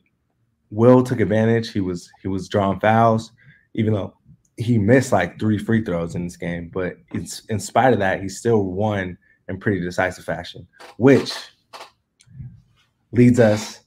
Will 0.71 1.03
took 1.03 1.21
advantage. 1.21 1.73
He 1.73 1.81
was 1.81 2.11
he 2.23 2.29
was 2.29 2.49
drawing 2.49 2.81
fouls, 2.81 3.33
even 3.75 3.95
though 3.95 4.15
he 4.57 4.79
missed 4.79 5.13
like 5.13 5.39
three 5.39 5.59
free 5.59 5.85
throws 5.85 6.15
in 6.15 6.25
this 6.25 6.37
game. 6.37 6.71
But 6.73 6.97
it's 7.13 7.45
in 7.47 7.59
spite 7.61 7.93
of 7.93 7.99
that, 8.01 8.23
he 8.23 8.29
still 8.29 8.65
won 8.65 9.17
in 9.49 9.59
pretty 9.59 9.81
decisive 9.81 10.25
fashion, 10.25 10.67
which 10.97 11.33
leads 13.13 13.39
us 13.39 13.81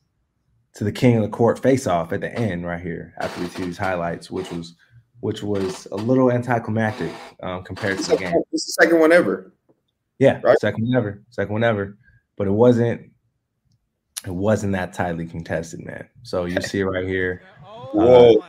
to 0.76 0.84
the 0.84 0.92
king 0.92 1.18
of 1.18 1.24
the 1.24 1.30
court 1.30 1.60
face-off 1.60 2.14
at 2.14 2.22
the 2.22 2.32
end 2.34 2.66
right 2.66 2.82
here 2.82 3.14
after 3.20 3.42
we 3.42 3.48
see 3.48 3.66
these 3.66 3.78
highlights, 3.78 4.30
which 4.30 4.52
was 4.52 4.76
which 5.22 5.44
was 5.44 5.88
a 5.92 5.96
little 5.96 6.32
anticlimactic 6.32 7.12
um, 7.44 7.64
compared 7.64 8.00
It's 8.00 8.08
to 8.08 8.12
the 8.12 8.18
game. 8.18 8.32
the 8.32 8.38
game. 8.38 8.44
second 8.58 9.00
one 9.00 9.12
ever. 9.12 9.54
Yeah, 10.20 10.40
Right. 10.44 10.58
second 10.60 10.86
one 10.88 10.96
ever, 10.96 11.22
second 11.30 11.54
one 11.54 11.64
ever. 11.64 11.98
But 12.38 12.48
it 12.48 12.52
wasn't 12.52 13.12
it 14.26 14.34
wasn't 14.34 14.74
that 14.74 14.94
tightly 14.94 15.26
contested, 15.26 15.86
man. 15.86 16.08
So 16.24 16.46
you 16.46 16.60
see 16.62 16.84
right 16.84 17.06
here. 17.08 17.44
Whoa. 17.94 18.44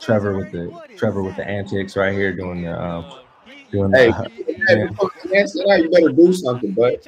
Trevor 0.00 0.36
with 0.36 0.52
the 0.52 0.70
Trevor 0.96 1.22
with 1.22 1.36
the 1.36 1.46
antics 1.46 1.96
right 1.96 2.12
here 2.12 2.34
doing 2.34 2.62
the 2.62 2.78
um 2.82 3.06
doing 3.70 3.90
Hey, 3.94 4.10
the, 4.10 4.30
Hey, 4.68 4.86
before 4.88 5.10
you 5.24 5.30
dance 5.30 5.56
it 5.56 5.66
out, 5.70 5.82
you 5.82 5.90
better 5.90 6.10
do 6.12 6.32
something, 6.32 6.72
but 6.72 7.06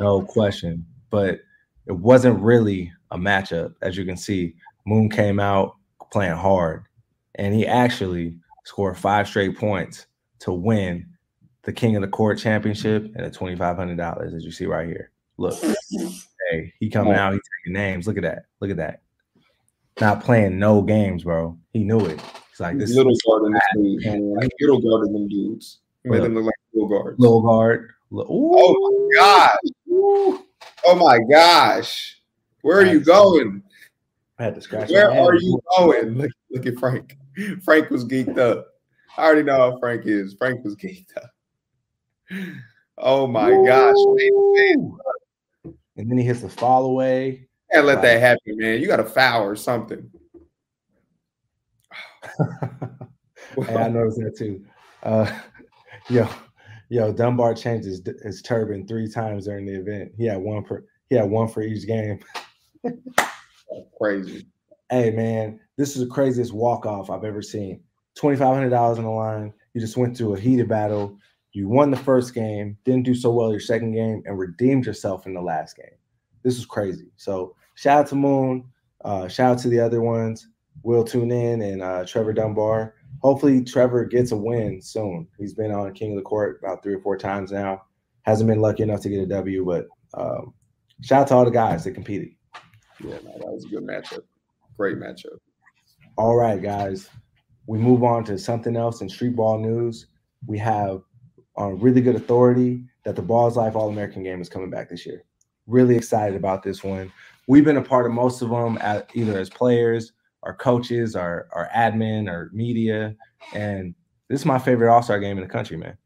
no 0.00 0.22
question. 0.22 0.84
But 1.10 1.40
it 1.86 1.92
wasn't 1.92 2.40
really 2.40 2.92
a 3.10 3.18
matchup, 3.18 3.74
as 3.82 3.96
you 3.96 4.04
can 4.04 4.16
see. 4.16 4.54
Moon 4.86 5.08
came 5.08 5.40
out 5.40 5.76
playing 6.12 6.36
hard, 6.36 6.84
and 7.36 7.54
he 7.54 7.66
actually 7.66 8.38
scored 8.64 8.96
five 8.96 9.28
straight 9.28 9.56
points 9.58 10.06
to 10.40 10.52
win 10.52 11.06
the 11.62 11.72
King 11.72 11.96
of 11.96 12.02
the 12.02 12.08
Court 12.08 12.38
championship 12.38 13.04
and 13.14 13.24
the 13.24 13.30
twenty 13.30 13.56
five 13.56 13.76
hundred 13.76 13.96
dollars, 13.96 14.34
as 14.34 14.44
you 14.44 14.50
see 14.50 14.66
right 14.66 14.86
here. 14.86 15.10
Look, 15.36 15.58
hey, 16.50 16.72
he 16.78 16.88
coming 16.90 17.14
out, 17.14 17.32
he 17.32 17.40
taking 17.62 17.72
names. 17.72 18.06
Look 18.06 18.16
at 18.16 18.22
that. 18.22 18.46
Look 18.60 18.70
at 18.70 18.76
that. 18.76 19.00
Not 20.00 20.22
playing 20.22 20.58
no 20.58 20.82
games, 20.82 21.24
bro. 21.24 21.58
He 21.72 21.84
knew 21.84 22.04
it. 22.06 22.20
It's 22.50 22.60
like 22.60 22.78
this 22.78 22.94
little 22.94 23.14
guard 23.26 23.46
in 23.46 23.52
this 23.52 23.62
man. 23.74 24.38
He 24.40 24.64
little 24.64 24.80
guard 24.80 25.06
in 25.06 25.12
them 25.12 25.28
dudes. 25.28 25.80
Made 26.04 26.22
them 26.22 26.34
look 26.34 26.44
like 26.44 26.54
little 26.72 26.88
guards. 26.88 27.18
little 27.18 27.42
guard. 27.42 27.90
Oh 28.12 29.08
my 29.10 29.16
gosh. 29.16 29.56
Oh 30.86 30.94
my 30.94 31.18
gosh. 31.30 32.20
Where 32.62 32.78
are 32.78 32.84
you 32.84 33.00
going? 33.00 33.62
I 34.38 34.44
had 34.44 34.54
to 34.54 34.60
scratch. 34.60 34.90
Where 34.90 35.10
are 35.10 35.34
you 35.34 35.60
going? 35.76 36.18
Look, 36.18 36.30
look 36.50 36.66
at 36.66 36.78
Frank. 36.78 37.16
Frank 37.62 37.90
was 37.90 38.04
geeked 38.04 38.38
up. 38.38 38.66
I 39.16 39.24
already 39.24 39.42
know 39.42 39.56
how 39.56 39.78
Frank 39.78 40.02
is. 40.06 40.34
Frank 40.34 40.64
was 40.64 40.76
geeked 40.76 41.16
up. 41.16 41.30
Oh 42.98 43.26
my 43.26 43.50
gosh. 43.50 43.94
And 45.96 46.10
then 46.10 46.18
he 46.18 46.24
hits 46.24 46.40
the 46.40 46.48
fall 46.48 46.86
away. 46.86 47.48
can't 47.72 47.86
let 47.86 48.02
that 48.02 48.20
happen, 48.20 48.56
man. 48.56 48.80
You 48.80 48.86
got 48.86 49.00
a 49.00 49.04
foul 49.04 49.42
or 49.44 49.56
something. 49.56 50.10
Hey, 53.62 53.76
I 53.76 53.88
noticed 53.88 54.18
that 54.18 54.36
too. 54.36 54.64
Uh, 55.02 55.30
yo, 56.08 56.28
yo, 56.88 57.12
Dunbar 57.12 57.54
changed 57.54 57.86
his, 57.86 58.02
his 58.22 58.42
turban 58.42 58.86
three 58.86 59.08
times 59.08 59.46
during 59.46 59.66
the 59.66 59.74
event. 59.74 60.12
He 60.16 60.26
had 60.26 60.38
one 60.38 60.64
per 60.64 60.84
he 61.08 61.16
had 61.16 61.30
one 61.30 61.48
for 61.48 61.62
each 61.62 61.86
game. 61.86 62.18
Crazy. 63.98 64.46
Hey 64.90 65.10
man, 65.10 65.60
this 65.76 65.96
is 65.96 66.02
the 66.02 66.12
craziest 66.12 66.52
walk 66.52 66.86
off 66.86 67.10
I've 67.10 67.24
ever 67.24 67.42
seen. 67.42 67.82
Twenty 68.14 68.36
five 68.36 68.54
hundred 68.54 68.70
dollars 68.70 68.98
on 68.98 69.04
the 69.04 69.10
line. 69.10 69.52
You 69.72 69.80
just 69.80 69.96
went 69.96 70.16
through 70.16 70.34
a 70.34 70.40
heated 70.40 70.68
battle. 70.68 71.18
You 71.52 71.68
won 71.68 71.90
the 71.90 71.96
first 71.96 72.34
game, 72.34 72.76
didn't 72.84 73.04
do 73.04 73.14
so 73.14 73.30
well 73.32 73.50
your 73.50 73.60
second 73.60 73.92
game, 73.92 74.22
and 74.26 74.38
redeemed 74.38 74.86
yourself 74.86 75.26
in 75.26 75.34
the 75.34 75.40
last 75.40 75.76
game. 75.76 75.96
This 76.42 76.58
is 76.58 76.66
crazy. 76.66 77.10
So 77.16 77.54
shout 77.74 78.00
out 78.00 78.06
to 78.08 78.16
Moon. 78.16 78.64
Uh, 79.04 79.28
shout 79.28 79.52
out 79.52 79.58
to 79.62 79.68
the 79.68 79.80
other 79.80 80.00
ones. 80.00 80.48
Will 80.82 81.04
tune 81.04 81.30
in 81.30 81.62
and 81.62 81.82
uh, 81.82 82.04
Trevor 82.04 82.32
Dunbar. 82.32 82.94
Hopefully 83.22 83.62
Trevor 83.64 84.04
gets 84.04 84.32
a 84.32 84.36
win 84.36 84.82
soon. 84.82 85.26
He's 85.38 85.54
been 85.54 85.70
on 85.70 85.92
King 85.94 86.12
of 86.12 86.16
the 86.16 86.22
Court 86.22 86.60
about 86.62 86.82
three 86.82 86.94
or 86.94 87.00
four 87.00 87.16
times 87.16 87.52
now. 87.52 87.82
hasn't 88.22 88.48
been 88.48 88.60
lucky 88.60 88.82
enough 88.82 89.00
to 89.02 89.08
get 89.08 89.22
a 89.22 89.26
W, 89.26 89.64
but 89.64 89.86
um, 90.14 90.52
shout 91.02 91.22
out 91.22 91.28
to 91.28 91.34
all 91.34 91.44
the 91.44 91.50
guys 91.50 91.84
that 91.84 91.92
competed. 91.92 92.30
Yeah, 93.00 93.16
no, 93.24 93.32
that 93.38 93.46
was 93.46 93.64
a 93.64 93.68
good 93.68 93.84
matchup. 93.84 94.22
Great 94.76 94.98
matchup. 94.98 95.38
All 96.16 96.36
right, 96.36 96.62
guys. 96.62 97.10
We 97.66 97.78
move 97.78 98.04
on 98.04 98.24
to 98.24 98.38
something 98.38 98.76
else 98.76 99.00
in 99.00 99.08
street 99.08 99.34
ball 99.34 99.58
news. 99.58 100.06
We 100.46 100.58
have 100.58 101.02
on 101.56 101.80
really 101.80 102.00
good 102.00 102.14
authority 102.14 102.84
that 103.04 103.16
the 103.16 103.22
Ballislife 103.22 103.74
All 103.74 103.88
American 103.88 104.22
game 104.22 104.40
is 104.40 104.48
coming 104.48 104.70
back 104.70 104.90
this 104.90 105.04
year. 105.04 105.24
Really 105.66 105.96
excited 105.96 106.36
about 106.36 106.62
this 106.62 106.84
one. 106.84 107.12
We've 107.48 107.64
been 107.64 107.78
a 107.78 107.82
part 107.82 108.06
of 108.06 108.12
most 108.12 108.42
of 108.42 108.50
them 108.50 108.78
at, 108.80 109.10
either 109.14 109.38
as 109.38 109.50
players, 109.50 110.12
our 110.44 110.54
coaches, 110.54 111.16
our, 111.16 111.48
our 111.52 111.68
admin, 111.74 112.28
our 112.28 112.50
media. 112.52 113.16
And 113.52 113.94
this 114.28 114.40
is 114.40 114.46
my 114.46 114.58
favorite 114.58 114.92
All 114.92 115.02
Star 115.02 115.18
game 115.18 115.36
in 115.38 115.42
the 115.42 115.50
country, 115.50 115.76
man. 115.76 115.96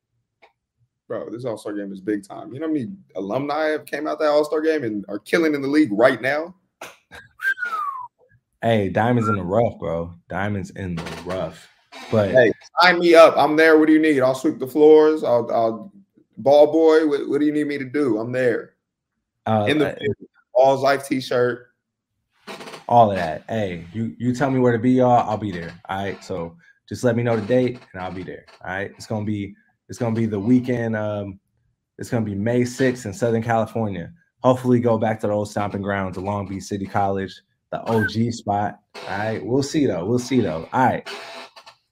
Bro, 1.07 1.31
this 1.31 1.45
All 1.45 1.59
Star 1.59 1.75
game 1.75 1.93
is 1.93 2.01
big 2.01 2.27
time. 2.27 2.53
You 2.53 2.61
know 2.61 2.67
how 2.67 2.73
many 2.73 2.89
alumni 3.15 3.69
have 3.69 3.85
came 3.85 4.07
out 4.07 4.19
that 4.21 4.29
All 4.29 4.45
Star 4.45 4.63
game 4.63 4.85
and 4.85 5.05
are 5.09 5.19
killing 5.19 5.55
in 5.55 5.61
the 5.61 5.69
league 5.69 5.91
right 5.93 6.23
now? 6.23 6.55
Hey, 8.63 8.89
diamonds 8.89 9.29
in 9.29 9.37
the 9.37 9.43
rough, 9.43 9.79
bro. 9.79 10.15
Diamonds 10.29 10.71
in 10.71 10.97
the 10.97 11.03
rough. 11.25 11.69
But 12.11 12.33
Hey, 12.33 12.53
sign 12.83 12.99
me 12.99 13.15
up. 13.15 13.35
I'm 13.37 13.57
there. 13.57 13.79
What 13.79 13.87
do 13.87 13.93
you 13.93 14.01
need? 14.01 14.21
I'll 14.21 14.35
sweep 14.35 14.59
the 14.59 14.67
floors. 14.67 15.23
I'll, 15.23 15.51
I'll 15.53 15.93
ball 16.39 16.73
boy. 16.73 17.07
What, 17.07 17.29
what 17.29 17.39
do 17.41 17.47
you 17.47 17.53
need 17.53 17.67
me 17.69 17.79
to 17.79 17.85
do? 17.85 18.19
I'm 18.19 18.33
there. 18.33 18.75
uh, 19.47 19.67
In 19.69 19.79
the 19.79 19.97
Ballislife 20.57 21.07
T-shirt. 21.07 21.67
all 22.89 23.11
of 23.11 23.17
that. 23.17 23.45
Hey, 23.49 23.85
you 23.93 24.15
you 24.19 24.35
tell 24.35 24.51
me 24.51 24.59
where 24.59 24.73
to 24.73 24.79
be, 24.79 24.93
y'all. 24.93 25.29
I'll 25.29 25.37
be 25.39 25.53
there. 25.53 25.73
All 25.89 25.99
right. 26.03 26.23
So 26.25 26.57
just 26.89 27.05
let 27.05 27.17
me 27.17 27.23
know 27.23 27.37
the 27.37 27.47
date, 27.47 27.79
and 27.93 28.03
I'll 28.03 28.11
be 28.13 28.23
there. 28.25 28.45
All 28.65 28.71
right. 28.71 28.91
It's 28.97 29.07
gonna 29.07 29.25
be 29.25 29.55
it's 29.89 29.99
gonna 29.99 30.17
be 30.17 30.27
the 30.27 30.41
weekend. 30.41 30.97
Um, 30.97 31.39
it's 31.99 32.11
gonna 32.11 32.25
be 32.25 32.35
May 32.35 32.63
6th 32.63 33.07
in 33.07 33.13
Southern 33.13 33.43
California. 33.43 34.13
Hopefully, 34.43 34.81
go 34.81 34.99
back 34.99 35.21
to 35.21 35.27
the 35.29 35.33
old 35.33 35.49
stomping 35.51 35.83
grounds 35.83 36.17
of 36.17 36.25
Long 36.25 36.47
Beach 36.49 36.63
City 36.65 36.87
College, 36.87 37.41
the 37.71 37.81
OG 37.81 38.33
spot. 38.33 38.81
All 39.09 39.19
right. 39.19 39.45
We'll 39.45 39.63
see 39.63 39.87
though. 39.87 40.05
We'll 40.05 40.19
see 40.19 40.41
though. 40.41 40.69
All 40.73 40.85
right. 40.87 41.09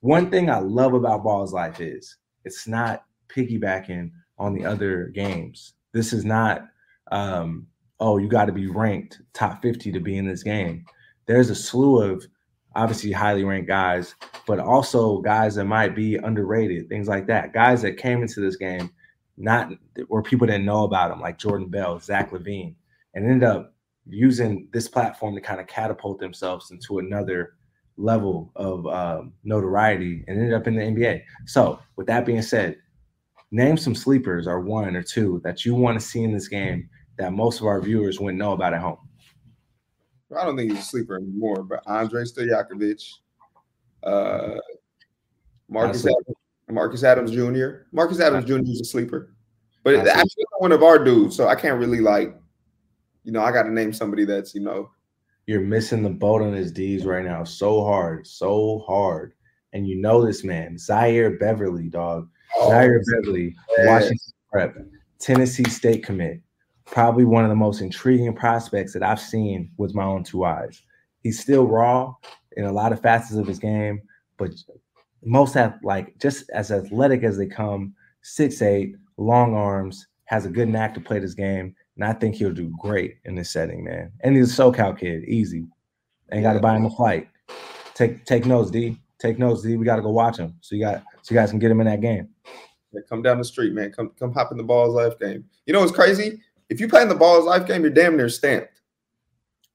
One 0.01 0.29
thing 0.29 0.49
I 0.49 0.59
love 0.59 0.93
about 0.93 1.23
Ballislife 1.23 1.79
is 1.79 2.17
it's 2.45 2.67
not 2.67 3.03
piggybacking 3.29 4.11
on 4.37 4.53
the 4.53 4.65
other 4.65 5.07
games. 5.07 5.73
This 5.93 6.13
is 6.13 6.25
not 6.25 6.67
um, 7.11 7.67
oh, 7.99 8.17
you 8.17 8.27
got 8.27 8.45
to 8.45 8.51
be 8.51 8.67
ranked 8.67 9.21
top 9.33 9.61
50 9.61 9.91
to 9.91 9.99
be 9.99 10.17
in 10.17 10.27
this 10.27 10.43
game. 10.43 10.85
There's 11.25 11.49
a 11.49 11.55
slew 11.55 12.01
of 12.01 12.25
obviously 12.75 13.11
highly 13.11 13.43
ranked 13.43 13.67
guys, 13.67 14.13
but 14.45 14.59
also 14.59 15.19
guys 15.19 15.55
that 15.55 15.65
might 15.65 15.95
be 15.95 16.15
underrated, 16.15 16.89
things 16.89 17.07
like 17.07 17.27
that. 17.27 17.53
Guys 17.53 17.81
that 17.81 17.97
came 17.97 18.21
into 18.21 18.39
this 18.39 18.55
game 18.55 18.91
not 19.37 19.71
where 20.07 20.21
people 20.23 20.47
didn't 20.47 20.65
know 20.65 20.83
about 20.83 21.09
them, 21.09 21.21
like 21.21 21.37
Jordan 21.37 21.69
Bell, 21.69 21.99
Zach 21.99 22.31
LaVine, 22.31 22.75
and 23.13 23.25
ended 23.25 23.43
up 23.43 23.75
using 24.09 24.67
this 24.71 24.87
platform 24.87 25.35
to 25.35 25.41
kind 25.41 25.59
of 25.59 25.67
catapult 25.67 26.19
themselves 26.19 26.71
into 26.71 26.99
another 26.99 27.53
level 27.97 28.51
of 28.55 28.85
um, 28.87 29.33
notoriety 29.43 30.23
and 30.27 30.37
ended 30.37 30.53
up 30.53 30.67
in 30.67 30.75
the 30.75 30.81
NBA. 30.81 31.21
So, 31.45 31.79
with 31.95 32.07
that 32.07 32.25
being 32.25 32.41
said, 32.41 32.77
name 33.51 33.77
some 33.77 33.95
sleepers 33.95 34.47
or 34.47 34.61
one 34.61 34.95
or 34.95 35.03
two 35.03 35.41
that 35.43 35.65
you 35.65 35.75
want 35.75 35.99
to 35.99 36.05
see 36.05 36.23
in 36.23 36.31
this 36.31 36.47
game 36.47 36.89
that 37.17 37.33
most 37.33 37.59
of 37.59 37.65
our 37.65 37.81
viewers 37.81 38.19
wouldn't 38.19 38.37
know 38.37 38.53
about 38.53 38.73
at 38.73 38.81
home. 38.81 38.97
I 40.37 40.45
don't 40.45 40.57
think 40.57 40.71
he's 40.71 40.81
a 40.81 40.83
sleeper 40.85 41.15
anymore, 41.15 41.63
but 41.63 41.81
Andre 41.87 42.23
Stojakovic, 42.23 43.01
uh, 44.03 44.55
Marcus 45.69 46.05
Adams, 46.05 46.37
Marcus 46.69 47.03
Adams 47.03 47.31
Jr. 47.31 47.85
Marcus 47.91 48.19
Adams 48.19 48.45
Jr. 48.45 48.59
is 48.59 48.81
a 48.81 48.85
sleeper, 48.85 49.33
but 49.83 49.95
actually 49.95 50.45
one 50.59 50.73
of 50.73 50.83
our 50.83 51.01
dudes, 51.01 51.35
so 51.35 51.47
I 51.47 51.55
can't 51.55 51.79
really 51.79 52.01
like, 52.01 52.35
you 53.27 53.33
know, 53.33 53.41
I 53.41 53.51
got 53.51 53.63
to 53.63 53.73
name 53.73 53.91
somebody 53.91 54.23
that's 54.23 54.55
you 54.55 54.61
know, 54.61 54.89
You're 55.47 55.59
missing 55.59 56.01
the 56.01 56.09
boat 56.09 56.41
on 56.41 56.53
his 56.53 56.71
D's 56.71 57.05
right 57.05 57.25
now 57.25 57.43
so 57.43 57.83
hard, 57.83 58.25
so 58.25 58.85
hard. 58.87 59.33
And 59.73 59.85
you 59.85 59.99
know 60.01 60.25
this 60.25 60.45
man, 60.45 60.77
Zaire 60.77 61.37
Beverly, 61.37 61.89
dog. 61.89 62.29
Oh, 62.55 62.69
Zaire 62.69 63.03
Beverly, 63.11 63.53
yes. 63.77 63.85
Washington 63.85 64.33
Prep, 64.49 64.77
Tennessee 65.19 65.69
State 65.69 66.05
commit. 66.05 66.41
Probably 66.85 67.25
one 67.25 67.43
of 67.43 67.49
the 67.49 67.55
most 67.55 67.81
intriguing 67.81 68.33
prospects 68.33 68.93
that 68.93 69.03
I've 69.03 69.19
seen 69.19 69.71
with 69.75 69.93
my 69.93 70.05
own 70.05 70.23
two 70.23 70.45
eyes. 70.45 70.81
He's 71.21 71.41
still 71.41 71.67
raw 71.67 72.13
in 72.55 72.63
a 72.63 72.71
lot 72.71 72.93
of 72.93 73.01
facets 73.01 73.37
of 73.37 73.45
his 73.45 73.59
game, 73.59 74.01
but 74.37 74.51
most 75.25 75.53
have 75.53 75.77
like 75.83 76.17
just 76.17 76.49
as 76.51 76.71
athletic 76.71 77.23
as 77.23 77.37
they 77.37 77.47
come, 77.47 77.93
six 78.21 78.61
eight, 78.61 78.95
long 79.17 79.53
arms, 79.53 80.07
has 80.25 80.45
a 80.45 80.49
good 80.49 80.69
knack 80.69 80.93
to 80.93 81.01
play 81.01 81.19
this 81.19 81.33
game, 81.33 81.75
and 81.97 82.05
I 82.05 82.13
think 82.13 82.35
he'll 82.35 82.53
do 82.53 82.71
great 82.79 83.17
in 83.25 83.35
this 83.35 83.49
setting, 83.49 83.83
man. 83.83 84.11
And 84.21 84.35
he's 84.35 84.57
a 84.57 84.63
SoCal 84.63 84.97
kid, 84.97 85.23
easy. 85.25 85.65
Ain't 86.31 86.43
got 86.43 86.53
to 86.53 86.59
buy 86.59 86.75
him 86.75 86.85
a 86.85 86.89
flight. 86.89 87.27
Take 87.95 88.23
take 88.25 88.45
notes, 88.45 88.69
D. 88.69 88.99
Take 89.17 89.39
notes, 89.39 89.63
D. 89.63 89.75
We 89.77 89.85
got 89.85 89.95
to 89.95 90.03
go 90.03 90.11
watch 90.11 90.37
him, 90.37 90.55
so 90.61 90.75
you 90.75 90.81
got 90.81 91.03
so 91.23 91.33
you 91.33 91.39
guys 91.39 91.49
can 91.49 91.59
get 91.59 91.71
him 91.71 91.81
in 91.81 91.87
that 91.87 92.01
game. 92.01 92.29
Yeah, 92.93 93.01
come 93.09 93.23
down 93.23 93.39
the 93.39 93.45
street, 93.45 93.73
man. 93.73 93.91
Come 93.91 94.11
come 94.19 94.31
hop 94.31 94.51
in 94.51 94.57
the 94.57 94.63
Ballislife 94.63 95.19
game. 95.19 95.45
You 95.65 95.73
know 95.73 95.79
what's 95.79 95.91
crazy? 95.91 96.41
If 96.69 96.79
you 96.79 96.87
play 96.87 97.01
in 97.01 97.09
the 97.09 97.15
Ballislife 97.15 97.65
game, 97.65 97.81
you're 97.81 97.89
damn 97.89 98.15
near 98.15 98.29
stamped. 98.29 98.81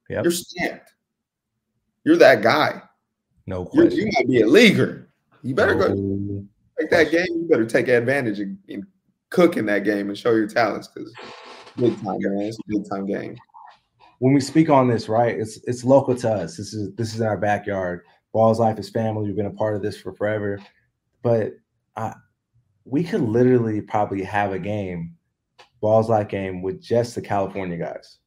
Yep. 0.08 0.24
You're 0.24 0.32
stamped. 0.32 0.92
You're 2.04 2.18
that 2.18 2.42
guy. 2.42 2.82
No 3.46 3.68
You're, 3.72 3.86
question. 3.86 4.06
you 4.06 4.12
might 4.14 4.28
be 4.28 4.40
a 4.42 4.46
leaguer. 4.46 5.08
You 5.42 5.54
better 5.54 5.74
go 5.74 5.88
No 5.88 6.46
take 6.78 6.90
that 6.90 7.10
game. 7.10 7.26
You 7.28 7.46
better 7.48 7.66
take 7.66 7.88
advantage 7.88 8.38
and, 8.40 8.58
and 8.68 8.84
cook 9.30 9.56
in 9.56 9.66
that 9.66 9.84
game 9.84 10.08
and 10.08 10.18
show 10.18 10.32
your 10.32 10.46
talents 10.46 10.88
because 10.88 11.12
big 11.76 11.94
time, 12.02 12.18
man. 12.20 12.40
It's 12.46 12.58
a 12.58 12.62
big 12.68 12.88
time 12.88 13.06
game. 13.06 13.36
when 14.18 14.32
we 14.34 14.40
speak 14.40 14.70
on 14.70 14.88
this, 14.88 15.08
right? 15.08 15.38
It's 15.38 15.58
it's 15.66 15.84
local 15.84 16.14
to 16.16 16.30
us. 16.30 16.56
This 16.56 16.72
is 16.74 16.94
this 16.96 17.14
is 17.14 17.20
in 17.20 17.26
our 17.26 17.36
backyard. 17.38 18.02
Ballislife 18.34 18.78
is 18.78 18.88
family. 18.90 19.26
We've 19.26 19.36
been 19.36 19.46
a 19.46 19.50
part 19.50 19.76
of 19.76 19.82
this 19.82 20.00
for 20.00 20.12
forever. 20.14 20.58
But 21.22 21.52
uh, 21.96 22.14
we 22.84 23.04
could 23.04 23.20
literally 23.20 23.80
probably 23.80 24.22
have 24.24 24.52
a 24.52 24.58
game, 24.58 25.14
Ballislife 25.82 26.28
game 26.28 26.62
with 26.62 26.80
just 26.82 27.14
the 27.14 27.20
California 27.22 27.76
guys. 27.76 28.18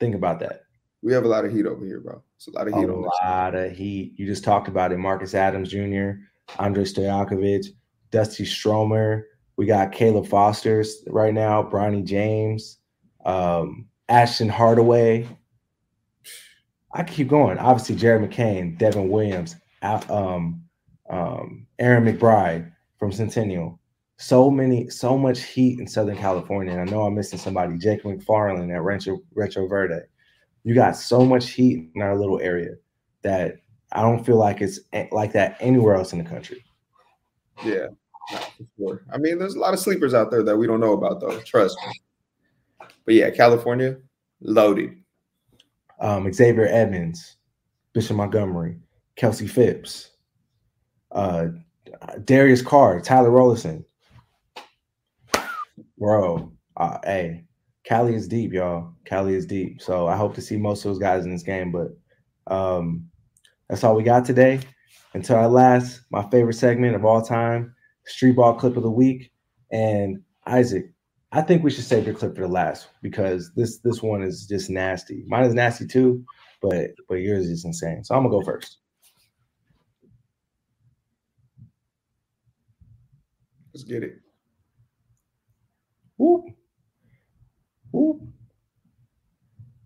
Think 0.00 0.14
about 0.14 0.40
that. 0.40 0.62
We 1.02 1.12
have 1.12 1.24
a 1.24 1.28
lot 1.28 1.44
of 1.44 1.52
heat 1.52 1.66
over 1.66 1.84
here, 1.84 2.00
bro. 2.00 2.22
It's 2.36 2.48
a 2.48 2.50
lot 2.52 2.66
of 2.66 2.74
A 2.74 2.80
heat 2.80 2.86
this. 2.86 2.96
lot 3.22 3.54
of 3.54 3.72
heat. 3.72 4.14
You 4.16 4.26
just 4.26 4.42
talked 4.42 4.68
about 4.68 4.90
it. 4.90 4.98
Marcus 4.98 5.34
Adams 5.34 5.70
Jr., 5.70 6.12
Andre 6.58 6.82
Stojakovic, 6.84 7.66
Dusty 8.10 8.44
Stromer. 8.44 9.26
We 9.56 9.66
got 9.66 9.92
Caleb 9.92 10.26
Foster 10.26 10.84
right 11.06 11.32
now, 11.32 11.62
Bronny 11.62 12.02
James, 12.04 12.78
um, 13.24 13.86
Ashton 14.08 14.48
Hardaway. 14.48 15.26
I 16.92 17.02
keep 17.02 17.28
going. 17.28 17.58
Obviously, 17.58 17.96
Jared 17.96 18.28
McCain, 18.28 18.78
Devin 18.78 19.08
Williams, 19.08 19.56
um, 19.82 20.62
um, 21.10 21.66
Aaron 21.78 22.04
McBride 22.04 22.70
from 22.98 23.10
Centennial. 23.10 23.80
So 24.16 24.48
many, 24.48 24.88
so 24.90 25.18
much 25.18 25.42
heat 25.42 25.80
in 25.80 25.88
Southern 25.88 26.16
California. 26.16 26.72
And 26.72 26.80
I 26.80 26.84
know 26.84 27.02
I'm 27.02 27.16
missing 27.16 27.38
somebody, 27.38 27.76
Jake 27.78 28.04
McFarland 28.04 28.72
at 28.72 28.82
Rancho, 28.82 29.18
Retro 29.34 29.66
Verde. 29.66 30.06
You 30.62 30.74
got 30.74 30.96
so 30.96 31.24
much 31.24 31.50
heat 31.50 31.90
in 31.94 32.00
our 32.00 32.16
little 32.16 32.40
area 32.40 32.76
that 33.22 33.56
I 33.90 34.02
don't 34.02 34.24
feel 34.24 34.36
like 34.36 34.60
it's 34.60 34.78
like 35.10 35.32
that 35.32 35.56
anywhere 35.60 35.96
else 35.96 36.12
in 36.12 36.18
the 36.18 36.28
country. 36.28 36.64
Yeah, 37.64 37.88
for 38.30 38.66
sure. 38.78 39.02
I 39.12 39.18
mean, 39.18 39.38
there's 39.38 39.56
a 39.56 39.60
lot 39.60 39.74
of 39.74 39.80
sleepers 39.80 40.14
out 40.14 40.30
there 40.30 40.42
that 40.44 40.56
we 40.56 40.66
don't 40.66 40.80
know 40.80 40.92
about, 40.92 41.20
though. 41.20 41.40
Trust 41.40 41.76
me. 41.86 41.92
But 43.04 43.14
yeah, 43.14 43.30
California 43.30 43.96
loaded. 44.40 44.96
Um, 46.00 46.32
Xavier 46.32 46.66
Edmonds, 46.66 47.36
Bishop 47.92 48.16
Montgomery, 48.16 48.76
Kelsey 49.16 49.46
Phipps, 49.46 50.10
uh, 51.12 51.46
Darius 52.24 52.62
Carr, 52.62 53.00
Tyler 53.00 53.30
Rollison. 53.30 53.84
Bro, 55.98 56.52
uh, 56.76 56.98
hey, 57.04 57.44
Cali 57.84 58.14
is 58.14 58.26
deep, 58.26 58.52
y'all. 58.52 58.92
Cali 59.04 59.34
is 59.34 59.46
deep. 59.46 59.80
So 59.80 60.06
I 60.06 60.16
hope 60.16 60.34
to 60.34 60.42
see 60.42 60.56
most 60.56 60.84
of 60.84 60.90
those 60.90 60.98
guys 60.98 61.24
in 61.24 61.30
this 61.30 61.42
game. 61.42 61.70
But 61.70 61.96
um, 62.52 63.08
that's 63.68 63.84
all 63.84 63.94
we 63.94 64.02
got 64.02 64.24
today. 64.24 64.60
Until 65.12 65.36
our 65.36 65.48
last, 65.48 66.00
my 66.10 66.28
favorite 66.30 66.54
segment 66.54 66.96
of 66.96 67.04
all 67.04 67.22
time, 67.22 67.74
Street 68.06 68.36
Ball 68.36 68.54
Clip 68.54 68.76
of 68.76 68.82
the 68.82 68.90
Week. 68.90 69.30
And 69.70 70.22
Isaac, 70.46 70.92
I 71.34 71.42
think 71.42 71.64
we 71.64 71.70
should 71.70 71.84
save 71.84 72.06
your 72.06 72.14
clip 72.14 72.36
for 72.36 72.42
the 72.42 72.48
last 72.48 72.86
because 73.02 73.50
this 73.56 73.78
this 73.78 74.00
one 74.00 74.22
is 74.22 74.46
just 74.46 74.70
nasty. 74.70 75.24
Mine 75.26 75.44
is 75.44 75.52
nasty 75.52 75.84
too, 75.84 76.24
but 76.62 76.90
but 77.08 77.16
yours 77.16 77.46
is 77.46 77.64
insane. 77.64 78.04
So 78.04 78.14
I'm 78.14 78.22
gonna 78.22 78.38
go 78.38 78.44
first. 78.44 78.78
Let's 83.74 83.82
get 83.82 84.04
it. 84.04 84.20
Whoop. 86.18 86.44
Whoop. 87.90 88.20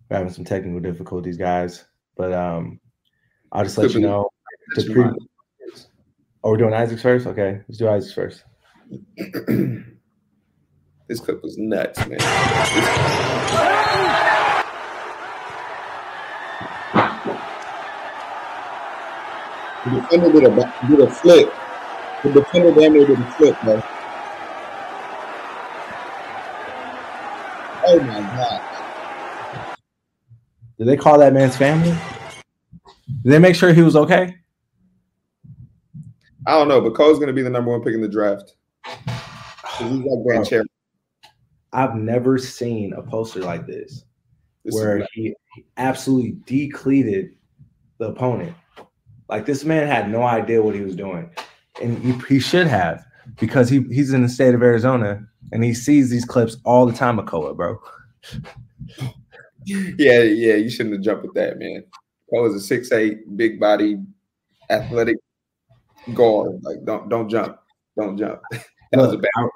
We're 0.07 0.17
having 0.17 0.31
some 0.31 0.45
technical 0.45 0.79
difficulties, 0.79 1.37
guys. 1.37 1.83
But 2.15 2.31
um 2.31 2.79
I'll 3.51 3.63
just 3.63 3.79
let 3.79 3.95
you 3.95 4.01
know. 4.01 4.29
Pre- 4.75 5.03
oh, 6.43 6.51
we're 6.51 6.57
doing 6.57 6.75
Isaac's 6.75 7.01
first? 7.01 7.25
Okay, 7.25 7.61
let's 7.67 7.79
do 7.79 7.89
Isaac's 7.89 8.13
first. 8.13 8.43
mind. 11.09 11.17
This 11.17 11.19
clip 11.19 11.43
was 11.43 11.57
nuts, 11.57 11.99
man. 12.07 12.19
The 19.85 20.01
defender 20.01 20.31
did 20.31 20.43
a 20.43 20.87
did 20.87 20.99
a 20.99 21.09
flip. 21.09 21.53
The 22.23 22.31
defender 22.33 22.71
damn 22.79 22.93
near 22.93 23.07
did 23.07 23.19
a 23.19 23.31
flip, 23.31 23.57
bro. 23.63 23.81
Oh 27.85 27.99
my 28.01 28.19
god. 28.21 28.61
Did 30.77 30.87
they 30.87 30.97
call 30.97 31.17
that 31.19 31.33
man's 31.33 31.57
family? 31.57 31.97
Did 33.23 33.31
they 33.31 33.39
make 33.39 33.55
sure 33.55 33.73
he 33.73 33.81
was 33.81 33.95
okay? 33.95 34.35
I 36.45 36.51
don't 36.51 36.67
know, 36.67 36.81
but 36.81 36.93
Koa's 36.95 37.19
gonna 37.19 37.33
be 37.33 37.41
the 37.41 37.49
number 37.49 37.71
one 37.71 37.81
pick 37.81 37.93
in 37.93 38.01
the 38.01 38.07
draft. 38.07 38.55
He's 38.85 39.91
like 39.91 40.23
Grand 40.25 40.45
Chair. 40.47 40.63
I've 41.73 41.95
never 41.95 42.37
seen 42.37 42.93
a 42.93 43.01
poster 43.01 43.41
like 43.41 43.67
this 43.67 44.03
This 44.63 44.75
where 44.75 45.05
he 45.13 45.35
absolutely 45.77 46.37
decleated 46.45 47.35
the 47.97 48.09
opponent. 48.09 48.55
Like 49.27 49.45
this 49.45 49.63
man 49.63 49.87
had 49.87 50.09
no 50.09 50.23
idea 50.23 50.61
what 50.61 50.75
he 50.75 50.81
was 50.81 50.95
doing, 50.95 51.29
and 51.81 51.97
he, 51.99 52.13
he 52.27 52.39
should 52.39 52.67
have 52.67 53.05
because 53.39 53.69
he 53.69 53.83
he's 53.91 54.13
in 54.13 54.23
the 54.23 54.29
state 54.29 54.55
of 54.55 54.63
Arizona 54.63 55.23
and 55.51 55.63
he 55.63 55.73
sees 55.73 56.09
these 56.09 56.25
clips 56.25 56.57
all 56.65 56.85
the 56.85 56.93
time 56.93 57.19
of 57.19 57.25
Koa, 57.25 57.53
bro. 57.53 57.79
Yeah, 59.65 60.21
yeah, 60.21 60.55
you 60.55 60.69
shouldn't 60.69 60.95
have 60.95 61.03
jumped 61.03 61.23
with 61.23 61.33
that, 61.35 61.59
man. 61.59 61.83
Is 62.31 62.55
a 62.55 62.59
six 62.59 62.91
eight, 62.91 63.37
big 63.37 63.59
body, 63.59 63.97
athletic 64.69 65.17
guard. 66.13 66.59
Like, 66.63 66.83
don't 66.85 67.09
don't 67.09 67.29
jump, 67.29 67.59
don't 67.97 68.17
jump. 68.17 68.41
That 68.91 69.01
was 69.01 69.13
a 69.13 69.17
bad. 69.17 69.29
I, 69.37 69.47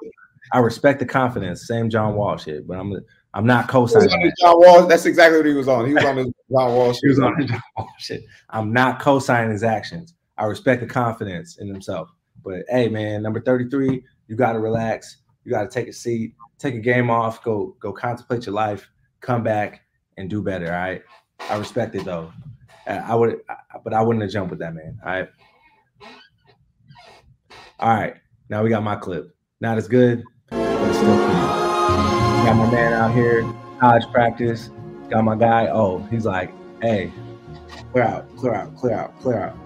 I 0.52 0.58
respect 0.58 0.98
the 1.00 1.06
confidence, 1.06 1.66
same 1.66 1.90
John 1.90 2.14
Wall 2.14 2.36
shit, 2.36 2.66
but 2.66 2.78
I'm 2.78 2.94
I'm 3.34 3.46
not 3.46 3.68
co-signing. 3.68 4.08
that. 4.08 4.34
John 4.40 4.60
Wall. 4.60 4.86
That's 4.86 5.06
exactly 5.06 5.38
what 5.38 5.46
he 5.46 5.54
was 5.54 5.66
on. 5.66 5.86
He 5.86 5.94
was 5.94 6.04
on 6.04 6.16
his 6.18 6.26
John 6.52 6.72
Wall. 6.72 6.94
He 7.00 7.08
was 7.08 7.18
on 7.18 7.36
his 7.40 7.50
John 7.50 7.62
shit. 7.98 8.24
I'm 8.50 8.72
not 8.72 9.00
co-signing 9.00 9.50
his 9.50 9.64
actions. 9.64 10.14
I 10.38 10.44
respect 10.44 10.80
the 10.80 10.86
confidence 10.86 11.58
in 11.58 11.68
himself. 11.68 12.10
But 12.44 12.64
hey, 12.68 12.88
man, 12.88 13.22
number 13.22 13.40
33, 13.40 14.04
you 14.28 14.36
got 14.36 14.52
to 14.52 14.60
relax. 14.60 15.18
You 15.44 15.50
got 15.50 15.62
to 15.62 15.68
take 15.68 15.88
a 15.88 15.92
seat, 15.92 16.34
take 16.58 16.74
a 16.74 16.80
game 16.80 17.10
off, 17.10 17.42
go 17.42 17.76
go 17.80 17.92
contemplate 17.92 18.46
your 18.46 18.54
life, 18.54 18.88
come 19.20 19.42
back 19.42 19.82
and 20.16 20.30
do 20.30 20.42
better. 20.42 20.66
All 20.66 20.72
right. 20.72 21.02
I 21.50 21.56
respect 21.56 21.94
it 21.94 22.04
though. 22.04 22.32
I 22.86 23.14
would, 23.14 23.40
but 23.82 23.94
I 23.94 24.02
wouldn't 24.02 24.22
have 24.22 24.30
jumped 24.30 24.50
with 24.50 24.58
that 24.60 24.74
man. 24.74 24.98
All 25.04 25.12
right. 25.12 25.28
All 27.80 27.94
right. 27.94 28.14
Now 28.48 28.62
we 28.62 28.70
got 28.70 28.82
my 28.82 28.96
clip. 28.96 29.34
Not 29.60 29.78
as 29.78 29.88
good, 29.88 30.22
but 30.54 30.92
still 30.94 31.16
cool. 31.16 31.64
Got 32.44 32.56
my 32.56 32.70
man 32.70 32.92
out 32.92 33.14
here, 33.14 33.42
college 33.80 34.04
practice. 34.12 34.70
Got 35.10 35.24
my 35.24 35.36
guy. 35.36 35.68
Oh, 35.68 35.98
he's 36.10 36.24
like, 36.24 36.52
hey, 36.80 37.12
clear 37.92 38.04
out, 38.04 38.36
clear 38.36 38.54
out, 38.54 38.76
clear 38.76 38.94
out, 38.94 39.20
clear 39.20 39.38
out. 39.38 39.56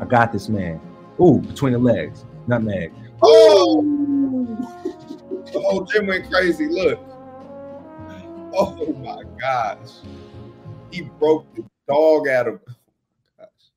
I 0.00 0.04
got 0.04 0.32
this 0.32 0.48
man. 0.48 0.80
Ooh, 1.20 1.38
between 1.40 1.72
the 1.72 1.78
legs, 1.78 2.24
nutmeg. 2.46 2.92
Oh, 3.22 3.82
the 5.52 5.60
whole 5.60 5.84
gym 5.84 6.06
went 6.06 6.30
crazy. 6.30 6.66
Look. 6.66 6.98
Oh 8.54 8.92
my 9.02 9.22
gosh. 9.40 9.88
He 10.90 11.02
broke 11.02 11.46
the 11.54 11.64
dog 11.88 12.28
out 12.28 12.48
of. 12.48 12.60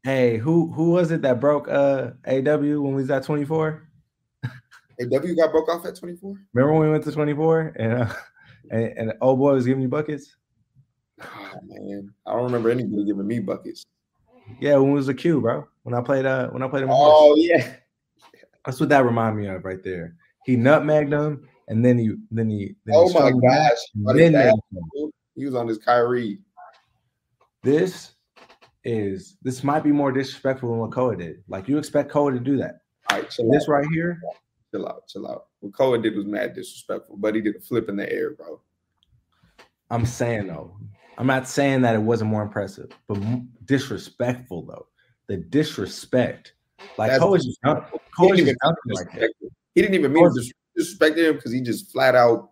Hey, 0.04 0.38
who 0.38 0.72
who 0.74 0.92
was 0.92 1.12
it 1.12 1.22
that 1.22 1.40
broke 1.40 1.70
uh 1.70 2.12
AW 2.28 2.58
when 2.82 2.96
we 2.96 3.02
was 3.02 3.10
at 3.10 3.24
24? 3.24 3.89
Hey, 5.00 5.06
W 5.06 5.36
got 5.36 5.52
broke 5.52 5.70
off 5.70 5.86
at 5.86 5.96
24? 5.96 6.38
Remember 6.54 6.74
when 6.74 6.82
we 6.88 6.92
went 6.92 7.06
to 7.06 7.12
24 7.14 7.74
and 7.80 7.94
uh, 8.04 8.14
and, 8.72 8.84
and 8.98 9.14
old 9.22 9.40
boy 9.40 9.54
was 9.54 9.66
giving 9.66 9.82
you 9.82 9.88
buckets? 9.88 10.36
Oh 11.24 11.52
man. 11.64 12.14
I 12.28 12.34
don't 12.34 12.44
remember 12.44 12.70
anybody 12.70 13.06
giving 13.06 13.26
me 13.26 13.40
buckets. 13.40 13.86
Yeah, 14.60 14.76
when 14.78 14.92
it 14.92 14.94
was 14.94 15.08
a 15.08 15.14
Q, 15.14 15.40
bro. 15.42 15.66
When 15.84 15.96
I 15.96 16.02
played 16.02 16.26
uh 16.26 16.50
when 16.50 16.62
I 16.64 16.68
played 16.68 16.84
him. 16.84 16.90
Oh 16.92 17.34
yeah. 17.38 17.76
That's 18.66 18.80
what 18.80 18.90
that 18.90 19.06
reminded 19.06 19.42
me 19.42 19.48
of 19.48 19.64
right 19.64 19.82
there. 19.84 20.16
He 20.46 20.58
nutmegged 20.58 21.12
him 21.12 21.48
and 21.70 21.84
then 21.86 21.98
he 21.98 22.12
then 22.30 22.50
he 22.50 22.76
then 22.86 22.96
he 22.96 23.00
Oh 23.00 23.14
my 23.14 23.30
him 23.30 23.40
back, 23.40 23.72
gosh. 23.72 23.78
then 24.18 24.18
is 24.28 24.32
that? 24.34 24.46
nailed 24.46 24.62
him. 24.96 25.12
He 25.36 25.46
was 25.46 25.56
on 25.56 25.68
his 25.68 25.78
Kyrie. 25.78 26.40
This 27.64 28.12
is 28.84 29.38
this 29.44 29.64
might 29.64 29.84
be 29.84 29.92
more 29.92 30.12
disrespectful 30.12 30.70
than 30.70 30.80
what 30.80 30.92
Koa 30.92 31.16
did. 31.16 31.44
Like 31.48 31.70
you 31.70 31.78
expect 31.78 32.12
Koa 32.12 32.34
to 32.34 32.40
do 32.40 32.58
that. 32.58 32.80
All 33.10 33.20
right, 33.20 33.32
so 33.32 33.48
This 33.50 33.68
right 33.68 33.86
here, 33.94 34.20
Chill 34.72 34.88
out, 34.88 35.08
chill 35.08 35.28
out. 35.28 35.46
What 35.62 35.74
Koa 35.74 35.98
did 36.00 36.16
was 36.16 36.26
mad 36.26 36.54
disrespectful, 36.54 37.18
but 37.18 37.34
he 37.36 37.42
did 37.42 37.56
a 37.56 37.60
flip 37.60 37.90
in 37.90 37.96
the 37.96 38.12
air, 38.12 38.32
bro. 38.32 38.62
I'm 39.90 40.06
saying 40.06 40.48
though, 40.48 40.78
I'm 41.18 41.26
not 41.28 41.48
saying 41.48 41.82
that 41.82 41.96
it 41.96 42.02
wasn't 42.02 42.30
more 42.30 42.44
impressive, 42.44 42.92
but 43.08 43.18
disrespectful 43.66 44.64
though. 44.66 44.88
The 45.28 45.38
disrespect, 45.38 46.54
like 46.98 47.10
That's 47.12 47.24
is 47.24 47.46
just 47.46 47.62
dunk- 47.64 47.84
He 48.20 48.28
didn't 48.28 48.40
even, 48.42 48.56
just 48.88 49.06
like 49.06 49.20
that. 49.20 49.34
he 49.74 49.82
didn't 49.82 49.96
even 49.96 50.14
mean 50.14 50.24
to 50.26 50.30
Cohen- 50.30 50.52
disrespect 50.76 51.18
him 51.18 51.36
because 51.36 51.52
he 51.52 51.62
just 51.62 51.92
flat 51.92 52.16
out 52.16 52.52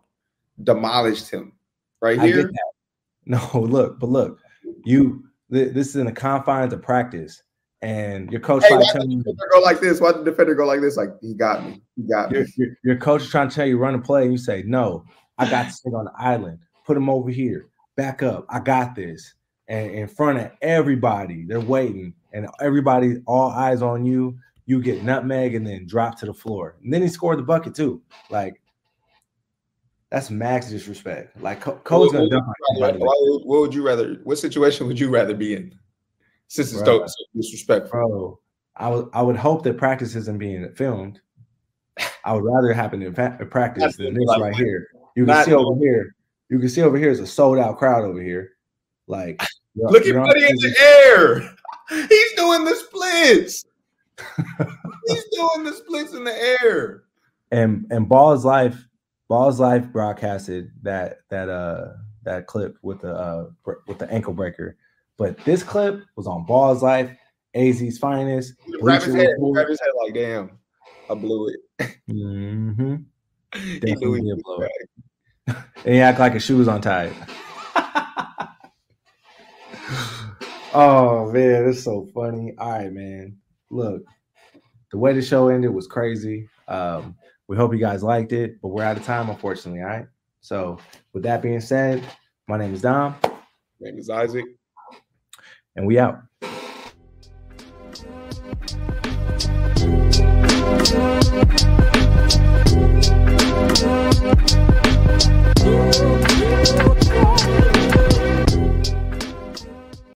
demolished 0.63 1.29
him 1.29 1.53
right 2.01 2.19
here. 2.19 2.43
that. 2.43 2.53
No, 3.29 3.59
look, 3.59 3.99
but 3.99 4.07
look, 4.09 4.39
you. 4.85 5.25
th- 5.51 5.73
This 5.73 5.89
is 5.89 5.97
in 5.97 6.05
the 6.05 6.11
confines 6.13 6.71
of 6.71 6.81
practice, 6.81 7.43
and 7.81 8.31
your 8.31 8.41
coach 8.41 8.63
Hey, 8.63 8.69
trying 8.69 8.81
to 8.81 8.91
tell 8.91 9.07
you 9.07 9.23
go 9.23 9.59
like 9.59 9.79
this? 9.79 10.01
Why 10.01 10.11
did 10.11 10.21
the 10.21 10.31
defender 10.31 10.55
go 10.55 10.65
like 10.65 10.81
this? 10.81 10.97
Like 10.97 11.09
he 11.21 11.33
got 11.33 11.63
me. 11.63 11.81
He 11.95 12.03
got 12.03 12.31
me. 12.31 12.39
your, 12.39 12.47
your, 12.55 12.77
your 12.83 12.95
coach 12.97 13.23
is 13.23 13.29
trying 13.29 13.49
to 13.49 13.55
tell 13.55 13.67
you 13.67 13.77
run 13.77 13.95
a 13.95 13.99
play, 13.99 14.23
and 14.23 14.31
you 14.31 14.37
say, 14.37 14.63
No, 14.65 15.05
I 15.37 15.49
got 15.49 15.65
this 15.65 15.81
thing 15.81 15.93
on 15.93 16.05
the 16.05 16.13
island. 16.17 16.59
Put 16.85 16.97
him 16.97 17.09
over 17.09 17.29
here. 17.29 17.67
Back 17.95 18.23
up. 18.23 18.45
I 18.49 18.59
got 18.59 18.95
this. 18.95 19.33
And 19.67 19.91
in 19.91 20.07
front 20.07 20.39
of 20.39 20.51
everybody, 20.61 21.43
they're 21.45 21.59
waiting, 21.59 22.13
and 22.33 22.47
everybody, 22.61 23.17
all 23.25 23.49
eyes 23.49 23.81
on 23.81 24.05
you. 24.05 24.37
You 24.65 24.81
get 24.81 25.01
nutmeg 25.01 25.55
and 25.55 25.65
then 25.65 25.87
drop 25.87 26.19
to 26.19 26.25
the 26.25 26.33
floor. 26.33 26.75
And 26.83 26.91
then 26.91 27.01
he 27.01 27.07
scored 27.07 27.39
the 27.39 27.43
bucket 27.43 27.73
too. 27.73 28.01
Like 28.29 28.59
that's 30.09 30.29
max 30.29 30.69
disrespect. 30.69 31.41
Like 31.41 31.61
Co- 31.61 31.79
Koa's 31.83 32.11
gonna 32.11 32.29
dunk 32.29 32.43
on 32.45 32.83
everybody. 32.83 32.99
what 32.99 33.61
would 33.61 33.73
you 33.73 33.85
rather? 33.85 34.15
What 34.23 34.37
situation 34.37 34.87
would 34.87 34.99
you 34.99 35.09
rather 35.09 35.33
be 35.33 35.53
in? 35.53 35.73
Since 36.47 36.73
it's 36.73 36.85
so 36.85 37.05
disrespectful. 37.35 37.91
Bro, 37.91 38.39
I 38.75 38.89
would 38.89 39.09
I 39.13 39.21
would 39.21 39.35
hope 39.35 39.63
that 39.63 39.77
practice 39.77 40.15
isn't 40.15 40.37
being 40.37 40.71
filmed. 40.73 41.19
I 42.23 42.33
would 42.33 42.43
rather 42.43 42.69
it 42.69 42.75
happen 42.75 43.01
in 43.01 43.13
practice 43.13 43.97
than 43.97 44.13
this 44.13 44.25
Like, 44.27 44.41
right 44.41 44.55
here. 44.55 44.87
You 45.15 45.25
can 45.25 45.45
see 45.45 45.53
over 45.53 45.79
here. 45.79 46.15
You 46.49 46.59
can 46.59 46.69
see 46.69 46.81
over 46.81 46.97
here 46.97 47.09
is 47.09 47.19
a 47.19 47.27
sold 47.27 47.57
out 47.57 47.77
crowd 47.77 48.03
over 48.03 48.21
here. 48.21 48.51
Like 49.07 49.41
Look 49.75 50.05
at 50.05 50.15
Buddy 50.15 50.43
in 50.43 50.55
the 50.55 50.75
air. 50.79 51.55
He's 52.09 52.33
doing 52.33 52.65
the 52.65 52.75
splits. 52.75 53.65
He's 55.07 55.23
doing 55.31 55.63
the 55.63 55.73
splits 55.73 56.13
in 56.13 56.23
the 56.23 56.57
air. 56.61 57.03
and 57.51 57.85
and 57.91 58.07
Ballislife, 58.07 58.77
Ball's 59.27 59.59
life 59.59 59.91
broadcasted 59.91 60.71
that 60.81 61.19
that 61.29 61.49
uh 61.49 61.93
that 62.23 62.47
clip 62.47 62.77
with 62.81 63.01
the 63.01 63.13
uh 63.13 63.49
with 63.87 63.99
the 63.99 64.11
ankle 64.11 64.33
breaker. 64.33 64.77
But 65.17 65.37
this 65.45 65.63
clip 65.63 66.03
was 66.15 66.27
on 66.27 66.45
Ballislife, 66.45 67.15
AZ's 67.55 67.97
finest. 67.97 68.53
Grab 68.79 69.01
his 69.01 69.15
head. 69.15 69.31
Grab 69.51 69.67
his 69.67 69.79
head 69.79 69.89
like, 70.03 70.13
damn, 70.13 70.51
I 71.09 71.15
blew 71.15 71.49
it. 71.49 71.59
Mhm. 72.09 73.03
He 73.53 73.79
Definitely 73.79 74.21
did 74.21 74.41
blow 74.43 74.61
it. 74.61 74.89
And 75.85 75.93
he 75.93 75.99
act 75.99 76.19
like 76.19 76.33
his 76.33 76.43
shoe 76.43 76.57
was 76.57 76.67
untied. 76.67 77.13
oh 80.73 81.31
man, 81.31 81.69
it's 81.69 81.83
so 81.83 82.07
funny. 82.13 82.53
All 82.57 82.71
right, 82.71 82.91
man. 82.91 83.37
Look, 83.69 84.03
the 84.91 84.97
way 84.97 85.13
the 85.13 85.21
show 85.21 85.49
ended 85.49 85.71
was 85.73 85.87
crazy. 85.87 86.49
Um, 86.67 87.15
we 87.47 87.55
hope 87.57 87.73
you 87.73 87.79
guys 87.79 88.03
liked 88.03 88.31
it, 88.33 88.61
but 88.61 88.69
we're 88.69 88.83
out 88.83 88.97
of 88.97 89.05
time, 89.05 89.29
unfortunately. 89.29 89.81
All 89.81 89.87
right. 89.87 90.07
So, 90.41 90.77
with 91.13 91.23
that 91.23 91.41
being 91.41 91.61
said, 91.61 92.03
my 92.47 92.57
name 92.57 92.73
is 92.73 92.81
Dom, 92.81 93.15
Name 93.79 93.97
is 93.97 94.09
Isaac 94.09 94.45
and 95.77 95.85
we 95.85 95.99
out. 95.99 96.17